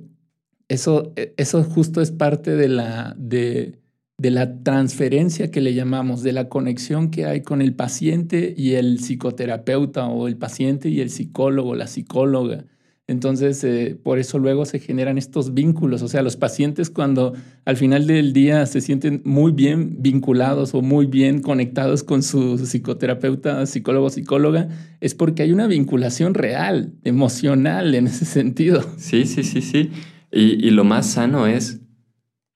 eso, 0.69 1.13
eso 1.37 1.63
justo 1.63 2.01
es 2.01 2.11
parte 2.11 2.57
de 2.57 2.69
la, 2.69 3.15
de 3.17 3.79
la 4.19 4.63
transferencia 4.65 5.53
que 5.53 5.61
le 5.61 5.75
llamamos, 5.75 6.25
de 6.25 6.33
la 6.33 6.49
conexión 6.49 7.11
que 7.11 7.27
hay 7.27 7.43
con 7.43 7.63
el 7.63 7.75
paciente 7.75 8.53
y 8.57 8.75
el 8.75 8.99
psicoterapeuta 8.99 10.09
o 10.09 10.27
el 10.27 10.37
paciente 10.37 10.89
y 10.89 11.01
el 11.01 11.11
psicólogo, 11.11 11.77
la 11.77 11.87
psicóloga. 11.87 12.65
Entonces, 13.09 13.63
eh, 13.63 13.97
por 14.03 14.19
eso 14.19 14.39
luego 14.41 14.65
se 14.65 14.81
generan 14.81 15.17
estos 15.17 15.55
vínculos. 15.55 16.03
O 16.03 16.09
sea, 16.09 16.23
los 16.23 16.37
pacientes 16.37 16.91
cuando 16.91 17.35
al 17.65 17.77
final 17.77 18.07
del 18.09 18.33
día 18.33 18.67
se 18.67 18.81
sienten 18.81 19.23
muy 19.25 19.53
bien 19.53 20.03
vinculados 20.03 20.75
o 20.75 20.83
muy 20.83 21.07
bien 21.07 21.41
conectados 21.41 22.03
con 22.03 22.25
su 22.25 22.59
psicoterapeuta, 22.59 23.65
psicólogo, 23.67 24.11
psicóloga, 24.11 24.69
es 25.01 25.15
porque 25.15 25.45
hay 25.45 25.53
una 25.53 25.69
vinculación 25.69 26.35
real, 26.35 26.95
emocional 27.05 27.95
en 27.95 28.09
ese 28.09 28.25
sentido. 28.25 28.85
Sí, 28.97 29.25
sí, 29.25 29.45
sí, 29.45 29.63
sí. 29.63 29.91
Y, 30.33 30.67
y 30.67 30.71
lo 30.71 30.83
más 30.83 31.07
sano 31.07 31.47
es 31.47 31.81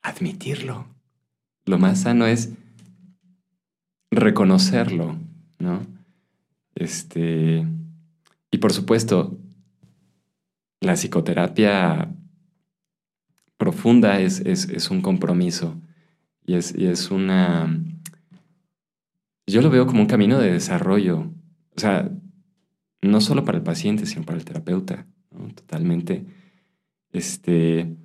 admitirlo. 0.03 0.87
Lo 1.65 1.79
más 1.79 2.01
sano 2.01 2.27
es 2.27 2.51
reconocerlo, 4.11 5.17
¿no? 5.61 5.87
Este. 6.75 7.67
Y 8.51 8.59
por 8.59 8.73
supuesto, 8.73 9.39
la 10.81 10.95
psicoterapia 10.95 12.15
profunda 13.57 14.21
es, 14.21 14.41
es, 14.41 14.91
un 14.91 15.03
compromiso 15.03 15.81
y 16.47 16.55
es, 16.55 16.75
es, 16.75 17.11
una... 17.11 17.85
Yo 19.47 19.61
lo 19.63 19.71
veo 19.71 19.87
como 19.87 20.01
un 20.01 20.07
camino 20.07 20.39
de 20.39 20.53
desarrollo. 20.53 21.31
O 21.77 21.81
sea, 21.81 22.11
no 23.03 23.21
solo 23.21 23.45
para 23.45 23.59
el 23.59 23.65
paciente, 23.65 24.07
sino 24.07 24.25
para 24.25 24.39
el 24.39 24.45
terapeuta, 24.45 25.07
totalmente. 25.55 26.25
Este, 27.13 27.97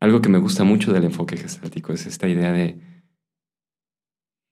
algo 0.00 0.20
que 0.20 0.28
me 0.28 0.38
gusta 0.38 0.64
mucho 0.64 0.92
del 0.92 1.04
enfoque 1.04 1.36
gestáltico 1.36 1.92
es 1.92 2.06
esta 2.06 2.28
idea 2.28 2.52
de, 2.52 2.80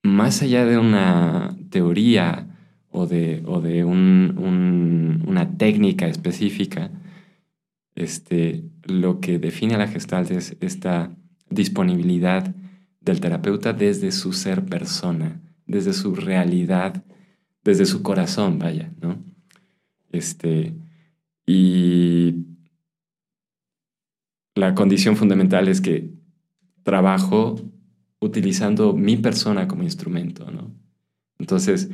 más 0.02 0.42
allá 0.42 0.64
de 0.66 0.78
una 0.78 1.56
teoría 1.70 2.48
o 2.90 3.06
de, 3.06 3.42
o 3.46 3.60
de 3.60 3.84
una 3.84 5.56
técnica 5.56 6.06
específica, 6.06 6.90
este, 7.94 8.64
lo 8.82 9.20
que 9.20 9.38
define 9.38 9.74
a 9.74 9.78
la 9.78 9.88
gestalt 9.88 10.30
es 10.30 10.56
esta 10.60 11.14
disponibilidad 11.48 12.54
del 13.00 13.20
terapeuta 13.20 13.72
desde 13.72 14.10
su 14.12 14.32
ser 14.32 14.64
persona, 14.64 15.40
desde 15.66 15.92
su 15.92 16.14
realidad, 16.14 17.04
desde 17.62 17.86
su 17.86 18.02
corazón, 18.02 18.58
vaya, 18.58 18.92
¿no? 19.00 19.22
Este, 20.10 20.74
y 21.46 22.46
la 24.54 24.74
condición 24.74 25.16
fundamental 25.16 25.68
es 25.68 25.80
que 25.80 26.10
trabajo 26.82 27.56
utilizando 28.20 28.94
mi 28.94 29.16
persona 29.16 29.68
como 29.68 29.82
instrumento, 29.82 30.50
¿no? 30.50 30.74
Entonces, 31.38 31.90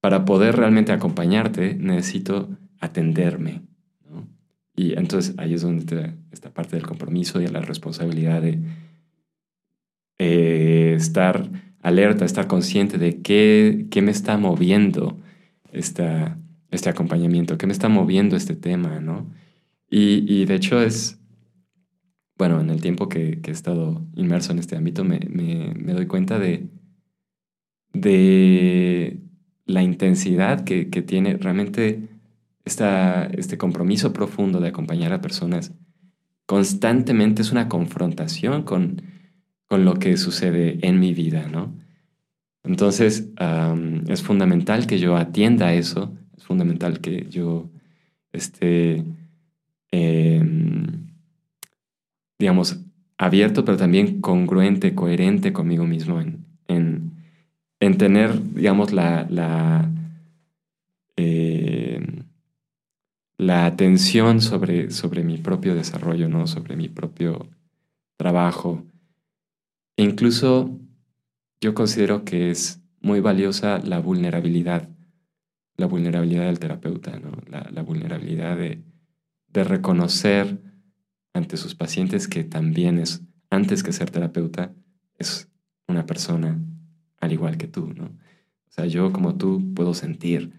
para 0.00 0.24
poder 0.24 0.56
realmente 0.56 0.92
acompañarte, 0.92 1.74
necesito 1.74 2.50
atenderme. 2.80 3.67
Y 4.78 4.96
entonces 4.96 5.34
ahí 5.38 5.54
es 5.54 5.62
donde 5.62 5.80
está 5.80 6.14
esta 6.30 6.54
parte 6.54 6.76
del 6.76 6.86
compromiso 6.86 7.40
y 7.42 7.48
la 7.48 7.60
responsabilidad 7.60 8.40
de 8.40 8.60
eh, 10.18 10.94
estar 10.96 11.50
alerta, 11.82 12.24
estar 12.24 12.46
consciente 12.46 12.96
de 12.96 13.20
qué, 13.20 13.88
qué 13.90 14.02
me 14.02 14.12
está 14.12 14.38
moviendo 14.38 15.18
esta, 15.72 16.38
este 16.70 16.90
acompañamiento, 16.90 17.58
qué 17.58 17.66
me 17.66 17.72
está 17.72 17.88
moviendo 17.88 18.36
este 18.36 18.54
tema, 18.54 19.00
¿no? 19.00 19.28
Y, 19.90 20.24
y 20.32 20.44
de 20.44 20.54
hecho 20.54 20.80
es, 20.80 21.18
bueno, 22.36 22.60
en 22.60 22.70
el 22.70 22.80
tiempo 22.80 23.08
que, 23.08 23.40
que 23.40 23.50
he 23.50 23.54
estado 23.54 24.06
inmerso 24.14 24.52
en 24.52 24.60
este 24.60 24.76
ámbito, 24.76 25.02
me, 25.02 25.18
me, 25.28 25.74
me, 25.74 25.92
doy 25.92 26.06
cuenta 26.06 26.38
de, 26.38 26.68
de 27.94 29.18
la 29.66 29.82
intensidad 29.82 30.62
que, 30.62 30.88
que 30.88 31.02
tiene 31.02 31.36
realmente 31.36 32.17
este 32.68 33.58
compromiso 33.58 34.12
profundo 34.12 34.60
de 34.60 34.68
acompañar 34.68 35.12
a 35.12 35.20
personas. 35.20 35.72
Constantemente 36.46 37.42
es 37.42 37.52
una 37.52 37.68
confrontación 37.68 38.62
con, 38.62 39.02
con 39.66 39.84
lo 39.84 39.94
que 39.94 40.16
sucede 40.16 40.78
en 40.82 41.00
mi 41.00 41.12
vida, 41.12 41.48
¿no? 41.50 41.74
Entonces, 42.64 43.30
es 44.08 44.22
fundamental 44.22 44.86
que 44.86 44.98
yo 44.98 45.16
atienda 45.16 45.72
eso, 45.72 46.14
es 46.36 46.44
fundamental 46.44 47.00
que 47.00 47.26
yo 47.30 47.70
esté, 48.32 49.04
em, 49.90 51.08
digamos, 52.38 52.80
abierto, 53.16 53.64
pero 53.64 53.78
también 53.78 54.20
congruente, 54.20 54.94
coherente 54.94 55.52
conmigo 55.52 55.86
mismo 55.86 56.20
en, 56.20 56.44
en, 57.80 57.98
tener, 57.98 58.54
digamos, 58.54 58.92
la, 58.92 59.26
em, 61.16 61.47
la 63.38 63.66
atención 63.66 64.40
sobre, 64.40 64.90
sobre 64.90 65.22
mi 65.22 65.38
propio 65.38 65.76
desarrollo, 65.76 66.28
¿no? 66.28 66.46
sobre 66.48 66.76
mi 66.76 66.88
propio 66.88 67.48
trabajo, 68.16 68.84
e 69.96 70.02
incluso 70.02 70.76
yo 71.60 71.72
considero 71.72 72.24
que 72.24 72.50
es 72.50 72.82
muy 73.00 73.20
valiosa 73.20 73.78
la 73.78 74.00
vulnerabilidad, 74.00 74.88
la 75.76 75.86
vulnerabilidad 75.86 76.46
del 76.46 76.58
terapeuta, 76.58 77.18
¿no? 77.20 77.30
la, 77.48 77.82
vulnerabilidad 77.82 78.56
de, 78.56 78.84
reconocer 79.54 80.60
ante 81.32 81.56
sus 81.56 81.74
pacientes 81.74 82.28
que 82.28 82.44
también 82.44 82.98
es, 82.98 83.22
antes 83.50 83.82
que 83.82 83.92
ser 83.92 84.08
terapeuta, 84.10 84.72
es 85.18 85.48
una 85.88 86.06
persona 86.06 86.60
al 87.20 87.32
igual 87.32 87.56
que 87.56 87.66
tú. 87.66 87.92
¿no? 87.92 88.04
O 88.04 88.70
sea, 88.70 88.86
yo 88.86 89.12
como 89.12 89.36
tú 89.36 89.74
puedo 89.74 89.94
sentir 89.94 90.52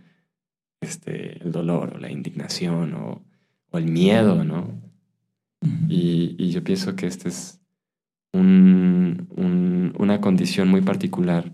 este, 0.81 1.43
el 1.43 1.51
dolor 1.51 1.93
o 1.95 1.97
la 1.99 2.11
indignación 2.11 2.93
o, 2.93 3.22
el 3.73 3.85
miedo, 3.85 4.43
¿no? 4.43 4.81
y, 5.88 6.35
y 6.39 6.49
yo 6.49 6.64
pienso 6.64 6.95
que 6.95 7.06
este 7.06 7.30
es 7.30 7.60
una 9.99 10.22
condición 10.22 10.69
muy 10.69 10.81
particular 10.81 11.53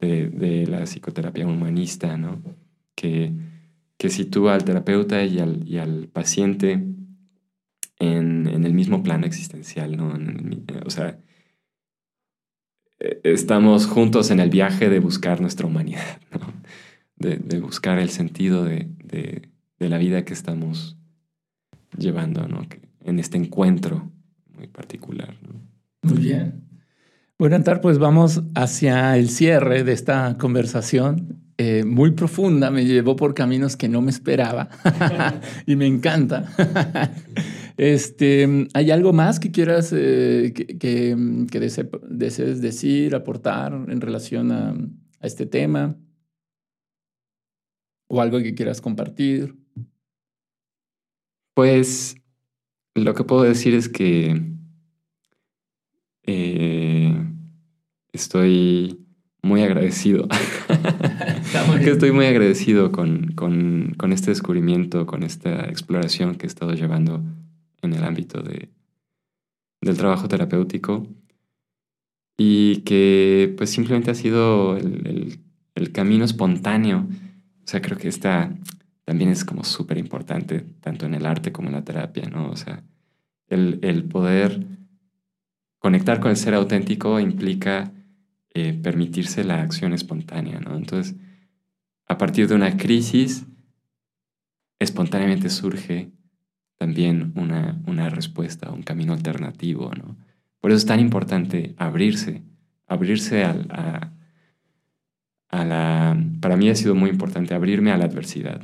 de, 0.00 0.66
la 0.66 0.84
psicoterapia 0.84 1.46
humanista, 1.46 2.16
¿no? 2.16 2.42
Que, 2.94 3.32
que 3.96 4.10
sitúa 4.10 4.54
al 4.54 4.64
terapeuta 4.64 5.24
y 5.24 5.38
al, 5.38 5.66
y 5.66 5.78
al 5.78 6.08
paciente 6.08 6.84
en, 7.98 8.46
el 8.46 8.74
mismo 8.74 9.02
plano 9.02 9.26
existencial, 9.26 9.96
¿no? 9.96 10.14
o 10.84 10.90
sea, 10.90 11.18
e, 12.98 13.20
estamos 13.24 13.86
juntos 13.86 14.30
en 14.30 14.40
el 14.40 14.50
viaje 14.50 14.88
de 14.88 14.98
buscar 15.00 15.40
nuestra 15.40 15.66
humanidad, 15.66 16.20
¿no? 16.32 16.52
De, 17.16 17.60
buscar 17.60 17.98
el 17.98 18.10
sentido 18.10 18.64
de, 18.64 18.88
de, 19.04 19.88
la 19.88 19.98
vida 19.98 20.24
que 20.24 20.32
estamos 20.32 20.96
llevando, 21.98 22.48
¿no? 22.48 22.66
en 23.04 23.18
este 23.18 23.36
encuentro 23.36 24.10
muy 24.56 24.66
particular. 24.66 25.36
Muy 26.02 26.18
bien. 26.18 26.64
Bueno, 27.38 27.56
Antar, 27.56 27.80
pues 27.80 27.98
vamos 27.98 28.42
hacia 28.54 29.16
el 29.16 29.28
cierre 29.28 29.84
de 29.84 29.92
esta 29.92 30.36
conversación. 30.38 31.40
Eh, 31.56 31.84
muy 31.84 32.12
profunda, 32.12 32.70
me 32.70 32.84
llevó 32.84 33.14
por 33.14 33.34
caminos 33.34 33.76
que 33.76 33.88
no 33.88 34.00
me 34.00 34.10
esperaba 34.10 34.68
y 35.66 35.76
me 35.76 35.86
encanta. 35.86 36.50
este, 37.76 38.68
¿Hay 38.74 38.90
algo 38.90 39.12
más 39.12 39.38
que 39.38 39.50
quieras 39.50 39.92
eh, 39.94 40.52
que, 40.52 41.16
desees 42.08 42.60
decir, 42.60 43.14
aportar 43.14 43.72
en 43.88 44.00
relación 44.00 44.50
a 44.50 44.74
este 45.20 45.46
tema? 45.46 45.96
¿O 48.14 48.20
algo 48.20 48.38
que 48.38 48.54
quieras 48.54 48.80
compartir? 48.80 49.56
Pues 51.52 52.14
lo 52.94 53.12
que 53.12 53.24
puedo 53.24 53.42
decir 53.42 53.74
es 53.74 53.88
que 53.88 54.40
eh, 56.22 57.26
estoy 58.12 59.04
muy 59.42 59.62
agradecido. 59.62 60.28
estoy 61.80 62.12
muy 62.12 62.26
agradecido 62.26 62.92
con, 62.92 63.32
con, 63.32 64.12
este 64.12 64.30
descubrimiento, 64.30 65.06
con 65.06 65.24
esta 65.24 65.64
exploración 65.64 66.36
que 66.36 66.46
he 66.46 66.48
estado 66.48 66.72
llevando 66.74 67.20
en 67.82 67.94
el 67.94 68.04
ámbito 68.04 68.42
de, 68.42 68.68
del 69.80 69.96
trabajo 69.96 70.28
terapéutico 70.28 71.04
y 72.38 72.82
que 72.82 73.52
pues 73.56 73.70
simplemente 73.70 74.12
ha 74.12 74.14
sido 74.14 74.76
el, 74.76 75.40
el, 75.74 75.90
camino 75.90 76.24
espontáneo. 76.24 77.08
O 77.64 77.68
sea, 77.68 77.80
creo 77.80 77.96
que 77.96 78.08
esta 78.08 78.54
también 79.04 79.30
es 79.30 79.44
como 79.44 79.64
súper 79.64 79.98
importante, 79.98 80.60
tanto 80.80 81.06
en 81.06 81.14
el 81.14 81.26
arte 81.26 81.52
como 81.52 81.68
en 81.68 81.74
la 81.74 81.84
terapia, 81.84 82.28
¿no? 82.28 82.50
O 82.50 82.56
sea, 82.56 82.82
el, 83.48 83.78
el 83.82 84.04
poder 84.04 84.66
conectar 85.78 86.20
con 86.20 86.30
el 86.30 86.36
ser 86.36 86.54
auténtico 86.54 87.20
implica 87.20 87.92
eh, 88.54 88.72
permitirse 88.72 89.44
la 89.44 89.62
acción 89.62 89.92
espontánea, 89.92 90.60
¿no? 90.60 90.76
Entonces, 90.76 91.16
a 92.06 92.18
partir 92.18 92.48
de 92.48 92.54
una 92.54 92.76
crisis, 92.76 93.46
espontáneamente 94.78 95.50
surge 95.50 96.12
también 96.76 97.32
una, 97.34 97.82
una 97.86 98.10
respuesta, 98.10 98.70
un 98.70 98.82
camino 98.82 99.12
alternativo, 99.12 99.90
¿no? 99.96 100.16
Por 100.60 100.70
eso 100.70 100.78
es 100.78 100.86
tan 100.86 101.00
importante 101.00 101.74
abrirse, 101.76 102.42
abrirse 102.86 103.44
a, 103.44 104.12
Para 106.40 106.56
mí 106.56 106.68
ha 106.68 106.74
sido 106.74 106.94
muy 106.94 107.10
importante 107.10 107.54
abrirme 107.54 107.92
a 107.92 107.98
la 107.98 108.06
adversidad. 108.06 108.60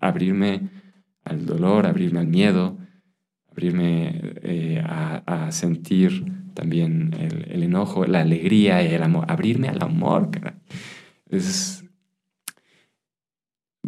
Abrirme 0.00 0.68
al 1.24 1.46
dolor, 1.46 1.86
abrirme 1.86 2.20
al 2.20 2.28
miedo, 2.28 2.78
abrirme 3.50 4.20
eh, 4.42 4.82
a 4.84 5.50
sentir 5.50 6.24
también 6.58 7.14
el, 7.16 7.62
enojo, 7.62 8.04
la 8.04 8.22
alegría 8.22 8.82
el 8.82 9.00
amor, 9.04 9.26
abrirme 9.28 9.68
al 9.68 9.80
amor, 9.80 10.28
Es... 11.30 11.84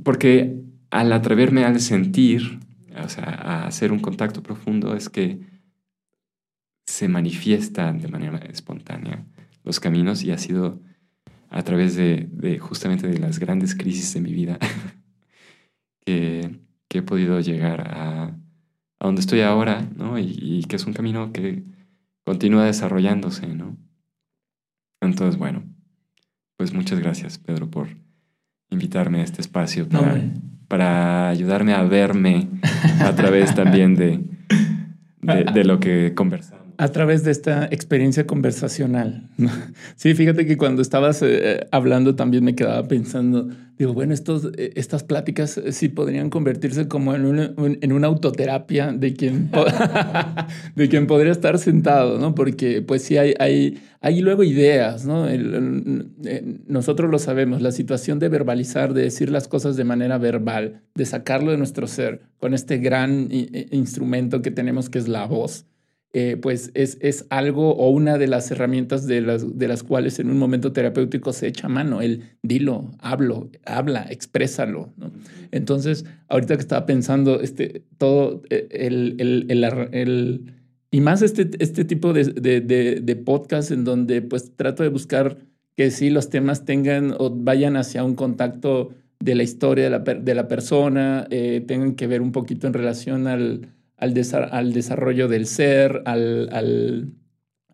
Porque 0.05 0.63
al 0.91 1.13
atreverme 1.13 1.65
al 1.65 1.81
sentir, 1.81 2.61
o 2.97 3.09
sea, 3.09 3.25
a 3.25 3.67
hacer 3.67 3.91
un 3.91 3.99
contacto 3.99 4.45
profundo, 4.45 4.95
es 4.95 5.09
que 5.09 5.41
se 6.87 7.09
manifiestan 7.09 7.99
de 7.99 8.07
manera 8.07 8.39
espontánea 8.39 9.27
los 9.65 9.81
caminos 9.81 10.23
y 10.23 10.31
ha 10.31 10.39
sido 10.39 10.81
a 11.51 11.63
través 11.63 11.97
de, 11.97 12.59
justamente 12.61 13.09
de 13.09 13.19
las 13.19 13.39
grandes 13.39 13.75
crisis 13.75 14.15
de 14.15 14.21
mi 14.21 14.33
vida 14.33 14.59
que, 16.05 16.59
he 16.93 17.03
podido 17.03 17.41
llegar 17.41 17.83
a, 17.83 18.25
a 18.25 19.07
donde 19.07 19.21
estoy 19.21 19.43
ahora, 19.43 19.87
¿no? 19.97 20.19
y 20.19 20.65
que 20.69 20.77
es 20.77 20.87
un 20.87 20.93
camino 20.93 21.33
que 21.33 21.63
continúa 22.25 22.65
desarrollándose, 22.65 23.47
¿no? 23.47 23.77
Entonces, 25.01 25.39
bueno, 25.39 25.63
pues 26.57 26.75
muchas 26.75 26.99
gracias, 26.99 27.39
Pedro, 27.39 27.71
por 27.71 27.89
invitarme 28.71 29.21
a 29.21 29.25
este 29.25 29.41
espacio 29.41 29.89
para 29.89 30.21
para 30.71 31.29
ayudarme 31.29 31.75
a 31.75 31.83
verme 31.83 32.47
a 33.01 33.13
través 33.17 33.57
también 33.57 33.97
de, 33.97 34.25
de 35.21 35.65
lo 35.65 35.81
que 35.81 36.15
conversamos 36.15 36.60
a 36.81 36.89
través 36.89 37.25
de 37.25 37.31
esta 37.31 37.67
experiencia 37.67 38.27
conversacional. 38.27 39.29
Sí, 39.97 40.15
fíjate 40.15 40.47
que 40.47 40.57
cuando 40.57 40.81
estabas 40.81 41.21
eh, 41.21 41.67
hablando 41.73 42.15
también 42.15 42.43
me 42.43 42.55
quedaba 42.55 42.89
pensando, 42.89 43.49
digo, 43.77 43.93
bueno, 43.93 44.15
estos, 44.15 44.51
eh, 44.57 44.73
estas 44.77 45.05
pláticas 45.05 45.59
eh, 45.59 45.73
sí 45.73 45.91
podrían 45.91 46.31
convertirse 46.31 46.89
como 46.89 47.15
en 47.15 47.27
una, 47.27 47.53
en 47.59 47.93
una 47.93 48.07
autoterapia 48.07 48.93
de 48.93 49.13
quien, 49.13 49.51
de 50.75 50.89
quien 50.89 51.07
podría 51.07 51.33
estar 51.33 51.59
sentado, 51.59 52.19
¿no? 52.19 52.35
Porque 52.35 52.81
pues 52.81 53.03
sí 53.03 53.19
hay, 53.19 53.35
hay, 53.39 53.83
hay 54.01 54.23
luego 54.23 54.43
ideas, 54.43 55.05
¿no? 55.05 55.27
nosotros 56.67 57.11
lo 57.11 57.19
sabemos, 57.19 57.61
la 57.61 57.73
situación 57.73 58.19
de 58.19 58.31
verbalizar, 58.31 58.95
de 58.95 59.03
decir 59.03 59.31
las 59.31 59.49
cosas 59.49 59.77
de 59.77 59.85
manera 59.85 60.17
verbal, 60.17 60.81
de 60.95 61.05
sacarlo 61.05 61.51
de 61.51 61.59
nuestro 61.59 61.87
ser 61.87 62.23
con 62.39 62.55
este 62.55 62.79
gran 62.79 63.29
instrumento 63.71 64.41
que 64.41 64.51
tenemos 64.51 64.89
que 64.89 64.99
es 64.99 65.09
la 65.09 65.27
voz 65.27 65.67
eh, 66.13 66.37
pues 66.41 66.73
es, 66.75 66.99
es, 67.01 67.27
algo 67.31 67.71
o 67.77 67.89
una 67.91 68.19
de 68.19 68.27
las 68.27 68.51
herramientas 68.51 69.07
de 69.07 69.21
las, 69.21 69.57
de 69.57 69.69
las 69.69 69.85
cuales 69.85 70.19
en 70.19 70.29
un 70.29 70.39
momento 70.39 70.73
terapéutico 70.73 71.33
se 71.33 71.47
echa 71.47 71.69
mano, 71.69 72.01
el 72.01 72.25
dilo, 72.43 72.91
hablo, 72.99 73.49
habla, 73.65 74.07
exprésalo. 74.11 74.93
¿no? 74.97 75.13
Entonces, 75.53 76.05
ahorita 76.29 76.57
que 76.57 76.63
estaba 76.63 76.85
pensando, 76.85 77.41
este, 77.41 77.85
todo 77.97 78.43
eh, 78.51 78.67
el, 78.73 79.17
el, 79.19 79.65
el, 79.93 80.55
y 80.91 81.01
más 81.01 81.23
este, 81.23 81.49
este 81.61 81.85
tipo 81.85 82.13
de, 82.13 82.25
de, 82.25 82.61
de, 83.01 83.17
podcast 83.17 83.71
en 83.71 83.85
donde 83.85 84.21
pues 84.21 84.57
trato 84.57 84.83
de 84.83 84.89
buscar 84.89 85.39
que 85.77 85.93
sí 85.93 86.11
los 86.11 86.29
temas 86.29 86.65
tengan 86.65 87.15
o 87.19 87.31
vayan 87.31 87.77
hacia 87.77 88.03
un 88.03 88.17
contacto 88.17 88.91
de 89.21 89.37
la 89.37 89.45
historia 89.45 89.85
de 89.85 89.91
la, 89.91 89.99
de 90.01 90.35
la 90.35 90.49
persona, 90.49 91.29
eh, 91.31 91.63
tengan 91.67 91.95
que 91.95 92.09
ver 92.09 92.21
un 92.21 92.33
poquito 92.33 92.67
en 92.67 92.73
relación 92.73 93.29
al 93.29 93.69
al, 94.01 94.15
al 94.51 94.73
desarrollo 94.73 95.29
del 95.29 95.47
ser, 95.47 96.03
al, 96.07 96.49
al, 96.53 97.13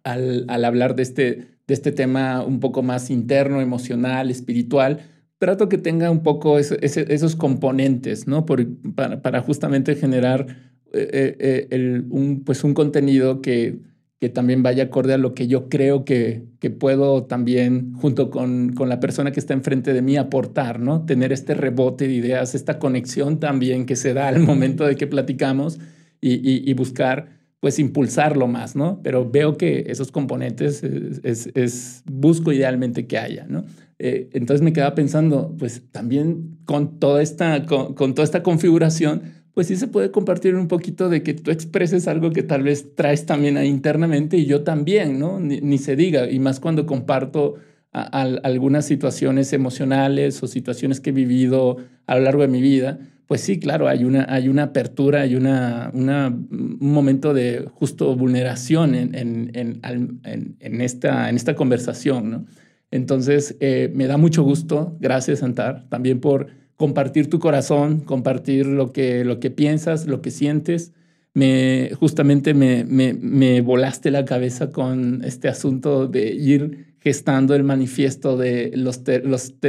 al, 0.04 0.64
hablar 0.64 0.96
de 0.96 1.02
este, 1.02 1.24
de 1.66 1.74
este 1.74 1.92
tema 1.92 2.44
un 2.44 2.60
poco 2.60 2.82
más 2.82 3.10
interno, 3.10 3.60
emocional, 3.60 4.30
espiritual, 4.30 5.00
trato 5.38 5.68
que 5.68 5.78
tenga 5.78 6.10
un 6.10 6.22
poco 6.22 6.58
esos 6.58 7.36
componentes, 7.36 8.26
¿no? 8.26 8.44
Por, 8.44 8.66
para, 8.94 9.22
para, 9.22 9.40
justamente 9.40 9.94
generar 9.94 10.46
eh, 10.92 11.36
eh, 11.38 11.68
eh, 11.70 12.02
un, 12.10 12.42
pues 12.44 12.64
un 12.64 12.74
contenido 12.74 13.40
que, 13.40 13.78
que 14.18 14.28
también 14.28 14.62
vaya 14.62 14.84
acorde 14.84 15.12
a 15.12 15.18
lo 15.18 15.34
que 15.34 15.46
yo 15.46 15.68
creo 15.68 16.04
que, 16.04 16.46
que 16.58 16.70
puedo 16.70 17.24
también, 17.24 17.92
junto 17.94 18.30
con, 18.30 18.72
con, 18.72 18.88
la 18.88 18.98
persona 18.98 19.30
que 19.30 19.40
está 19.40 19.52
enfrente 19.52 19.92
de 19.92 20.02
mí, 20.02 20.16
aportar, 20.16 20.80
¿no? 20.80 21.04
Tener 21.04 21.32
este 21.32 21.54
rebote 21.54 22.08
de 22.08 22.14
ideas, 22.14 22.54
esta 22.54 22.78
conexión 22.78 23.38
también 23.38 23.84
que 23.86 23.94
se 23.94 24.14
da 24.14 24.28
al 24.28 24.40
momento 24.40 24.86
de 24.86 24.96
que 24.96 25.06
platicamos 25.06 25.78
y, 26.20 26.72
buscar 26.74 27.36
pues 27.60 27.78
impulsarlo 27.78 28.46
más, 28.46 28.76
¿no? 28.76 29.00
Pero 29.02 29.28
veo 29.28 29.56
que 29.56 29.86
esos 29.88 30.12
componentes 30.12 30.82
es, 30.84 32.02
busco 32.04 32.52
idealmente 32.52 33.06
que 33.06 33.18
haya, 33.18 33.46
¿no? 33.48 33.64
Eh, 33.98 34.28
entonces 34.32 34.62
me 34.62 34.72
quedaba 34.72 34.94
pensando, 34.94 35.54
pues 35.58 35.82
también 35.90 36.58
con 36.66 37.00
toda 37.00 37.22
esta, 37.22 37.64
con, 37.64 37.94
toda 37.94 38.24
esta 38.24 38.42
configuración, 38.42 39.22
pues 39.54 39.68
sí 39.68 39.76
se 39.76 39.88
puede 39.88 40.10
compartir 40.10 40.54
un 40.54 40.68
poquito 40.68 41.08
de 41.08 41.22
que 41.22 41.32
tú 41.32 41.50
expreses 41.50 42.06
algo 42.08 42.30
que 42.30 42.42
tal 42.42 42.62
vez 42.62 42.94
traes 42.94 43.24
también 43.24 43.56
internamente 43.64 44.36
y 44.36 44.44
yo 44.44 44.64
también, 44.64 45.18
¿no? 45.18 45.40
Ni, 45.40 45.78
se 45.78 45.96
diga, 45.96 46.30
y 46.30 46.38
más 46.38 46.60
cuando 46.60 46.84
comparto 46.84 47.54
algunas 47.96 48.84
situaciones 48.84 49.52
emocionales 49.52 50.42
o 50.42 50.46
situaciones 50.46 51.00
que 51.00 51.10
he 51.10 51.12
vivido 51.12 51.78
a 52.06 52.16
lo 52.16 52.22
largo 52.22 52.42
de 52.42 52.48
mi 52.48 52.60
vida, 52.60 52.98
pues 53.26 53.40
sí, 53.40 53.58
claro, 53.58 53.88
hay 53.88 54.04
una, 54.04 54.26
hay 54.28 54.48
una 54.48 54.64
apertura, 54.64 55.22
hay 55.22 55.34
una, 55.34 55.90
una, 55.94 56.28
un 56.28 56.78
momento 56.80 57.34
de 57.34 57.66
justo 57.74 58.14
vulneración 58.14 58.94
en, 58.94 59.14
en, 59.14 59.50
en, 59.82 60.56
en 60.60 60.80
esta, 60.80 61.28
en 61.28 61.36
esta 61.36 61.56
conversación. 61.56 62.30
¿no? 62.30 62.46
Entonces, 62.90 63.56
eh, 63.60 63.90
me 63.94 64.06
da 64.06 64.16
mucho 64.16 64.44
gusto, 64.44 64.96
gracias 65.00 65.42
Antar, 65.42 65.88
también 65.88 66.20
por 66.20 66.48
compartir 66.76 67.28
tu 67.28 67.40
corazón, 67.40 68.00
compartir 68.00 68.66
lo 68.66 68.92
que, 68.92 69.24
lo 69.24 69.40
que 69.40 69.50
piensas, 69.50 70.06
lo 70.06 70.22
que 70.22 70.30
sientes. 70.30 70.92
Me, 71.34 71.90
justamente 71.98 72.54
me, 72.54 72.84
me, 72.84 73.12
me 73.12 73.60
volaste 73.60 74.10
la 74.10 74.24
cabeza 74.24 74.70
con 74.70 75.22
este 75.24 75.48
asunto 75.48 76.06
de 76.06 76.32
ir 76.32 76.85
gestando 77.06 77.54
el 77.54 77.62
manifiesto 77.62 78.36
de 78.36 78.72
los, 78.74 79.00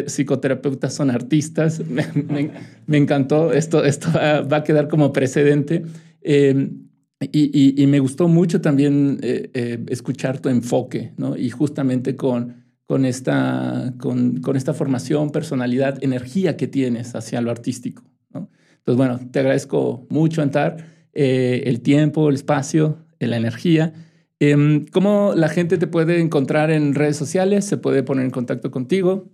psicoterapeutas 0.08 0.92
son 0.92 1.12
artistas. 1.12 1.84
me, 2.88 2.98
encantó, 2.98 3.54
esto, 3.54 3.84
esto 3.84 4.08
va 4.12 4.58
a 4.58 4.64
quedar 4.64 4.88
como 4.88 5.14
precedente. 5.14 5.84
Em, 6.24 6.88
y, 7.20 7.86
me 7.86 8.00
gustó 8.00 8.28
mucho 8.28 8.60
también 8.60 9.20
eh, 9.22 9.52
eh, 9.54 9.86
escuchar 9.90 10.40
tu 10.40 10.50
enfoque, 10.50 11.12
¿no? 11.18 11.38
Y 11.38 11.52
justamente 11.52 12.16
con, 12.16 12.56
con, 12.88 13.06
esta, 13.06 13.94
con, 14.00 14.42
esta 14.56 14.74
formación, 14.74 15.30
personalidad, 15.30 16.04
energía 16.04 16.58
que 16.58 16.66
tienes 16.66 17.14
hacia 17.14 17.40
lo 17.42 17.52
artístico. 17.52 18.02
Entonces, 18.34 18.98
bueno, 18.98 19.20
te 19.32 19.42
agradezco 19.42 20.08
mucho, 20.10 20.42
Antar, 20.42 20.78
eh, 21.14 21.62
el 21.68 21.82
tiempo, 21.82 22.30
el 22.30 22.36
espacio, 22.36 22.98
la 23.20 23.38
energía. 23.38 23.94
Em, 24.40 24.86
¿Cómo 24.86 25.34
la 25.36 25.50
gente 25.50 25.78
te 25.78 25.88
puede 25.88 26.20
encontrar 26.20 26.70
en 26.70 26.94
redes 26.94 27.18
sociales? 27.18 27.66
¿Se 27.66 27.78
puede 27.78 28.04
poner 28.04 28.26
en 28.26 28.32
contacto 28.32 28.70
contigo? 28.70 29.26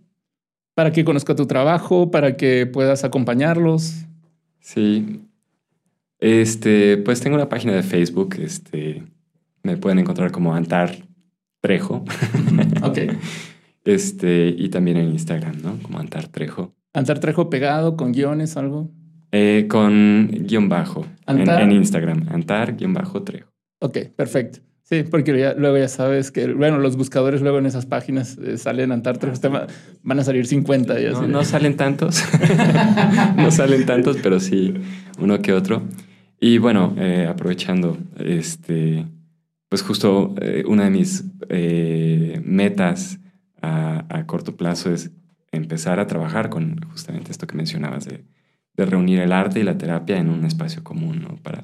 Para 0.76 0.92
que 0.92 1.04
conozca 1.04 1.36
tu 1.36 1.46
trabajo, 1.46 2.10
para 2.10 2.38
que 2.38 2.66
puedas 2.66 3.04
acompañarlos. 3.04 4.06
Sí. 4.60 5.22
Este, 6.20 6.98
pues 6.98 7.20
tengo 7.20 7.36
una 7.36 7.50
página 7.50 7.74
de 7.74 7.84
Facebook. 7.84 8.36
Este, 8.40 9.04
me 9.62 9.78
pueden 9.78 10.00
encontrar 10.00 10.32
como 10.32 10.56
Antar 10.56 10.96
Trejo. 11.62 12.06
ok. 12.84 12.98
Este, 13.86 14.48
y 14.58 14.70
también 14.70 14.96
en 14.96 15.10
Instagram, 15.10 15.62
¿no? 15.62 15.78
Como 15.82 16.00
Antar 16.00 16.30
Trejo. 16.30 16.74
¿Antar 16.94 17.20
Trejo 17.20 17.50
pegado 17.50 17.98
con 17.98 18.14
guiones, 18.14 18.56
algo? 18.56 18.90
Eh, 19.34 19.66
con 19.68 20.30
guion 20.32 20.70
bajo. 20.70 21.06
En, 21.28 21.50
en 21.50 21.72
Instagram. 21.74 22.30
Antar 22.32 22.78
guion 22.78 22.94
bajo 22.94 23.24
Trejo. 23.24 23.50
Ok, 23.82 23.98
perfecto. 24.16 24.60
Sí, 24.84 25.04
porque 25.04 25.54
luego 25.58 25.78
ya 25.78 25.88
sabes 25.88 26.30
que, 26.30 26.52
bueno, 26.54 26.78
los 26.78 26.98
buscadores 26.98 27.42
luego 27.42 27.58
en 27.58 27.66
esas 27.66 27.86
páginas 27.86 28.38
eh, 28.38 28.58
salen 28.58 28.92
Antártida, 28.92 29.32
van 30.04 30.20
a 30.20 30.24
salir 30.26 30.46
50 30.46 31.00
y 31.00 31.06
así. 31.06 31.26
No, 31.26 31.44
salen 31.46 31.78
tantos, 31.78 32.22
no 33.38 33.50
salen 33.50 33.86
tantos, 33.86 34.18
pero 34.22 34.42
sí 34.42 34.74
uno 35.20 35.42
que 35.42 35.54
otro. 35.54 35.84
Y 36.38 36.58
bueno, 36.58 36.94
eh, 36.98 37.28
aprovechando, 37.30 37.98
este, 38.18 39.06
pues 39.70 39.84
justo 39.84 40.36
eh, 40.42 40.66
una 40.68 40.84
de 40.84 40.90
mis 40.90 41.24
metas 42.44 43.20
a, 43.62 44.06
a, 44.10 44.26
corto 44.26 44.58
plazo 44.58 44.92
es 44.92 45.12
empezar 45.54 46.02
a 46.02 46.08
trabajar 46.08 46.50
con 46.50 46.82
justamente 46.92 47.32
esto 47.32 47.48
que 47.48 47.56
mencionabas 47.56 48.04
de, 48.04 48.26
de 48.76 48.86
reunir 48.86 49.20
el 49.20 49.32
arte 49.32 49.62
y 49.62 49.64
la 49.64 49.78
terapia 49.78 50.18
en 50.18 50.28
un 50.28 50.44
espacio 50.44 50.84
común, 50.84 51.22
¿no? 51.22 51.38
Para, 51.38 51.64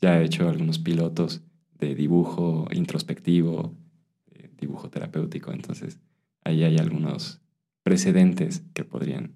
ya 0.00 0.20
he 0.20 0.24
hecho 0.24 0.48
algunos 0.48 0.78
pilotos 0.78 1.42
de 1.86 1.94
dibujo 1.94 2.66
introspectivo, 2.72 3.74
dibujo 4.60 4.88
terapéutico. 4.88 5.52
Entonces, 5.52 5.98
ahí 6.44 6.64
hay 6.64 6.78
algunos 6.78 7.40
precedentes 7.82 8.62
que 8.74 8.84
podrían 8.84 9.34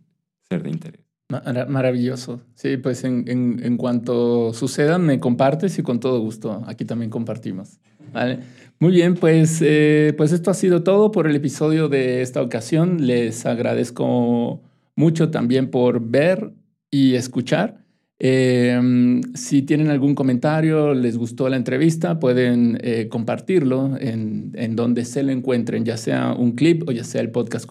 ser 0.49 0.63
de 0.63 0.71
interés. 0.71 1.07
Maravilloso. 1.29 2.41
Sí, 2.55 2.77
pues 2.77 3.03
en, 3.03 3.25
en, 3.29 3.77
cuanto 3.77 4.53
suceda, 4.53 4.99
me 4.99 5.19
compartes 5.19 5.77
y 5.79 5.83
con 5.83 5.99
todo 5.99 6.21
gusto 6.21 6.63
aquí 6.67 6.85
también 6.85 7.11
compartimos. 7.11 7.81
¿Vale? 8.13 8.39
Muy 8.79 8.93
bien, 8.93 9.15
pues, 9.15 9.61
eh, 9.61 10.15
pues 10.17 10.31
esto 10.33 10.53
ha 10.53 10.55
sido 10.55 10.85
todo 10.85 11.11
por 11.11 11.27
el 11.27 11.35
episodio 11.35 11.89
de 11.89 12.23
esta 12.23 12.43
ocasión. 12.43 13.07
Les 13.07 13.45
agradezco 13.45 14.63
mucho 14.95 15.31
también 15.31 15.71
por 15.71 16.01
ver 16.01 16.53
y 16.91 17.15
escuchar. 17.15 17.86
Em, 18.19 19.21
si 19.35 19.63
tienen 19.63 19.91
algún 19.91 20.15
comentario, 20.15 20.95
les 20.95 21.19
gustó 21.19 21.49
la 21.49 21.57
entrevista, 21.57 22.19
pueden 22.19 22.79
eh, 22.83 23.09
compartirlo 23.09 23.97
en, 24.01 24.77
donde 24.77 25.05
se 25.05 25.23
lo 25.23 25.33
encuentren, 25.33 25.85
ya 25.85 25.97
sea 25.97 26.33
un 26.33 26.53
clip 26.53 26.89
o 26.89 26.93
ya 26.93 27.05
sea 27.05 27.21
el 27.21 27.31
podcast 27.31 27.67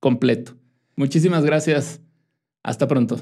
completo. 0.00 0.56
Muchísimas 0.96 1.44
gracias. 1.44 2.00
Hasta 2.62 2.86
pronto. 2.86 3.20